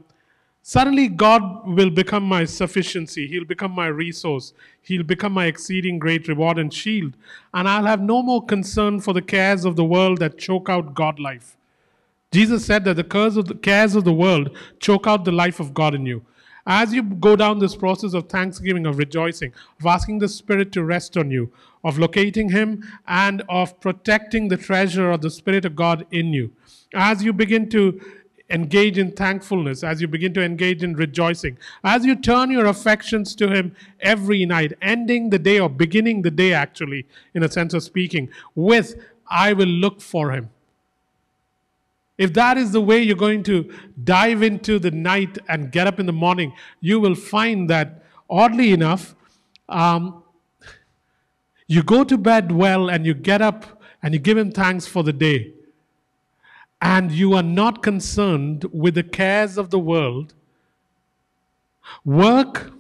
suddenly 0.62 1.08
God 1.08 1.42
will 1.76 1.90
become 1.90 2.22
my 2.22 2.46
sufficiency. 2.46 3.26
He'll 3.26 3.46
become 3.46 3.72
my 3.72 3.88
resource. 3.88 4.54
He'll 4.84 5.02
become 5.02 5.34
my 5.34 5.48
exceeding 5.48 5.98
great 5.98 6.28
reward 6.28 6.60
and 6.60 6.72
shield. 6.72 7.18
And 7.52 7.68
I'll 7.68 7.88
have 7.88 8.02
no 8.02 8.22
more 8.22 8.46
concern 8.46 9.00
for 9.00 9.16
the 9.16 9.24
cares 9.24 9.66
of 9.66 9.76
the 9.76 9.86
world 9.86 10.20
that 10.20 10.38
choke 10.38 10.70
out 10.70 10.94
God 10.94 11.20
life. 11.20 11.58
Jesus 12.32 12.66
said 12.66 12.86
that 12.86 12.96
the 12.96 13.04
cares 13.04 13.36
of 13.36 13.48
the, 13.50 13.56
cares 13.56 13.94
of 13.94 14.06
the 14.06 14.14
world 14.14 14.56
choke 14.80 15.06
out 15.06 15.26
the 15.26 15.34
life 15.34 15.60
of 15.60 15.74
God 15.74 15.94
in 15.94 16.06
you. 16.06 16.26
As 16.66 16.94
you 16.94 17.04
go 17.04 17.36
down 17.36 17.60
this 17.60 17.76
process 17.76 18.14
of 18.14 18.30
thanksgiving, 18.30 18.86
of 18.86 18.98
rejoicing, 18.98 19.52
of 19.80 19.86
asking 19.86 20.20
the 20.20 20.30
Spirit 20.30 20.72
to 20.72 20.84
rest 20.84 21.18
on 21.18 21.30
you, 21.30 21.52
of 21.84 22.00
locating 22.00 22.50
Him, 22.50 22.90
and 23.06 23.44
of 23.50 23.78
protecting 23.82 24.48
the 24.48 24.56
treasure 24.56 25.12
of 25.12 25.20
the 25.20 25.30
Spirit 25.30 25.66
of 25.66 25.76
God 25.76 26.06
in 26.12 26.32
you, 26.32 26.54
as 26.94 27.22
you 27.22 27.34
begin 27.34 27.68
to 27.72 28.00
engage 28.50 28.98
in 28.98 29.12
thankfulness, 29.12 29.84
as 29.84 30.00
you 30.00 30.08
begin 30.08 30.34
to 30.36 30.42
engage 30.42 30.84
in 30.84 30.94
rejoicing, 30.94 31.58
as 31.84 32.06
you 32.06 32.16
turn 32.16 32.50
your 32.50 32.68
affections 32.68 33.36
to 33.36 33.50
Him 33.50 33.76
every 34.00 34.46
night, 34.46 34.72
ending 34.82 35.32
the 35.32 35.40
day 35.40 35.60
or 35.60 35.68
beginning 35.68 36.22
the 36.22 36.32
day, 36.32 36.54
actually, 36.54 37.06
in 37.34 37.44
a 37.44 37.52
sense 37.52 37.74
of 37.74 37.84
speaking, 37.84 38.30
with, 38.56 38.96
I 39.30 39.52
will 39.52 39.68
look 39.68 40.00
for 40.00 40.32
Him. 40.32 40.50
If 42.22 42.34
that 42.34 42.56
is 42.56 42.72
the 42.72 42.82
way 42.82 43.02
you're 43.02 43.16
going 43.16 43.42
to 43.46 43.74
dive 44.04 44.44
into 44.44 44.78
the 44.78 44.92
night 44.92 45.40
and 45.50 45.72
get 45.72 45.88
up 45.88 46.00
in 46.00 46.06
the 46.06 46.14
morning, 46.14 46.54
you 46.80 47.00
will 47.00 47.16
find 47.16 47.68
that, 47.72 48.04
oddly 48.30 48.74
enough, 48.74 49.16
um, 49.68 50.22
you 51.66 51.82
go 51.82 52.04
to 52.04 52.20
bed 52.20 52.52
well 52.52 52.92
and 52.92 53.08
you 53.08 53.16
get 53.16 53.42
up 53.42 53.82
and 54.04 54.14
you 54.14 54.20
give 54.20 54.38
Him 54.38 54.52
thanks 54.52 54.86
for 54.86 55.02
the 55.02 55.12
day. 55.12 55.52
And 56.80 57.12
you 57.12 57.34
are 57.34 57.42
not 57.42 57.82
concerned 57.82 58.66
with 58.72 58.94
the 58.94 59.04
cares 59.04 59.58
of 59.58 59.72
the 59.72 59.80
world. 59.80 60.36
Work, 62.06 62.72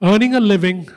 earning 0.00 0.34
a 0.34 0.40
living, 0.40 0.88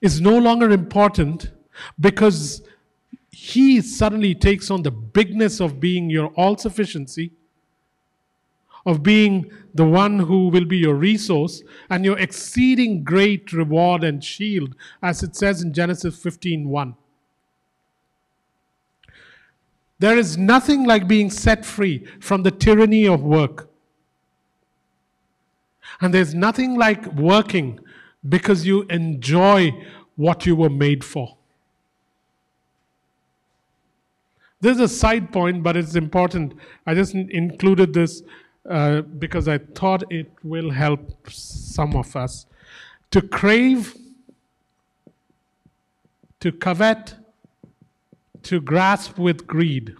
is 0.00 0.20
no 0.20 0.36
longer 0.36 0.72
important 0.72 1.52
because 2.00 2.62
he 3.42 3.80
suddenly 3.80 4.36
takes 4.36 4.70
on 4.70 4.84
the 4.84 4.92
bigness 4.92 5.60
of 5.60 5.80
being 5.80 6.08
your 6.08 6.28
all 6.36 6.56
sufficiency, 6.56 7.32
of 8.86 9.02
being 9.02 9.50
the 9.74 9.84
one 9.84 10.20
who 10.20 10.46
will 10.46 10.64
be 10.64 10.76
your 10.78 10.94
resource 10.94 11.60
and 11.90 12.04
your 12.04 12.16
exceeding 12.20 13.02
great 13.02 13.52
reward 13.52 14.04
and 14.04 14.22
shield, 14.22 14.76
as 15.02 15.24
it 15.24 15.34
says 15.34 15.60
in 15.60 15.72
Genesis 15.72 16.22
15 16.22 16.68
1. 16.68 16.94
There 19.98 20.16
is 20.16 20.38
nothing 20.38 20.84
like 20.84 21.08
being 21.08 21.28
set 21.28 21.64
free 21.64 22.06
from 22.20 22.44
the 22.44 22.52
tyranny 22.52 23.08
of 23.08 23.24
work. 23.24 23.68
And 26.00 26.14
there's 26.14 26.32
nothing 26.32 26.76
like 26.76 27.04
working 27.14 27.80
because 28.28 28.64
you 28.64 28.82
enjoy 28.82 29.84
what 30.14 30.46
you 30.46 30.54
were 30.54 30.70
made 30.70 31.02
for. 31.02 31.38
This 34.62 34.76
is 34.76 34.80
a 34.80 34.88
side 34.88 35.32
point, 35.32 35.64
but 35.64 35.76
it's 35.76 35.96
important. 35.96 36.54
I 36.86 36.94
just 36.94 37.14
included 37.14 37.92
this 37.92 38.22
uh, 38.70 39.00
because 39.00 39.48
I 39.48 39.58
thought 39.58 40.04
it 40.08 40.30
will 40.44 40.70
help 40.70 41.28
some 41.28 41.96
of 41.96 42.14
us. 42.14 42.46
To 43.10 43.20
crave, 43.20 43.96
to 46.38 46.52
covet, 46.52 47.16
to 48.44 48.60
grasp 48.60 49.18
with 49.18 49.48
greed. 49.48 49.96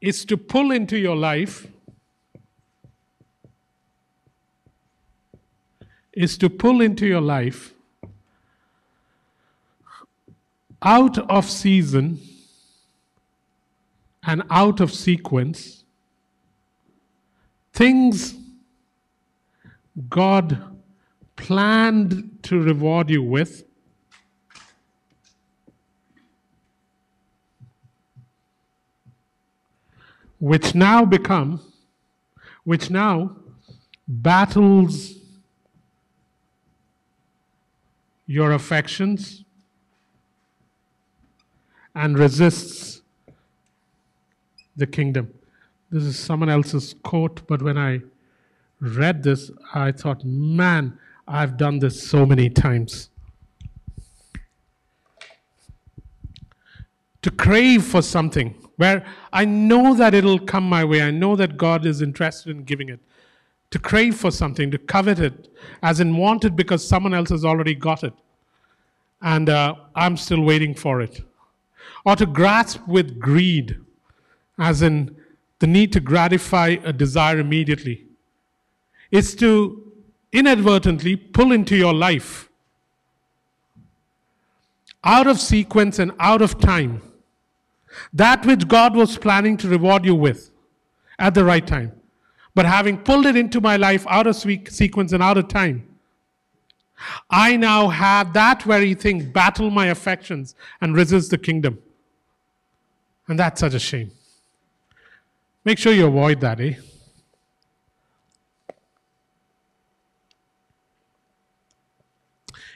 Is 0.00 0.24
to 0.24 0.36
pull 0.36 0.72
into 0.72 0.98
your 0.98 1.14
life 1.14 1.68
is 6.12 6.36
to 6.38 6.50
pull 6.50 6.80
into 6.80 7.06
your 7.06 7.20
life 7.20 7.74
out 10.82 11.18
of 11.30 11.48
season 11.48 12.20
and 14.24 14.42
out 14.50 14.80
of 14.80 14.92
sequence 14.92 15.82
things 17.72 18.34
God 20.08 20.58
planned 21.36 22.38
to 22.44 22.60
reward 22.60 23.10
you 23.10 23.22
with. 23.22 23.64
Which 30.38 30.74
now 30.74 31.04
become, 31.04 31.60
which 32.64 32.90
now 32.90 33.36
battles 34.08 35.14
your 38.26 38.52
affections 38.52 39.44
and 41.94 42.18
resists 42.18 43.02
the 44.76 44.86
kingdom. 44.86 45.32
This 45.90 46.04
is 46.04 46.18
someone 46.18 46.48
else's 46.48 46.94
quote, 47.02 47.46
but 47.46 47.60
when 47.60 47.76
I 47.76 48.00
read 48.80 49.22
this, 49.22 49.50
I 49.74 49.92
thought, 49.92 50.24
man, 50.24 50.98
I've 51.28 51.56
done 51.56 51.78
this 51.78 52.02
so 52.02 52.24
many 52.24 52.48
times. 52.48 53.10
To 57.20 57.30
crave 57.30 57.84
for 57.84 58.02
something 58.02 58.54
where 58.76 59.04
I 59.32 59.44
know 59.44 59.94
that 59.94 60.14
it'll 60.14 60.40
come 60.40 60.68
my 60.68 60.84
way, 60.84 61.02
I 61.02 61.10
know 61.10 61.36
that 61.36 61.56
God 61.56 61.86
is 61.86 62.02
interested 62.02 62.50
in 62.50 62.64
giving 62.64 62.88
it. 62.88 63.00
To 63.72 63.78
crave 63.78 64.16
for 64.16 64.30
something, 64.30 64.70
to 64.70 64.78
covet 64.78 65.18
it, 65.18 65.48
as 65.82 65.98
in 65.98 66.16
want 66.16 66.44
it 66.44 66.54
because 66.54 66.86
someone 66.86 67.14
else 67.14 67.30
has 67.30 67.44
already 67.44 67.74
got 67.74 68.04
it, 68.04 68.12
and 69.22 69.48
uh, 69.48 69.74
I'm 69.94 70.16
still 70.16 70.42
waiting 70.42 70.74
for 70.74 71.00
it. 71.00 71.22
Or 72.04 72.14
to 72.16 72.26
grasp 72.26 72.86
with 72.86 73.18
greed, 73.18 73.78
as 74.58 74.82
in 74.82 75.16
the 75.58 75.66
need 75.66 75.92
to 75.94 76.00
gratify 76.00 76.76
a 76.84 76.92
desire 76.92 77.38
immediately. 77.38 78.04
It's 79.10 79.34
to 79.36 79.92
inadvertently 80.32 81.16
pull 81.16 81.52
into 81.52 81.76
your 81.76 81.94
life 81.94 82.50
out 85.04 85.26
of 85.26 85.40
sequence 85.40 85.98
and 85.98 86.12
out 86.18 86.42
of 86.42 86.58
time 86.58 87.00
that 88.12 88.44
which 88.46 88.68
God 88.68 88.96
was 88.96 89.18
planning 89.18 89.56
to 89.58 89.68
reward 89.68 90.04
you 90.04 90.14
with 90.14 90.50
at 91.18 91.34
the 91.34 91.44
right 91.44 91.66
time. 91.66 92.01
But 92.54 92.66
having 92.66 92.98
pulled 92.98 93.26
it 93.26 93.36
into 93.36 93.60
my 93.60 93.76
life 93.76 94.06
out 94.08 94.26
of 94.26 94.36
sequence 94.36 95.12
and 95.12 95.22
out 95.22 95.38
of 95.38 95.48
time, 95.48 95.88
I 97.30 97.56
now 97.56 97.88
have 97.88 98.32
that 98.34 98.62
very 98.62 98.94
thing 98.94 99.30
battle 99.30 99.70
my 99.70 99.86
affections 99.86 100.54
and 100.80 100.94
resist 100.94 101.30
the 101.30 101.38
kingdom. 101.38 101.78
And 103.28 103.38
that's 103.38 103.60
such 103.60 103.74
a 103.74 103.78
shame. 103.78 104.10
Make 105.64 105.78
sure 105.78 105.92
you 105.92 106.06
avoid 106.06 106.40
that, 106.40 106.60
eh? 106.60 106.74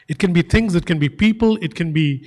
It 0.09 0.19
can 0.19 0.33
be 0.33 0.43
things, 0.43 0.75
it 0.77 0.87
can 0.87 0.99
be 0.99 1.09
people, 1.09 1.57
it 1.61 1.75
can 1.75 1.93
be 1.93 2.27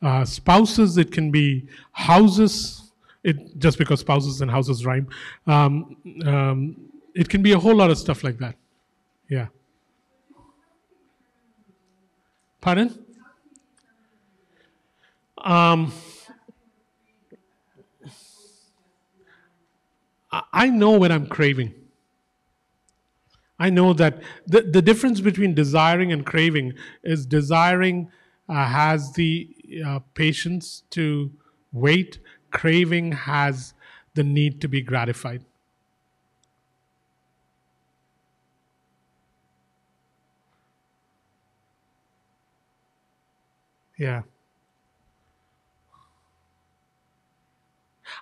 uh, 0.00 0.24
spouses, 0.24 0.96
it 0.96 1.10
can 1.10 1.32
be 1.32 1.68
houses. 1.92 2.87
It 3.28 3.58
just 3.58 3.76
because 3.78 4.00
spouses 4.00 4.40
and 4.40 4.50
houses 4.50 4.86
rhyme. 4.86 5.08
Um, 5.46 5.96
um, 6.24 6.90
it 7.14 7.28
can 7.28 7.42
be 7.42 7.52
a 7.52 7.58
whole 7.58 7.74
lot 7.74 7.90
of 7.90 7.98
stuff 7.98 8.24
like 8.24 8.38
that. 8.38 8.54
Yeah. 9.28 9.48
Pardon? 12.60 12.88
Um, 15.38 15.92
I 20.52 20.68
know 20.68 20.98
when 20.98 21.12
I'm 21.12 21.26
craving. 21.26 21.74
I 23.58 23.70
know 23.70 23.92
that 23.94 24.22
the, 24.46 24.62
the 24.62 24.82
difference 24.82 25.20
between 25.20 25.54
desiring 25.54 26.12
and 26.12 26.24
craving 26.24 26.74
is 27.02 27.26
desiring 27.26 28.10
uh, 28.48 28.66
has 28.66 29.12
the 29.12 29.48
uh, 29.84 29.98
patience 30.14 30.84
to 30.90 31.32
wait, 31.72 32.18
craving 32.50 33.12
has 33.12 33.74
the 34.14 34.22
need 34.24 34.60
to 34.60 34.68
be 34.68 34.80
gratified. 34.82 35.44
Yeah. 43.98 44.22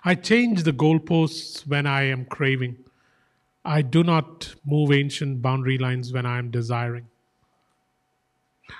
I 0.03 0.15
change 0.15 0.63
the 0.63 0.73
goalposts 0.73 1.65
when 1.67 1.85
I 1.85 2.03
am 2.03 2.25
craving. 2.25 2.77
I 3.63 3.81
do 3.81 4.03
not 4.03 4.55
move 4.65 4.91
ancient 4.91 5.41
boundary 5.41 5.77
lines 5.77 6.13
when 6.13 6.25
I 6.25 6.37
am 6.37 6.49
desiring. 6.49 7.07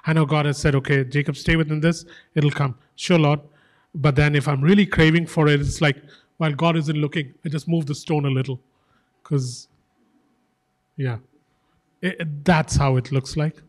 I 0.06 0.14
know 0.14 0.26
God 0.26 0.46
has 0.46 0.58
said, 0.58 0.76
okay, 0.76 1.04
Jacob, 1.04 1.36
stay 1.38 1.56
within 1.56 1.80
this, 1.82 2.06
it'll 2.36 2.52
come. 2.52 2.78
Sure, 2.96 3.20
Lord. 3.20 3.42
But 3.98 4.16
then 4.16 4.36
if 4.36 4.48
I'm 4.48 4.62
really 4.62 4.86
craving 4.86 5.26
for 5.26 5.48
it, 5.48 5.60
it's 5.60 5.82
like, 5.82 5.98
while 6.38 6.54
God 6.54 6.78
isn't 6.78 6.96
looking, 6.96 7.34
I 7.44 7.50
just 7.50 7.68
move 7.68 7.88
the 7.88 7.96
stone 7.96 8.26
a 8.26 8.30
little. 8.30 8.60
Because, 9.24 9.68
yeah, 10.98 11.18
it, 12.02 12.46
that's 12.46 12.76
how 12.76 12.98
it 12.98 13.12
looks 13.12 13.36
like. 13.36 13.62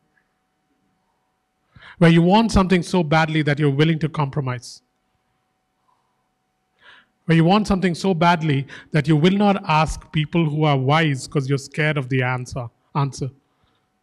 Where 1.97 2.11
you 2.11 2.21
want 2.21 2.53
something 2.53 2.83
so 2.83 3.03
badly 3.03 3.41
that 3.43 3.59
you're 3.59 3.71
willing 3.71 3.99
to 4.01 4.09
compromise. 4.09 4.83
Where 7.25 7.37
you 7.37 7.45
want 7.45 7.67
something 7.67 7.95
so 7.95 8.13
badly 8.13 8.67
that 8.93 9.09
you 9.09 9.17
will 9.17 9.33
not 9.33 9.65
ask 9.67 10.13
people 10.13 10.45
who 10.45 10.65
are 10.65 10.77
wise 10.77 11.27
because 11.27 11.49
you're 11.49 11.59
scared 11.59 11.97
of 11.97 12.11
the 12.11 12.23
answer 12.23 12.69
answer. 12.95 13.31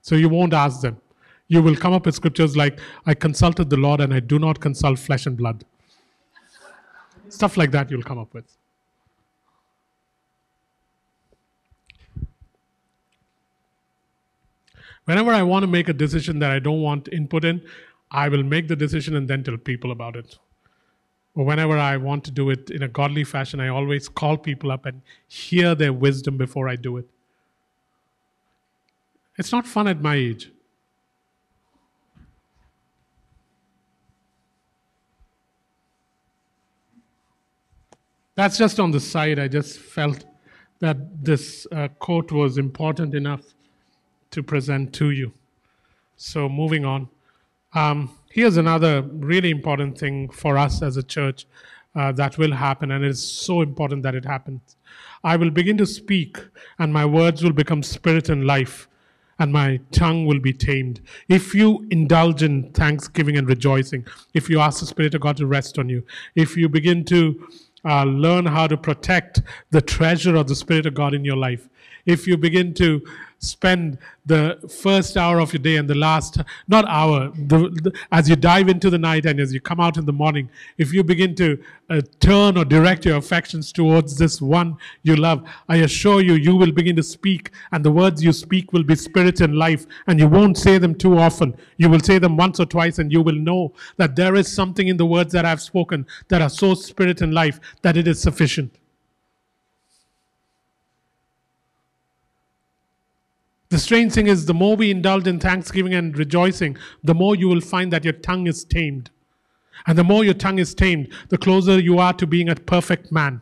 So 0.01 0.15
you 0.15 0.29
won't 0.29 0.53
ask 0.53 0.81
them. 0.81 0.99
You 1.47 1.61
will 1.61 1.75
come 1.75 1.93
up 1.93 2.07
with 2.07 2.15
scriptures 2.15 2.57
like 2.57 2.79
i 3.05 3.13
consulted 3.13 3.69
the 3.69 3.77
lord 3.77 4.01
and 4.01 4.11
i 4.11 4.19
do 4.19 4.39
not 4.39 4.59
consult 4.59 4.97
flesh 4.97 5.27
and 5.27 5.37
blood 5.37 5.63
stuff 7.35 7.57
like 7.61 7.71
that 7.77 7.91
you'll 7.91 8.07
come 8.11 8.21
up 8.23 8.33
with 8.33 8.57
whenever 15.05 15.31
i 15.41 15.43
want 15.51 15.67
to 15.67 15.71
make 15.77 15.89
a 15.95 15.97
decision 16.05 16.39
that 16.45 16.51
i 16.51 16.59
don't 16.69 16.81
want 16.81 17.13
input 17.19 17.45
in 17.53 17.61
i 18.23 18.27
will 18.35 18.47
make 18.55 18.67
the 18.73 18.79
decision 18.85 19.21
and 19.21 19.27
then 19.33 19.43
tell 19.49 19.57
people 19.71 19.91
about 19.99 20.15
it 20.23 20.37
or 21.35 21.43
whenever 21.43 21.77
I 21.77 21.97
want 21.97 22.23
to 22.25 22.31
do 22.31 22.49
it 22.49 22.69
in 22.69 22.81
a 22.81 22.87
godly 22.87 23.25
fashion, 23.25 23.59
I 23.59 23.67
always 23.67 24.07
call 24.07 24.37
people 24.37 24.71
up 24.71 24.85
and 24.85 25.01
hear 25.27 25.75
their 25.75 25.91
wisdom 25.91 26.37
before 26.37 26.69
I 26.69 26.77
do 26.77 26.97
it. 26.97 27.09
It's 29.37 29.51
not 29.51 29.67
fun 29.67 29.87
at 29.89 30.01
my 30.01 30.15
age. 30.15 30.49
That's 38.35 38.57
just 38.57 38.79
on 38.79 38.91
the 38.91 38.99
side. 38.99 39.39
I 39.39 39.47
just 39.47 39.79
felt 39.79 40.25
that 40.79 41.23
this 41.23 41.65
uh, 41.71 41.87
quote 41.99 42.31
was 42.31 42.57
important 42.57 43.15
enough 43.15 43.41
to 44.31 44.43
present 44.43 44.93
to 44.95 45.11
you. 45.11 45.31
So, 46.17 46.49
moving 46.49 46.85
on. 46.85 47.07
Um, 47.73 48.17
here's 48.29 48.57
another 48.57 49.01
really 49.03 49.49
important 49.49 49.97
thing 49.97 50.29
for 50.29 50.57
us 50.57 50.81
as 50.81 50.97
a 50.97 51.03
church 51.03 51.45
uh, 51.95 52.11
that 52.13 52.37
will 52.37 52.51
happen, 52.51 52.91
and 52.91 53.05
it's 53.05 53.21
so 53.21 53.61
important 53.61 54.03
that 54.03 54.15
it 54.15 54.25
happens. 54.25 54.75
I 55.23 55.37
will 55.37 55.49
begin 55.49 55.77
to 55.77 55.85
speak, 55.85 56.37
and 56.77 56.91
my 56.91 57.05
words 57.05 57.41
will 57.43 57.53
become 57.53 57.83
spirit 57.83 58.27
and 58.27 58.45
life, 58.45 58.89
and 59.39 59.51
my 59.51 59.79
tongue 59.91 60.25
will 60.25 60.39
be 60.39 60.51
tamed. 60.53 61.01
If 61.29 61.55
you 61.55 61.87
indulge 61.89 62.43
in 62.43 62.71
thanksgiving 62.73 63.37
and 63.37 63.47
rejoicing, 63.47 64.05
if 64.33 64.49
you 64.49 64.59
ask 64.59 64.81
the 64.81 64.85
Spirit 64.85 65.15
of 65.15 65.21
God 65.21 65.37
to 65.37 65.47
rest 65.47 65.79
on 65.79 65.89
you, 65.89 66.03
if 66.35 66.57
you 66.57 66.67
begin 66.69 67.05
to 67.05 67.47
uh, 67.85 68.03
learn 68.03 68.45
how 68.45 68.67
to 68.67 68.77
protect 68.77 69.41
the 69.71 69.81
treasure 69.81 70.35
of 70.35 70.47
the 70.47 70.55
Spirit 70.55 70.85
of 70.85 70.93
God 70.93 71.13
in 71.13 71.23
your 71.23 71.37
life, 71.37 71.69
if 72.05 72.27
you 72.27 72.37
begin 72.37 72.73
to 72.75 73.01
spend 73.45 73.97
the 74.25 74.57
first 74.81 75.17
hour 75.17 75.39
of 75.39 75.53
your 75.53 75.61
day 75.61 75.77
and 75.77 75.89
the 75.89 75.95
last, 75.95 76.37
not 76.67 76.85
hour, 76.87 77.31
the, 77.35 77.69
the, 77.83 77.93
as 78.11 78.29
you 78.29 78.35
dive 78.35 78.69
into 78.69 78.89
the 78.89 78.97
night 78.97 79.25
and 79.25 79.39
as 79.39 79.53
you 79.53 79.61
come 79.61 79.79
out 79.79 79.97
in 79.97 80.05
the 80.05 80.13
morning, 80.13 80.49
if 80.77 80.93
you 80.93 81.03
begin 81.03 81.35
to 81.35 81.57
uh, 81.89 82.01
turn 82.19 82.57
or 82.57 82.65
direct 82.65 83.05
your 83.05 83.17
affections 83.17 83.71
towards 83.71 84.17
this 84.17 84.41
one 84.41 84.77
you 85.03 85.15
love, 85.15 85.47
I 85.69 85.77
assure 85.77 86.21
you, 86.21 86.33
you 86.33 86.55
will 86.55 86.71
begin 86.71 86.95
to 86.95 87.03
speak, 87.03 87.51
and 87.71 87.85
the 87.85 87.91
words 87.91 88.23
you 88.23 88.33
speak 88.33 88.73
will 88.73 88.83
be 88.83 88.95
spirit 88.95 89.41
and 89.41 89.55
life, 89.55 89.85
and 90.07 90.19
you 90.19 90.27
won't 90.27 90.57
say 90.57 90.77
them 90.77 90.95
too 90.95 91.17
often. 91.17 91.55
You 91.77 91.89
will 91.89 91.99
say 91.99 92.17
them 92.17 92.37
once 92.37 92.59
or 92.59 92.65
twice, 92.65 92.99
and 92.99 93.11
you 93.11 93.21
will 93.21 93.35
know 93.35 93.73
that 93.97 94.15
there 94.15 94.35
is 94.35 94.51
something 94.51 94.87
in 94.87 94.97
the 94.97 95.05
words 95.05 95.31
that 95.33 95.45
I've 95.45 95.61
spoken 95.61 96.07
that 96.29 96.41
are 96.41 96.49
so 96.49 96.73
spirit 96.73 97.21
and 97.21 97.33
life 97.33 97.59
that 97.83 97.97
it 97.97 98.07
is 98.07 98.19
sufficient. 98.19 98.73
The 103.69 103.79
strange 103.79 104.13
thing 104.13 104.27
is, 104.27 104.45
the 104.45 104.53
more 104.53 104.75
we 104.75 104.91
indulge 104.91 105.27
in 105.27 105.39
thanksgiving 105.39 105.93
and 105.93 106.17
rejoicing, 106.17 106.77
the 107.03 107.15
more 107.15 107.35
you 107.35 107.47
will 107.47 107.61
find 107.61 107.91
that 107.91 108.03
your 108.03 108.13
tongue 108.13 108.47
is 108.47 108.63
tamed. 108.63 109.09
And 109.87 109.97
the 109.97 110.03
more 110.03 110.23
your 110.23 110.33
tongue 110.33 110.59
is 110.59 110.73
tamed, 110.73 111.11
the 111.29 111.37
closer 111.37 111.79
you 111.79 111.99
are 111.99 112.13
to 112.13 112.27
being 112.27 112.49
a 112.49 112.55
perfect 112.55 113.11
man, 113.11 113.41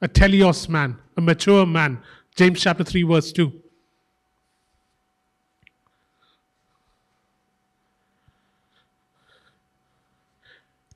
a 0.00 0.08
teleos 0.08 0.68
man, 0.68 0.98
a 1.16 1.20
mature 1.20 1.66
man. 1.66 1.98
James 2.36 2.60
chapter 2.60 2.84
3, 2.84 3.02
verse 3.02 3.32
2. 3.32 3.52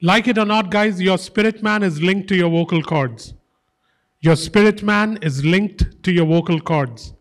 Like 0.05 0.27
it 0.27 0.37
or 0.37 0.45
not, 0.45 0.71
guys, 0.71 1.01
your 1.01 1.17
spirit 1.17 1.63
man 1.63 1.83
is 1.83 2.03
linked 2.03 2.29
to 2.29 2.37
your 2.37 2.51
vocal 2.51 2.83
cords. 2.83 3.35
Your 4.21 4.37
spirit 4.37 4.83
man 4.83 5.19
is 5.23 5.45
linked 5.45 6.03
to 6.03 6.13
your 6.13 6.27
vocal 6.27 6.61
cords. 6.61 7.15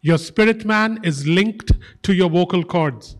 Your 0.00 0.18
spirit 0.18 0.64
man 0.64 1.00
is 1.02 1.26
linked 1.26 1.72
to 2.02 2.14
your 2.14 2.30
vocal 2.30 2.62
cords, 2.64 3.16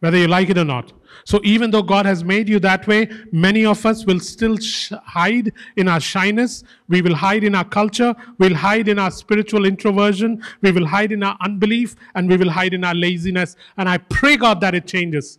whether 0.00 0.18
you 0.18 0.26
like 0.26 0.50
it 0.50 0.58
or 0.58 0.64
not. 0.64 0.92
So, 1.24 1.40
even 1.44 1.70
though 1.70 1.82
God 1.82 2.04
has 2.06 2.24
made 2.24 2.48
you 2.48 2.58
that 2.60 2.86
way, 2.86 3.08
many 3.30 3.64
of 3.64 3.84
us 3.86 4.04
will 4.04 4.18
still 4.18 4.56
sh- 4.56 4.92
hide 5.04 5.52
in 5.76 5.86
our 5.86 6.00
shyness. 6.00 6.64
We 6.88 7.00
will 7.00 7.14
hide 7.14 7.44
in 7.44 7.54
our 7.54 7.64
culture. 7.64 8.14
We'll 8.38 8.54
hide 8.54 8.88
in 8.88 8.98
our 8.98 9.10
spiritual 9.10 9.64
introversion. 9.64 10.42
We 10.62 10.72
will 10.72 10.86
hide 10.86 11.12
in 11.12 11.22
our 11.22 11.36
unbelief. 11.40 11.94
And 12.14 12.28
we 12.28 12.36
will 12.36 12.50
hide 12.50 12.74
in 12.74 12.82
our 12.82 12.94
laziness. 12.94 13.56
And 13.76 13.88
I 13.88 13.98
pray, 13.98 14.36
God, 14.36 14.60
that 14.62 14.74
it 14.74 14.86
changes. 14.86 15.38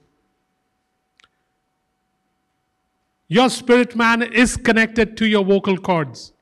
Your 3.27 3.49
spirit 3.49 3.95
man 3.95 4.21
is 4.21 4.55
connected 4.55 5.17
to 5.17 5.25
your 5.25 5.43
vocal 5.43 5.77
cords. 5.77 6.32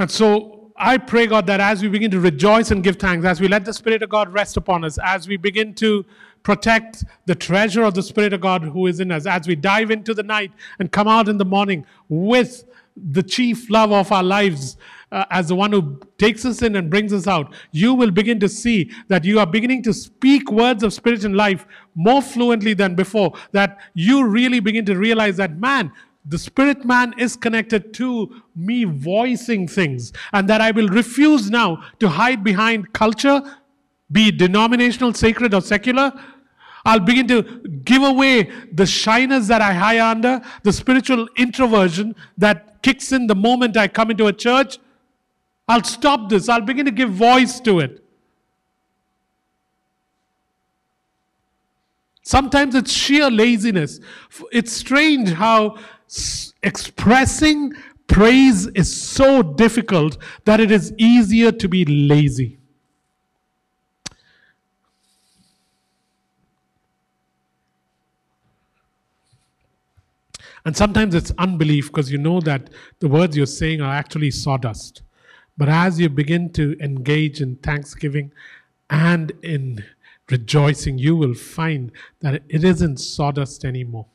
And 0.00 0.10
so 0.10 0.72
I 0.78 0.96
pray, 0.96 1.26
God, 1.26 1.46
that 1.48 1.60
as 1.60 1.82
we 1.82 1.88
begin 1.88 2.10
to 2.12 2.20
rejoice 2.20 2.70
and 2.70 2.82
give 2.82 2.96
thanks, 2.96 3.26
as 3.26 3.38
we 3.38 3.48
let 3.48 3.66
the 3.66 3.74
Spirit 3.74 4.02
of 4.02 4.08
God 4.08 4.32
rest 4.32 4.56
upon 4.56 4.82
us, 4.82 4.98
as 5.04 5.28
we 5.28 5.36
begin 5.36 5.74
to 5.74 6.06
protect 6.42 7.04
the 7.26 7.34
treasure 7.34 7.82
of 7.82 7.92
the 7.92 8.02
Spirit 8.02 8.32
of 8.32 8.40
God 8.40 8.62
who 8.62 8.86
is 8.86 8.98
in 8.98 9.12
us, 9.12 9.26
as 9.26 9.46
we 9.46 9.54
dive 9.54 9.90
into 9.90 10.14
the 10.14 10.22
night 10.22 10.52
and 10.78 10.90
come 10.90 11.06
out 11.06 11.28
in 11.28 11.36
the 11.36 11.44
morning 11.44 11.84
with 12.08 12.64
the 12.96 13.22
chief 13.22 13.68
love 13.68 13.92
of 13.92 14.10
our 14.10 14.22
lives 14.22 14.78
uh, 15.12 15.26
as 15.30 15.48
the 15.48 15.54
one 15.54 15.70
who 15.70 16.00
takes 16.16 16.46
us 16.46 16.62
in 16.62 16.76
and 16.76 16.88
brings 16.88 17.12
us 17.12 17.26
out, 17.26 17.52
you 17.72 17.92
will 17.92 18.10
begin 18.10 18.40
to 18.40 18.48
see 18.48 18.90
that 19.08 19.22
you 19.22 19.38
are 19.38 19.46
beginning 19.46 19.82
to 19.82 19.92
speak 19.92 20.50
words 20.50 20.82
of 20.82 20.94
spirit 20.94 21.24
and 21.24 21.36
life 21.36 21.66
more 21.94 22.22
fluently 22.22 22.72
than 22.72 22.94
before. 22.94 23.34
That 23.52 23.78
you 23.92 24.24
really 24.24 24.60
begin 24.60 24.86
to 24.86 24.96
realize 24.96 25.36
that, 25.36 25.58
man, 25.58 25.92
the 26.24 26.38
spirit 26.38 26.84
man 26.84 27.14
is 27.18 27.36
connected 27.36 27.94
to 27.94 28.42
me 28.54 28.84
voicing 28.84 29.66
things, 29.66 30.12
and 30.32 30.48
that 30.48 30.60
I 30.60 30.70
will 30.70 30.88
refuse 30.88 31.50
now 31.50 31.82
to 31.98 32.08
hide 32.08 32.44
behind 32.44 32.92
culture, 32.92 33.42
be 34.12 34.28
it 34.28 34.38
denominational, 34.38 35.14
sacred, 35.14 35.54
or 35.54 35.60
secular. 35.60 36.12
I'll 36.84 37.00
begin 37.00 37.28
to 37.28 37.42
give 37.84 38.02
away 38.02 38.50
the 38.72 38.86
shyness 38.86 39.48
that 39.48 39.60
I 39.60 39.72
hide 39.72 39.98
under, 39.98 40.40
the 40.62 40.72
spiritual 40.72 41.28
introversion 41.36 42.14
that 42.38 42.82
kicks 42.82 43.12
in 43.12 43.26
the 43.26 43.34
moment 43.34 43.76
I 43.76 43.88
come 43.88 44.10
into 44.10 44.26
a 44.26 44.32
church. 44.32 44.78
I'll 45.68 45.84
stop 45.84 46.28
this. 46.28 46.48
I'll 46.48 46.62
begin 46.62 46.86
to 46.86 46.90
give 46.90 47.10
voice 47.10 47.60
to 47.60 47.80
it. 47.80 48.02
Sometimes 52.22 52.74
it's 52.74 52.92
sheer 52.92 53.30
laziness. 53.30 54.00
It's 54.52 54.72
strange 54.72 55.32
how 55.32 55.78
expressing 56.62 57.72
praise 58.06 58.66
is 58.68 58.94
so 58.94 59.42
difficult 59.42 60.18
that 60.44 60.60
it 60.60 60.70
is 60.70 60.92
easier 60.98 61.52
to 61.52 61.68
be 61.68 61.84
lazy. 61.84 62.58
And 70.64 70.76
sometimes 70.76 71.14
it's 71.14 71.32
unbelief 71.38 71.86
because 71.86 72.12
you 72.12 72.18
know 72.18 72.40
that 72.40 72.70
the 72.98 73.08
words 73.08 73.36
you're 73.36 73.46
saying 73.46 73.80
are 73.80 73.94
actually 73.94 74.30
sawdust. 74.30 75.02
But 75.56 75.68
as 75.68 75.98
you 75.98 76.08
begin 76.08 76.52
to 76.54 76.76
engage 76.80 77.40
in 77.40 77.56
thanksgiving 77.56 78.32
and 78.90 79.32
in 79.42 79.84
rejoicing, 80.30 80.98
you 80.98 81.16
will 81.16 81.34
find 81.34 81.92
that 82.20 82.42
it 82.48 82.64
isn't 82.64 82.98
sawdust 82.98 83.64
anymore. 83.64 84.06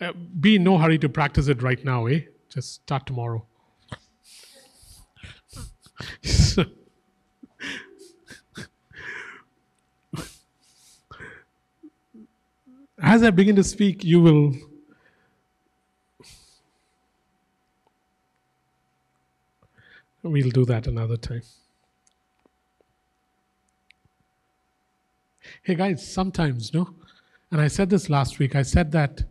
Uh, 0.00 0.12
be 0.12 0.56
in 0.56 0.64
no 0.64 0.78
hurry 0.78 0.98
to 0.98 1.10
practice 1.10 1.48
it 1.48 1.62
right 1.62 1.84
now, 1.84 2.06
eh? 2.06 2.20
Just 2.48 2.72
start 2.74 3.04
tomorrow. 3.06 3.44
as 13.02 13.22
I 13.22 13.30
begin 13.30 13.56
to 13.56 13.64
speak, 13.64 14.02
you 14.02 14.20
will. 14.22 14.54
We'll 20.22 20.50
do 20.50 20.64
that 20.64 20.86
another 20.86 21.18
time. 21.18 21.42
Hey 25.62 25.74
guys, 25.74 26.10
sometimes, 26.10 26.72
no? 26.72 26.94
And 27.50 27.60
I 27.60 27.68
said 27.68 27.90
this 27.90 28.08
last 28.08 28.38
week. 28.38 28.56
I 28.56 28.62
said 28.62 28.92
that 28.92 29.24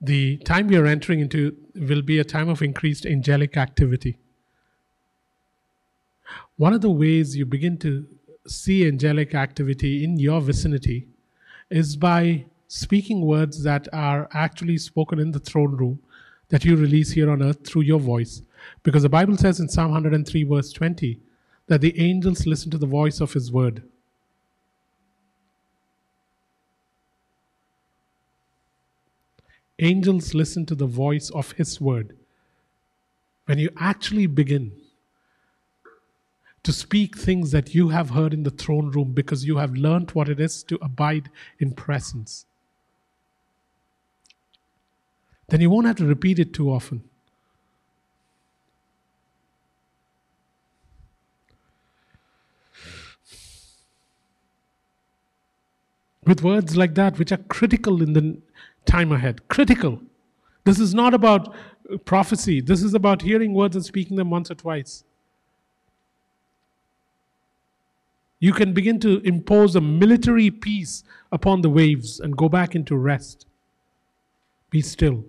the 0.00 0.36
time 0.38 0.68
we 0.68 0.76
are 0.76 0.86
entering 0.86 1.20
into 1.20 1.56
will 1.74 2.02
be 2.02 2.18
a 2.18 2.24
time 2.24 2.48
of 2.48 2.62
increased 2.62 3.04
angelic 3.04 3.56
activity. 3.56 4.18
One 6.56 6.72
of 6.72 6.80
the 6.80 6.90
ways 6.90 7.36
you 7.36 7.46
begin 7.46 7.78
to 7.78 8.06
see 8.46 8.86
angelic 8.86 9.34
activity 9.34 10.04
in 10.04 10.18
your 10.18 10.40
vicinity 10.40 11.08
is 11.70 11.96
by 11.96 12.46
speaking 12.68 13.22
words 13.22 13.62
that 13.62 13.88
are 13.92 14.28
actually 14.32 14.78
spoken 14.78 15.18
in 15.18 15.32
the 15.32 15.38
throne 15.38 15.76
room 15.76 16.00
that 16.48 16.64
you 16.64 16.76
release 16.76 17.10
here 17.10 17.30
on 17.30 17.42
earth 17.42 17.66
through 17.66 17.82
your 17.82 18.00
voice. 18.00 18.42
Because 18.82 19.02
the 19.02 19.08
Bible 19.08 19.36
says 19.36 19.60
in 19.60 19.68
Psalm 19.68 19.92
103, 19.92 20.44
verse 20.44 20.72
20, 20.72 21.20
that 21.66 21.80
the 21.80 21.98
angels 22.00 22.46
listen 22.46 22.70
to 22.70 22.78
the 22.78 22.86
voice 22.86 23.20
of 23.20 23.32
his 23.32 23.52
word. 23.52 23.82
Angels 29.80 30.34
listen 30.34 30.66
to 30.66 30.74
the 30.74 30.86
voice 30.86 31.30
of 31.30 31.52
His 31.52 31.80
word. 31.80 32.16
When 33.46 33.58
you 33.58 33.70
actually 33.76 34.26
begin 34.26 34.72
to 36.64 36.72
speak 36.72 37.16
things 37.16 37.52
that 37.52 37.74
you 37.74 37.88
have 37.90 38.10
heard 38.10 38.34
in 38.34 38.42
the 38.42 38.50
throne 38.50 38.90
room 38.90 39.12
because 39.12 39.44
you 39.44 39.56
have 39.56 39.74
learned 39.74 40.10
what 40.10 40.28
it 40.28 40.40
is 40.40 40.62
to 40.64 40.78
abide 40.82 41.30
in 41.60 41.70
presence, 41.72 42.44
then 45.48 45.60
you 45.60 45.70
won't 45.70 45.86
have 45.86 45.96
to 45.96 46.04
repeat 46.04 46.38
it 46.38 46.52
too 46.52 46.70
often. 46.70 47.02
With 56.26 56.42
words 56.42 56.76
like 56.76 56.94
that, 56.96 57.18
which 57.18 57.32
are 57.32 57.38
critical 57.38 58.02
in 58.02 58.12
the 58.12 58.36
time 58.88 59.12
ahead. 59.12 59.46
Critical. 59.48 60.00
This 60.64 60.80
is 60.80 60.94
not 60.94 61.14
about 61.14 61.54
prophecy, 62.04 62.60
this 62.60 62.82
is 62.82 62.94
about 62.94 63.22
hearing 63.22 63.54
words 63.54 63.76
and 63.76 63.84
speaking 63.84 64.16
them 64.16 64.30
once 64.30 64.50
or 64.50 64.54
twice. 64.54 65.04
You 68.40 68.52
can 68.52 68.72
begin 68.72 69.00
to 69.00 69.18
impose 69.20 69.74
a 69.74 69.80
military 69.80 70.50
peace 70.50 71.02
upon 71.32 71.60
the 71.60 71.70
waves 71.70 72.20
and 72.20 72.36
go 72.36 72.48
back 72.48 72.74
into 72.74 72.96
rest. 72.96 73.46
Be 74.70 74.80
still. 74.80 75.24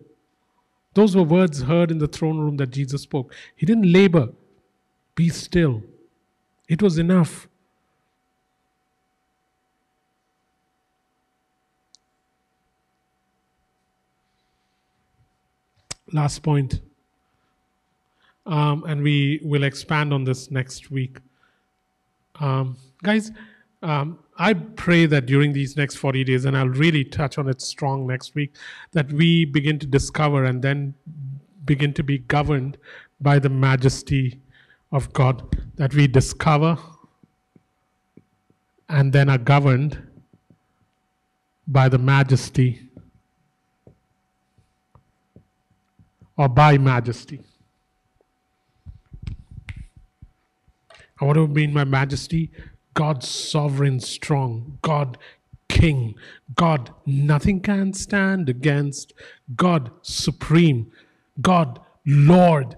Those 0.93 1.15
were 1.15 1.23
words 1.23 1.63
heard 1.63 1.91
in 1.91 1.97
the 1.97 2.07
throne 2.07 2.39
room 2.39 2.57
that 2.57 2.69
Jesus 2.69 3.01
spoke. 3.01 3.33
He 3.55 3.65
didn't 3.65 3.91
labor. 3.91 4.29
Be 5.15 5.29
still. 5.29 5.83
It 6.67 6.81
was 6.81 6.97
enough. 6.97 7.48
Last 16.13 16.43
point. 16.43 16.81
Um, 18.45 18.83
and 18.85 19.03
we 19.03 19.39
will 19.43 19.63
expand 19.63 20.13
on 20.13 20.23
this 20.23 20.49
next 20.49 20.89
week. 20.89 21.19
Um, 22.39 22.77
guys, 23.03 23.31
um, 23.83 24.19
I 24.37 24.53
pray 24.53 25.05
that 25.05 25.25
during 25.25 25.53
these 25.53 25.77
next 25.77 25.95
40 25.95 26.23
days, 26.23 26.45
and 26.45 26.57
I'll 26.57 26.67
really 26.67 27.03
touch 27.03 27.37
on 27.37 27.47
it 27.47 27.61
strong 27.61 28.07
next 28.07 28.35
week, 28.35 28.55
that 28.91 29.11
we 29.11 29.45
begin 29.45 29.79
to 29.79 29.85
discover 29.85 30.45
and 30.45 30.61
then 30.61 30.93
begin 31.65 31.93
to 31.93 32.03
be 32.03 32.19
governed 32.19 32.77
by 33.21 33.39
the 33.39 33.49
majesty 33.49 34.39
of 34.91 35.13
God, 35.13 35.43
that 35.75 35.93
we 35.93 36.07
discover 36.07 36.77
and 38.87 39.13
then 39.13 39.29
are 39.29 39.37
governed 39.37 40.01
by 41.67 41.87
the 41.87 41.99
majesty 41.99 42.88
or 46.39 46.47
by 46.47 46.77
majesty. 46.77 47.41
And 51.19 51.27
what 51.27 51.33
do 51.33 51.43
I 51.43 51.47
mean 51.47 51.73
by 51.73 51.83
majesty? 51.83 52.49
God 52.93 53.25
sovereign, 53.25 53.99
strong, 53.99 54.79
God 54.81 55.17
king, 55.67 56.15
God 56.55 56.93
nothing 57.05 57.59
can 57.59 57.91
stand 57.93 58.47
against, 58.47 59.11
God 59.57 59.91
supreme, 60.01 60.89
God 61.41 61.81
Lord. 62.05 62.77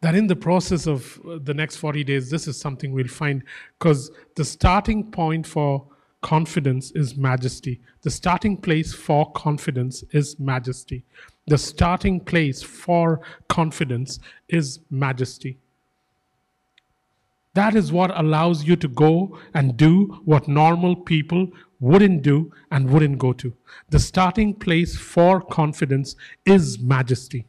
That 0.00 0.14
in 0.14 0.28
the 0.28 0.36
process 0.36 0.86
of 0.86 1.20
uh, 1.28 1.38
the 1.42 1.54
next 1.54 1.76
40 1.76 2.04
days, 2.04 2.30
this 2.30 2.46
is 2.46 2.56
something 2.56 2.92
we'll 2.92 3.08
find 3.08 3.42
because 3.80 4.12
the 4.36 4.44
starting 4.44 5.10
point 5.10 5.44
for 5.44 5.84
confidence 6.20 6.92
is 6.92 7.16
majesty. 7.16 7.80
The 8.02 8.10
starting 8.10 8.56
place 8.56 8.92
for 8.92 9.30
confidence 9.32 10.04
is 10.12 10.38
majesty. 10.38 11.04
The 11.46 11.58
starting 11.58 12.20
place 12.20 12.62
for 12.62 13.20
confidence 13.48 14.20
is 14.48 14.80
majesty. 14.90 15.58
That 17.54 17.74
is 17.74 17.92
what 17.92 18.18
allows 18.18 18.64
you 18.64 18.76
to 18.76 18.88
go 18.88 19.38
and 19.52 19.76
do 19.76 20.20
what 20.24 20.48
normal 20.48 20.96
people 20.96 21.48
wouldn't 21.80 22.22
do 22.22 22.52
and 22.70 22.88
wouldn't 22.88 23.18
go 23.18 23.32
to. 23.34 23.52
The 23.90 23.98
starting 23.98 24.54
place 24.54 24.96
for 24.96 25.40
confidence 25.40 26.16
is 26.46 26.78
majesty. 26.78 27.46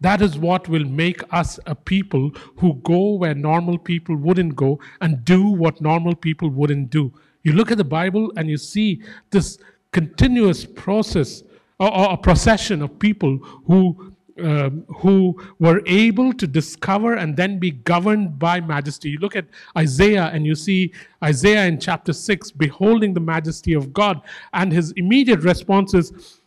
That 0.00 0.20
is 0.20 0.36
what 0.36 0.68
will 0.68 0.84
make 0.84 1.22
us 1.32 1.60
a 1.64 1.76
people 1.76 2.32
who 2.56 2.74
go 2.82 3.14
where 3.14 3.34
normal 3.34 3.78
people 3.78 4.16
wouldn't 4.16 4.56
go 4.56 4.80
and 5.00 5.24
do 5.24 5.44
what 5.44 5.80
normal 5.80 6.16
people 6.16 6.50
wouldn't 6.50 6.90
do. 6.90 7.12
You 7.44 7.52
look 7.52 7.70
at 7.70 7.78
the 7.78 7.84
Bible 7.84 8.32
and 8.36 8.50
you 8.50 8.56
see 8.56 9.02
this 9.30 9.58
continuous 9.92 10.66
process 10.66 11.44
or, 11.88 12.12
a 12.12 12.16
procession 12.16 12.82
of 12.82 12.98
people 12.98 13.36
who 13.66 14.12
um, 14.40 14.84
who 14.96 15.38
were 15.58 15.82
able 15.86 16.32
to 16.32 16.46
discover 16.46 17.14
and 17.14 17.36
then 17.36 17.58
be 17.58 17.70
governed 17.70 18.38
by 18.38 18.60
majesty. 18.60 19.10
You 19.10 19.18
look 19.18 19.36
at 19.36 19.44
Isaiah 19.76 20.30
and 20.32 20.46
you 20.46 20.54
see 20.54 20.92
Isaiah 21.22 21.66
in 21.66 21.78
chapter 21.78 22.14
6 22.14 22.50
beholding 22.52 23.12
the 23.12 23.20
majesty 23.20 23.74
of 23.74 23.92
God, 23.92 24.22
and 24.54 24.72
his 24.72 24.92
immediate 24.92 25.40
response 25.40 25.92
is, 25.92 26.40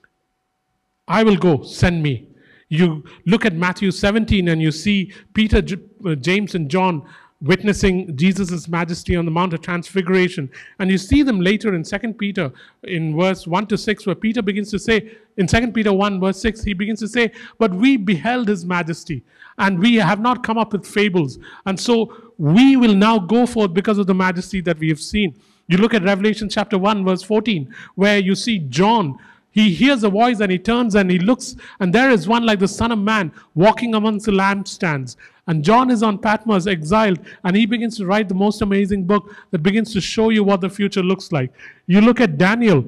I 1.07 1.23
will 1.23 1.37
go, 1.37 1.61
send 1.61 2.01
me. 2.01 2.27
You 2.69 3.03
look 3.25 3.45
at 3.45 3.53
Matthew 3.53 3.91
17 3.91 4.47
and 4.47 4.61
you 4.61 4.71
see 4.71 5.13
Peter, 5.33 5.61
uh, 6.05 6.15
James, 6.15 6.55
and 6.55 6.69
John 6.69 7.07
witnessing 7.45 8.15
Jesus' 8.17 8.67
majesty 8.67 9.15
on 9.15 9.25
the 9.25 9.31
Mount 9.31 9.53
of 9.53 9.61
Transfiguration. 9.61 10.49
And 10.79 10.89
you 10.89 10.97
see 10.97 11.21
them 11.21 11.39
later 11.39 11.73
in 11.75 11.83
2 11.83 12.13
Peter 12.13 12.51
in 12.83 13.15
verse 13.15 13.45
1 13.47 13.67
to 13.67 13.77
6, 13.77 14.05
where 14.05 14.15
Peter 14.15 14.41
begins 14.41 14.71
to 14.71 14.79
say, 14.79 15.11
in 15.37 15.47
2 15.47 15.71
Peter 15.71 15.93
1, 15.93 16.19
verse 16.19 16.39
6, 16.41 16.63
he 16.63 16.73
begins 16.73 16.99
to 16.99 17.07
say, 17.07 17.31
But 17.57 17.73
we 17.73 17.97
beheld 17.97 18.47
his 18.47 18.65
majesty, 18.65 19.23
and 19.57 19.79
we 19.79 19.95
have 19.95 20.19
not 20.19 20.43
come 20.43 20.57
up 20.57 20.73
with 20.73 20.85
fables. 20.85 21.37
And 21.65 21.79
so 21.79 22.31
we 22.37 22.75
will 22.75 22.95
now 22.95 23.19
go 23.19 23.45
forth 23.45 23.73
because 23.73 23.97
of 23.97 24.07
the 24.07 24.15
majesty 24.15 24.61
that 24.61 24.79
we 24.79 24.89
have 24.89 25.01
seen. 25.01 25.39
You 25.67 25.77
look 25.77 25.93
at 25.93 26.03
Revelation 26.03 26.49
chapter 26.49 26.77
1, 26.77 27.05
verse 27.05 27.23
14, 27.23 27.73
where 27.95 28.17
you 28.17 28.35
see 28.35 28.59
John 28.59 29.17
he 29.55 29.73
hears 29.73 30.03
a 30.03 30.09
voice 30.09 30.41
and 30.41 30.51
he 30.51 30.59
turns 30.59 30.95
and 30.95 31.09
he 31.09 31.17
looks, 31.17 31.55
and 31.79 31.93
there 31.93 32.09
is 32.09 32.27
one 32.27 32.45
like 32.45 32.59
the 32.59 32.67
Son 32.67 32.91
of 32.91 32.99
Man 32.99 33.31
walking 33.53 33.95
amongst 33.95 34.25
the 34.25 34.33
lampstands. 34.33 35.15
And 35.47 35.63
John 35.63 35.89
is 35.89 36.03
on 36.03 36.17
Patmos, 36.17 36.67
exiled, 36.67 37.19
and 37.45 37.55
he 37.55 37.65
begins 37.65 37.95
to 37.97 38.05
write 38.05 38.27
the 38.27 38.35
most 38.35 38.61
amazing 38.61 39.05
book 39.05 39.33
that 39.51 39.63
begins 39.63 39.93
to 39.93 40.01
show 40.01 40.27
you 40.27 40.43
what 40.43 40.59
the 40.59 40.69
future 40.69 41.01
looks 41.01 41.31
like. 41.31 41.53
You 41.87 42.01
look 42.01 42.19
at 42.19 42.37
Daniel 42.37 42.83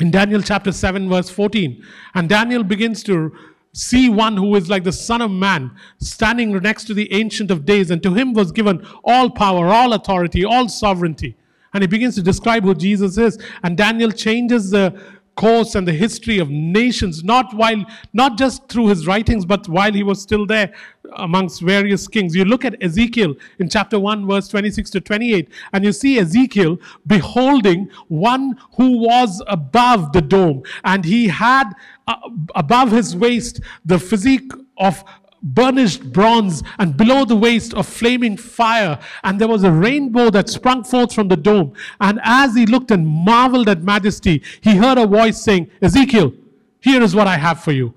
in 0.00 0.10
Daniel 0.10 0.40
chapter 0.40 0.72
7, 0.72 1.10
verse 1.10 1.28
14, 1.28 1.84
and 2.14 2.26
Daniel 2.26 2.64
begins 2.64 3.02
to 3.02 3.36
see 3.74 4.08
one 4.08 4.38
who 4.38 4.56
is 4.56 4.70
like 4.70 4.84
the 4.84 4.92
Son 4.92 5.20
of 5.20 5.30
Man 5.30 5.72
standing 5.98 6.52
next 6.52 6.84
to 6.84 6.94
the 6.94 7.12
Ancient 7.12 7.50
of 7.50 7.66
Days, 7.66 7.90
and 7.90 8.02
to 8.02 8.14
him 8.14 8.32
was 8.32 8.50
given 8.50 8.82
all 9.04 9.28
power, 9.28 9.66
all 9.66 9.92
authority, 9.92 10.42
all 10.42 10.70
sovereignty. 10.70 11.36
And 11.74 11.82
he 11.82 11.86
begins 11.86 12.14
to 12.14 12.22
describe 12.22 12.64
who 12.64 12.74
Jesus 12.74 13.16
is. 13.16 13.38
And 13.62 13.76
Daniel 13.78 14.10
changes 14.10 14.70
the 14.70 14.98
course 15.34 15.74
and 15.74 15.86
the 15.86 15.92
history 15.92 16.38
of 16.38 16.50
nations, 16.50 17.24
not 17.24 17.54
while, 17.54 17.84
not 18.12 18.38
just 18.38 18.68
through 18.68 18.88
his 18.88 19.06
writings, 19.06 19.44
but 19.44 19.68
while 19.68 19.92
he 19.92 20.02
was 20.02 20.20
still 20.20 20.46
there 20.46 20.72
amongst 21.16 21.60
various 21.60 22.08
kings. 22.08 22.34
You 22.34 22.44
look 22.44 22.64
at 22.64 22.82
Ezekiel 22.82 23.34
in 23.58 23.68
chapter 23.68 23.98
1, 23.98 24.26
verse 24.26 24.48
26 24.48 24.90
to 24.90 25.00
28, 25.00 25.48
and 25.72 25.84
you 25.84 25.92
see 25.92 26.18
Ezekiel 26.18 26.78
beholding 27.06 27.88
one 28.08 28.58
who 28.76 28.98
was 28.98 29.42
above 29.46 30.12
the 30.12 30.22
dome, 30.22 30.62
and 30.84 31.04
he 31.04 31.28
had 31.28 31.72
uh, 32.06 32.16
above 32.54 32.90
his 32.90 33.16
waist 33.16 33.60
the 33.84 33.98
physique 33.98 34.50
of 34.78 35.04
burnished 35.42 36.12
bronze, 36.12 36.62
and 36.78 36.96
below 36.96 37.24
the 37.24 37.36
waist 37.36 37.74
of 37.74 37.86
flaming 37.86 38.36
fire. 38.36 38.98
And 39.24 39.40
there 39.40 39.48
was 39.48 39.64
a 39.64 39.72
rainbow 39.72 40.30
that 40.30 40.48
sprung 40.48 40.84
forth 40.84 41.12
from 41.12 41.28
the 41.28 41.36
dome. 41.36 41.74
And 42.00 42.20
as 42.22 42.54
he 42.54 42.66
looked 42.66 42.90
and 42.90 43.06
marveled 43.06 43.68
at 43.68 43.82
majesty, 43.82 44.42
he 44.60 44.76
heard 44.76 44.98
a 44.98 45.06
voice 45.06 45.42
saying, 45.42 45.70
Ezekiel, 45.80 46.32
here 46.80 47.02
is 47.02 47.14
what 47.14 47.26
I 47.26 47.36
have 47.36 47.62
for 47.62 47.72
you. 47.72 47.94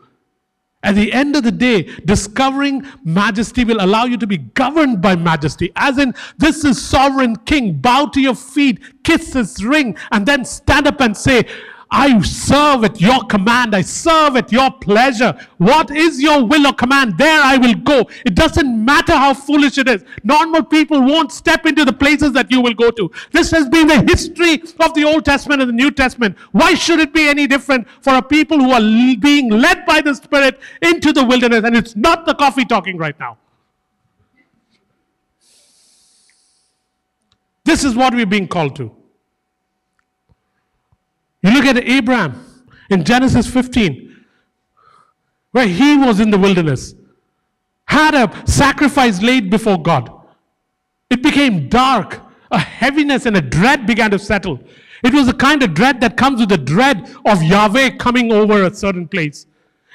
At 0.84 0.94
the 0.94 1.12
end 1.14 1.36
of 1.36 1.42
the 1.42 1.52
day, 1.52 1.82
discovering 2.06 2.86
majesty 3.04 3.64
will 3.64 3.84
allow 3.84 4.06
you 4.06 4.18
to 4.18 4.28
be 4.28 4.38
governed 4.38 5.02
by 5.02 5.16
majesty. 5.16 5.72
As 5.76 5.98
in, 5.98 6.14
this 6.38 6.64
is 6.64 6.80
sovereign 6.80 7.36
king. 7.38 7.74
Bow 7.74 8.06
to 8.06 8.22
your 8.22 8.36
feet, 8.36 8.80
kiss 9.04 9.34
his 9.34 9.66
ring, 9.66 9.98
and 10.12 10.28
then 10.28 10.46
stand 10.46 10.86
up 10.86 11.02
and 11.02 11.18
say, 11.18 11.46
I 11.92 12.20
serve 12.22 12.84
at 12.84 13.00
your 13.00 13.24
command. 13.26 13.76
I 13.76 13.82
serve 13.82 14.36
at 14.36 14.52
your 14.52 14.72
pleasure. 14.72 15.38
What 15.58 15.92
is 15.92 16.22
your 16.22 16.46
will 16.46 16.68
or 16.68 16.74
command? 16.74 17.18
There 17.18 17.42
I 17.42 17.58
will 17.58 17.76
go. 17.76 18.10
It 18.26 18.36
doesn't 18.36 18.86
matter 18.86 19.14
how 19.14 19.34
foolish 19.34 19.78
it 19.78 19.88
is. 19.88 20.04
Normal 20.24 20.64
people 20.64 21.02
won't 21.02 21.32
step 21.32 21.66
into 21.66 21.86
the 21.86 21.94
places 21.94 22.32
that 22.34 22.52
you 22.52 22.62
will 22.62 22.74
go 22.74 22.92
to. 22.92 23.12
This 23.32 23.52
has 23.52 23.70
been 23.70 23.88
the 23.88 24.02
history 24.02 24.62
of 24.80 24.94
the 24.94 25.04
Old 25.06 25.26
Testament 25.26 25.62
and 25.62 25.70
the 25.70 25.74
New 25.74 25.92
Testament. 25.92 26.38
Why 26.52 26.74
should 26.74 27.00
it 27.00 27.14
be 27.14 27.28
any 27.28 27.48
different 27.48 27.88
for 28.02 28.16
a 28.16 28.22
people 28.22 28.58
who 28.60 28.72
are 28.72 29.16
being 29.20 29.50
led 29.50 29.86
by 29.86 30.02
the 30.02 30.16
Spirit 30.16 30.60
into 30.82 31.14
the 31.14 31.24
wilderness? 31.24 31.64
And 31.64 31.76
it's 31.76 31.96
not 31.96 32.26
the 32.26 32.34
coffee 32.34 32.66
talking 32.66 32.98
right 32.98 33.20
now. 33.20 33.38
This 37.64 37.84
is 37.84 37.96
what 37.96 38.14
we're 38.14 38.26
being 38.26 38.48
called 38.48 38.76
to. 38.78 38.95
You 41.46 41.54
look 41.54 41.66
at 41.66 41.78
Abraham 41.78 42.44
in 42.90 43.04
Genesis 43.04 43.46
15, 43.48 44.26
where 45.52 45.68
he 45.68 45.96
was 45.96 46.20
in 46.20 46.32
the 46.32 46.40
wilderness, 46.40 46.96
had 47.86 48.16
a 48.16 48.48
sacrifice 48.48 49.22
laid 49.22 49.52
before 49.52 49.80
God. 49.80 50.10
It 51.10 51.22
became 51.22 51.70
dark. 51.70 52.22
A 52.50 52.58
heaviness 52.58 53.28
and 53.28 53.38
a 53.38 53.42
dread 53.42 53.86
began 53.86 54.10
to 54.12 54.20
settle. 54.20 54.60
It 55.04 55.14
was 55.14 55.28
the 55.28 55.34
kind 55.34 55.62
of 55.62 55.76
dread 55.76 56.02
that 56.02 56.18
comes 56.18 56.40
with 56.40 56.50
the 56.50 56.58
dread 56.58 57.16
of 57.28 57.44
Yahweh 57.44 57.98
coming 57.98 58.32
over 58.32 58.64
a 58.64 58.74
certain 58.74 59.08
place. 59.08 59.46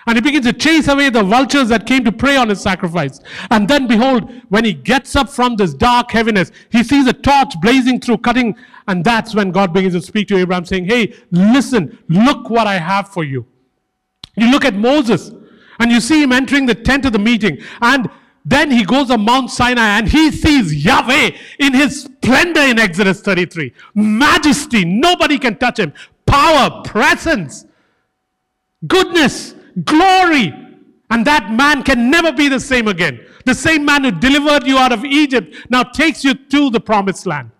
And 0.06 0.16
he 0.16 0.22
begins 0.22 0.46
to 0.46 0.52
chase 0.52 0.88
away 0.88 1.10
the 1.10 1.22
vultures 1.22 1.68
that 1.68 1.86
came 1.86 2.04
to 2.04 2.12
prey 2.12 2.36
on 2.36 2.48
his 2.48 2.60
sacrifice. 2.60 3.20
And 3.50 3.68
then, 3.68 3.86
behold, 3.86 4.32
when 4.48 4.64
he 4.64 4.72
gets 4.72 5.14
up 5.14 5.28
from 5.28 5.56
this 5.56 5.74
dark 5.74 6.10
heaviness, 6.10 6.50
he 6.70 6.82
sees 6.82 7.06
a 7.06 7.12
torch 7.12 7.52
blazing 7.60 8.00
through, 8.00 8.18
cutting. 8.18 8.56
And 8.88 9.04
that's 9.04 9.34
when 9.34 9.50
God 9.50 9.72
begins 9.72 9.94
to 9.94 10.00
speak 10.00 10.28
to 10.28 10.36
Abraham, 10.36 10.64
saying, 10.64 10.86
Hey, 10.86 11.14
listen, 11.30 11.98
look 12.08 12.48
what 12.48 12.66
I 12.66 12.78
have 12.78 13.08
for 13.08 13.24
you. 13.24 13.46
You 14.36 14.50
look 14.50 14.64
at 14.64 14.74
Moses, 14.74 15.32
and 15.80 15.90
you 15.90 16.00
see 16.00 16.22
him 16.22 16.32
entering 16.32 16.66
the 16.66 16.74
tent 16.74 17.04
of 17.04 17.12
the 17.12 17.18
meeting. 17.18 17.58
And 17.82 18.08
then 18.44 18.70
he 18.70 18.84
goes 18.84 19.10
on 19.10 19.24
Mount 19.24 19.50
Sinai 19.50 19.98
and 19.98 20.08
he 20.08 20.30
sees 20.30 20.84
Yahweh 20.84 21.30
in 21.58 21.74
his 21.74 22.02
splendor 22.04 22.60
in 22.60 22.78
Exodus 22.78 23.20
33. 23.20 23.72
Majesty, 23.94 24.84
nobody 24.84 25.38
can 25.38 25.56
touch 25.56 25.78
him. 25.78 25.92
Power, 26.26 26.82
presence, 26.82 27.66
goodness, 28.86 29.54
glory. 29.84 30.54
And 31.10 31.26
that 31.26 31.50
man 31.50 31.82
can 31.82 32.10
never 32.10 32.32
be 32.32 32.48
the 32.48 32.60
same 32.60 32.86
again. 32.86 33.26
The 33.44 33.54
same 33.54 33.84
man 33.84 34.04
who 34.04 34.12
delivered 34.12 34.66
you 34.66 34.78
out 34.78 34.92
of 34.92 35.04
Egypt 35.04 35.54
now 35.68 35.82
takes 35.82 36.24
you 36.24 36.34
to 36.34 36.70
the 36.70 36.80
promised 36.80 37.26
land. 37.26 37.50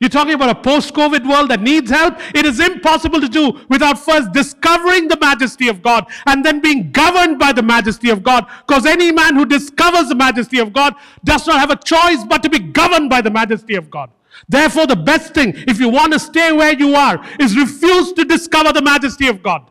You're 0.00 0.10
talking 0.10 0.34
about 0.34 0.50
a 0.50 0.60
post 0.60 0.94
COVID 0.94 1.28
world 1.28 1.50
that 1.50 1.60
needs 1.60 1.90
help? 1.90 2.14
It 2.32 2.46
is 2.46 2.60
impossible 2.60 3.20
to 3.20 3.28
do 3.28 3.60
without 3.68 3.98
first 3.98 4.32
discovering 4.32 5.08
the 5.08 5.18
majesty 5.18 5.66
of 5.66 5.82
God 5.82 6.06
and 6.26 6.44
then 6.44 6.60
being 6.60 6.92
governed 6.92 7.38
by 7.38 7.52
the 7.52 7.62
majesty 7.62 8.10
of 8.10 8.22
God. 8.22 8.46
Because 8.64 8.86
any 8.86 9.10
man 9.10 9.34
who 9.34 9.44
discovers 9.44 10.08
the 10.08 10.14
majesty 10.14 10.60
of 10.60 10.72
God 10.72 10.94
does 11.24 11.46
not 11.48 11.58
have 11.58 11.70
a 11.70 11.76
choice 11.76 12.24
but 12.28 12.44
to 12.44 12.48
be 12.48 12.60
governed 12.60 13.10
by 13.10 13.20
the 13.20 13.30
majesty 13.30 13.74
of 13.74 13.90
God. 13.90 14.10
Therefore, 14.48 14.86
the 14.86 14.94
best 14.94 15.34
thing, 15.34 15.52
if 15.66 15.80
you 15.80 15.88
want 15.88 16.12
to 16.12 16.20
stay 16.20 16.52
where 16.52 16.78
you 16.78 16.94
are, 16.94 17.24
is 17.40 17.56
refuse 17.56 18.12
to 18.12 18.24
discover 18.24 18.72
the 18.72 18.82
majesty 18.82 19.26
of 19.26 19.42
God. 19.42 19.68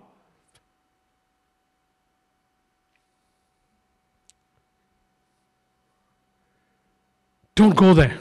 Don't 7.57 7.75
go 7.75 7.95
there. 7.95 8.19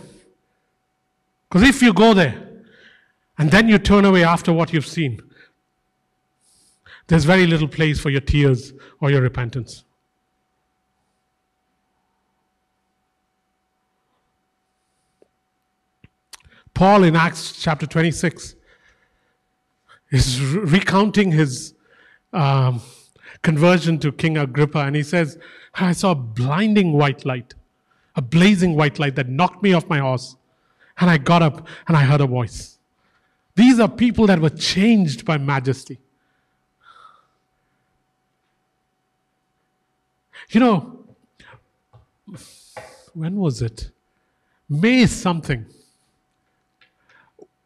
Because 1.51 1.69
if 1.69 1.83
you 1.83 1.93
go 1.93 2.15
there 2.15 2.43
and 3.37 3.51
then 3.51 3.69
you 3.69 3.79
turn 3.79 4.07
away 4.07 4.25
after 4.25 4.51
what 4.51 4.73
you've 4.73 4.87
seen, 4.87 5.21
there's 7.09 7.25
very 7.25 7.47
little 7.47 7.69
place 7.69 8.01
for 8.01 8.09
your 8.09 8.23
tears 8.23 8.73
or 8.99 9.11
your 9.11 9.21
repentance. 9.21 9.85
Paul 16.73 17.05
in 17.05 17.15
Acts 17.15 17.63
chapter 17.63 17.87
26 17.87 18.57
is 20.13 20.41
recounting 20.41 21.33
his 21.33 21.75
um, 22.33 22.81
conversion 23.43 23.99
to 23.99 24.13
King 24.13 24.39
Agrippa, 24.39 24.79
and 24.79 24.97
he 24.97 25.03
says, 25.03 25.39
I 25.75 25.93
saw 25.93 26.13
a 26.13 26.15
blinding 26.15 26.95
white 26.95 27.27
light 27.27 27.53
a 28.17 28.23
blazing 28.23 28.75
white 28.75 28.99
light 28.99 29.15
that 29.17 29.29
knocked 29.29 29.63
me 29.63 29.75
off 29.75 29.87
my 29.89 29.99
horse. 29.99 30.37
And 30.99 31.11
I 31.11 31.19
got 31.19 31.43
up 31.43 31.67
and 31.87 31.97
I 31.97 32.03
heard 32.03 32.23
a 32.23 32.27
voice. 32.27 32.79
These 33.55 33.79
are 33.79 33.89
people 33.89 34.27
that 34.27 34.41
were 34.41 34.51
changed 34.51 35.25
by 35.25 35.39
majesty. 35.39 35.99
You 40.51 40.61
know, 40.61 41.05
when 43.15 43.37
was 43.37 43.63
it? 43.63 43.91
May 44.69 45.07
something. 45.07 45.67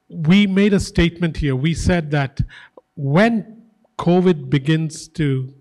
We 0.08 0.46
made 0.46 0.72
a 0.72 0.80
statement 0.80 1.36
here. 1.36 1.54
We 1.54 1.74
said 1.74 2.10
that 2.10 2.40
when 2.96 3.62
COVID 3.98 4.50
begins 4.50 5.08
to 5.08 5.54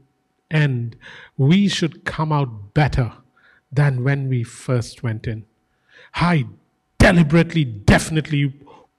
end, 0.50 0.96
we 1.38 1.68
should 1.68 2.04
come 2.04 2.32
out 2.32 2.74
better 2.74 3.14
than 3.72 4.04
when 4.04 4.28
we 4.30 4.44
first 4.44 5.04
went 5.04 5.28
in. 5.28 5.46
I 6.16 6.46
deliberately, 6.98 7.64
definitely 7.64 8.54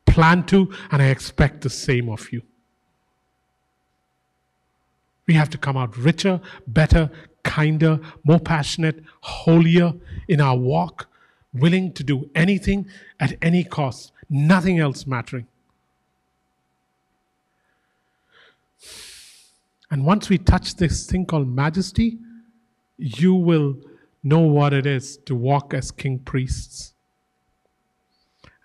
plan 0.06 0.44
to, 0.46 0.72
and 0.90 1.02
I 1.02 1.06
expect 1.06 1.62
the 1.62 1.70
same 1.70 2.08
of 2.08 2.32
you. 2.32 2.42
We 5.26 5.34
have 5.34 5.50
to 5.50 5.58
come 5.58 5.76
out 5.76 5.96
richer, 5.96 6.40
better, 6.66 7.10
kinder, 7.44 8.00
more 8.24 8.40
passionate, 8.40 9.02
holier 9.20 9.94
in 10.28 10.40
our 10.40 10.56
walk, 10.56 11.08
willing 11.52 11.92
to 11.92 12.02
do 12.02 12.28
anything 12.34 12.88
at 13.18 13.36
any 13.40 13.64
cost, 13.64 14.12
nothing 14.28 14.78
else 14.78 15.06
mattering. 15.06 15.46
And 19.90 20.04
once 20.04 20.28
we 20.28 20.38
touch 20.38 20.76
this 20.76 21.06
thing 21.06 21.26
called 21.26 21.48
majesty, 21.48 22.18
you 22.96 23.34
will 23.34 23.76
know 24.22 24.40
what 24.40 24.72
it 24.72 24.86
is 24.86 25.16
to 25.18 25.34
walk 25.34 25.74
as 25.74 25.90
king 25.90 26.18
priests. 26.18 26.94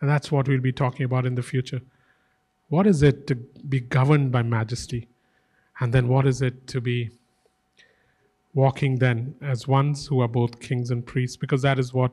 And 0.01 0.09
that's 0.09 0.31
what 0.31 0.47
we'll 0.47 0.59
be 0.61 0.73
talking 0.73 1.05
about 1.05 1.25
in 1.25 1.35
the 1.35 1.43
future. 1.43 1.81
What 2.69 2.87
is 2.87 3.03
it 3.03 3.27
to 3.27 3.35
be 3.35 3.79
governed 3.79 4.31
by 4.31 4.41
majesty? 4.43 5.07
And 5.79 5.93
then 5.93 6.07
what 6.07 6.25
is 6.25 6.41
it 6.41 6.67
to 6.67 6.81
be 6.81 7.11
walking 8.53 8.97
then 8.97 9.35
as 9.41 9.67
ones 9.67 10.07
who 10.07 10.21
are 10.21 10.27
both 10.27 10.59
kings 10.59 10.91
and 10.91 11.05
priests? 11.05 11.37
Because 11.37 11.61
that 11.61 11.79
is 11.79 11.93
what 11.93 12.11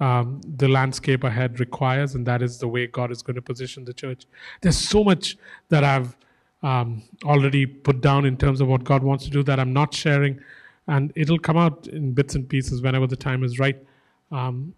um, 0.00 0.40
the 0.56 0.68
landscape 0.68 1.24
ahead 1.24 1.60
requires, 1.60 2.14
and 2.14 2.26
that 2.26 2.42
is 2.42 2.58
the 2.58 2.68
way 2.68 2.86
God 2.86 3.10
is 3.10 3.22
going 3.22 3.36
to 3.36 3.42
position 3.42 3.84
the 3.84 3.92
church. 3.92 4.24
There's 4.60 4.78
so 4.78 5.04
much 5.04 5.36
that 5.68 5.84
I've 5.84 6.16
um, 6.62 7.02
already 7.24 7.66
put 7.66 8.00
down 8.00 8.24
in 8.24 8.36
terms 8.36 8.60
of 8.60 8.68
what 8.68 8.84
God 8.84 9.02
wants 9.02 9.24
to 9.24 9.30
do 9.30 9.42
that 9.44 9.60
I'm 9.60 9.72
not 9.72 9.94
sharing, 9.94 10.40
and 10.90 11.12
it'll 11.14 11.38
come 11.38 11.56
out 11.56 11.86
in 11.86 12.12
bits 12.12 12.34
and 12.34 12.48
pieces 12.48 12.82
whenever 12.82 13.06
the 13.06 13.16
time 13.16 13.44
is 13.44 13.58
right. 13.60 13.78
Um, 14.32 14.74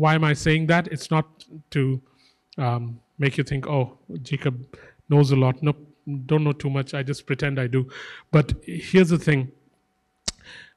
why 0.00 0.14
am 0.16 0.24
I 0.24 0.32
saying 0.32 0.66
that? 0.66 0.88
It's 0.88 1.10
not 1.12 1.44
to 1.70 2.02
um, 2.58 3.00
make 3.18 3.38
you 3.38 3.44
think, 3.44 3.68
oh, 3.68 3.96
Jacob 4.22 4.66
knows 5.08 5.30
a 5.30 5.36
lot. 5.36 5.62
Nope, 5.62 5.78
don't 6.26 6.42
know 6.42 6.52
too 6.52 6.70
much. 6.70 6.92
I 6.92 7.04
just 7.04 7.24
pretend 7.24 7.60
I 7.60 7.68
do. 7.68 7.88
But 8.32 8.52
here's 8.64 9.10
the 9.10 9.18
thing 9.18 9.52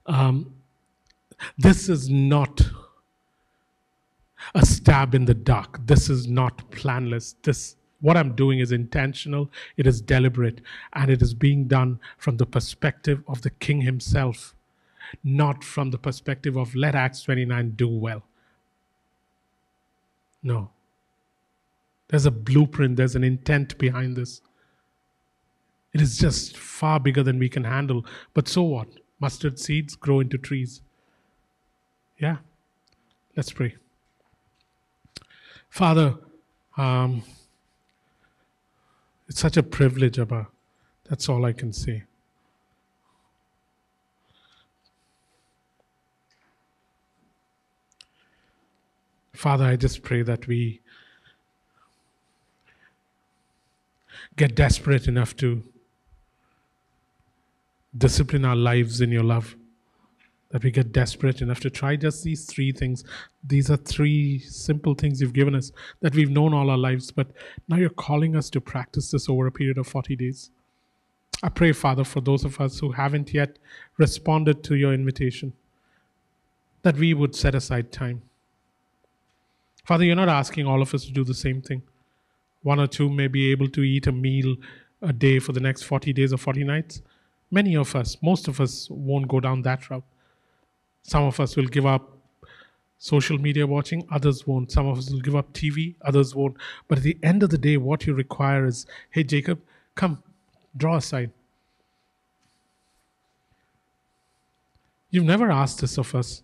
um, 0.06 0.54
this 1.58 1.90
is 1.90 2.08
not 2.08 2.62
a 4.54 4.64
stab 4.64 5.16
in 5.16 5.26
the 5.26 5.34
dark. 5.34 5.86
This 5.88 6.08
is 6.10 6.28
not 6.28 6.70
planless. 6.70 7.36
This 7.42 7.76
what 8.02 8.18
I'm 8.18 8.36
doing 8.36 8.60
is 8.60 8.72
intentional, 8.72 9.50
it 9.78 9.86
is 9.86 10.02
deliberate, 10.02 10.62
and 10.94 11.12
it 11.12 11.22
is 11.22 11.34
being 11.34 11.68
done 11.68 12.00
from 12.18 12.38
the 12.38 12.46
perspective 12.46 13.24
of 13.28 13.42
the 13.42 13.50
king 13.50 13.82
himself, 13.82 14.56
not 15.24 15.64
from 15.64 15.92
the 15.92 15.98
perspective 15.98 16.56
of 16.56 16.76
let 16.76 16.96
Acts 16.96 17.24
29 17.24 17.72
do 17.72 17.88
well. 17.88 18.24
No. 20.42 20.70
There's 22.08 22.26
a 22.26 22.32
blueprint, 22.32 22.96
there's 22.96 23.16
an 23.16 23.24
intent 23.24 23.78
behind 23.78 24.16
this. 24.16 24.42
It 25.94 26.02
is 26.02 26.18
just 26.18 26.56
far 26.56 27.00
bigger 27.00 27.24
than 27.24 27.40
we 27.40 27.50
can 27.50 27.64
handle. 27.64 28.06
But 28.34 28.48
so 28.48 28.64
what? 28.64 28.88
Mustard 29.20 29.60
seeds 29.60 29.96
grow 29.96 30.20
into 30.20 30.38
trees. 30.38 30.82
Yeah? 32.18 32.38
Let's 33.36 33.52
pray. 33.52 33.76
Father, 35.70 36.16
um, 36.78 37.24
it's 39.30 39.40
such 39.40 39.58
a 39.58 39.64
privilege, 39.64 40.18
Abba. 40.18 40.48
That's 41.08 41.30
all 41.30 41.46
I 41.46 41.54
can 41.54 41.72
say. 41.72 42.04
Father, 49.34 49.64
I 49.64 49.76
just 49.78 50.04
pray 50.04 50.24
that 50.24 50.48
we 50.48 50.82
get 54.36 54.56
desperate 54.56 55.08
enough 55.08 55.36
to 55.38 55.64
discipline 57.98 58.44
our 58.44 58.56
lives 58.56 59.00
in 59.00 59.12
your 59.12 59.24
love. 59.24 59.56
That 60.52 60.64
we 60.64 60.72
get 60.72 60.92
desperate 60.92 61.42
enough 61.42 61.60
to 61.60 61.70
try 61.70 61.96
just 61.96 62.24
these 62.24 62.46
three 62.46 62.72
things. 62.72 63.04
These 63.48 63.70
are 63.70 63.78
three 63.78 64.40
simple 64.40 64.96
things 64.96 65.22
you've 65.22 65.34
given 65.34 65.54
us 65.54 65.72
that 66.02 66.16
we've 66.16 66.32
known 66.32 66.56
all 66.56 66.72
our 66.72 66.78
lives, 66.78 67.12
but 67.12 67.28
now 67.68 67.78
you're 67.78 67.90
calling 67.90 68.36
us 68.36 68.50
to 68.52 68.62
practice 68.62 69.12
this 69.12 69.30
over 69.30 69.46
a 69.46 69.52
period 69.52 69.78
of 69.78 69.88
40 69.88 70.16
days. 70.16 70.50
I 71.44 71.50
pray, 71.50 71.72
Father, 71.72 72.04
for 72.04 72.20
those 72.20 72.44
of 72.44 72.60
us 72.60 72.80
who 72.80 72.92
haven't 72.92 73.34
yet 73.34 73.60
responded 73.98 74.64
to 74.64 74.76
your 74.76 74.94
invitation, 74.94 75.54
that 76.82 76.98
we 76.98 77.14
would 77.14 77.36
set 77.36 77.56
aside 77.56 77.92
time. 77.92 78.24
Father, 79.86 80.04
you're 80.04 80.16
not 80.16 80.30
asking 80.30 80.68
all 80.68 80.82
of 80.82 80.94
us 80.94 81.06
to 81.06 81.12
do 81.12 81.24
the 81.24 81.34
same 81.34 81.62
thing. 81.62 81.82
One 82.64 82.80
or 82.80 82.88
two 82.88 83.10
may 83.10 83.28
be 83.28 83.52
able 83.52 83.70
to 83.70 83.82
eat 83.82 84.08
a 84.08 84.12
meal 84.12 84.58
a 85.02 85.14
day 85.14 85.40
for 85.40 85.54
the 85.54 85.60
next 85.60 85.84
40 85.84 86.12
days 86.14 86.34
or 86.34 86.38
40 86.38 86.64
nights. 86.64 87.02
Many 87.52 87.76
of 87.76 87.96
us, 87.96 88.18
most 88.22 88.48
of 88.48 88.60
us, 88.60 88.88
won't 88.90 89.28
go 89.28 89.40
down 89.40 89.62
that 89.64 89.90
route. 89.90 90.04
Some 91.04 91.24
of 91.24 91.40
us 91.40 91.56
will 91.56 91.68
give 91.68 91.86
up 91.86 92.18
social 92.98 93.38
media 93.38 93.66
watching, 93.66 94.06
others 94.12 94.46
won't. 94.46 94.72
Some 94.72 94.88
of 94.88 94.98
us 94.98 95.10
will 95.10 95.22
give 95.22 95.36
up 95.36 95.52
TV, 95.54 95.96
others 96.02 96.36
won't. 96.36 96.58
But 96.88 97.00
at 97.00 97.04
the 97.04 97.18
end 97.24 97.44
of 97.44 97.50
the 97.50 97.58
day, 97.58 97.78
what 97.78 98.06
you 98.06 98.14
require 98.14 98.66
is 98.66 98.86
hey, 99.10 99.24
Jacob, 99.24 99.60
come, 99.96 100.22
draw 100.76 100.98
aside. 100.98 101.32
You've 105.12 105.26
never 105.26 105.50
asked 105.50 105.82
this 105.82 105.98
of 105.98 106.14
us. 106.14 106.44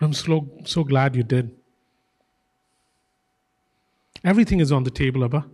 I'm 0.00 0.12
so, 0.12 0.48
so 0.64 0.84
glad 0.84 1.16
you 1.16 1.22
did. 1.22 1.50
Everything 4.22 4.60
is 4.60 4.70
on 4.70 4.84
the 4.84 4.90
table, 4.90 5.24
Abba. 5.24 5.46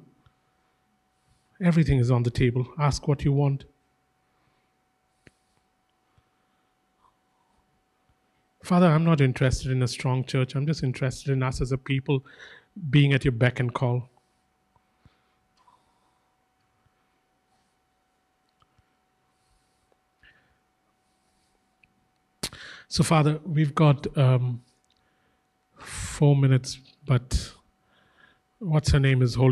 Everything 1.62 1.99
is 1.99 2.11
on 2.11 2.22
the 2.22 2.30
table. 2.30 2.66
Ask 2.78 3.07
what 3.09 3.24
you 3.24 3.32
want. 3.32 3.64
Father, 8.62 8.86
I'm 8.86 9.04
not 9.04 9.20
interested 9.20 9.72
in 9.72 9.82
a 9.82 9.88
strong 9.88 10.24
church. 10.24 10.54
I'm 10.54 10.66
just 10.66 10.82
interested 10.82 11.32
in 11.32 11.42
us 11.42 11.61
as 11.61 11.72
a 11.72 11.78
people 11.78 12.24
being 12.90 13.12
at 13.12 13.24
your 13.24 13.32
beck 13.32 13.58
and 13.58 13.72
call. 13.72 14.08
So, 22.88 23.04
Father, 23.04 23.40
we've 23.44 23.74
got 23.74 24.18
um, 24.18 24.62
four 25.78 26.36
minutes, 26.36 26.80
but 27.06 27.52
what's 28.58 28.90
her 28.90 29.00
name 29.00 29.22
is 29.22 29.36
holding. 29.36 29.48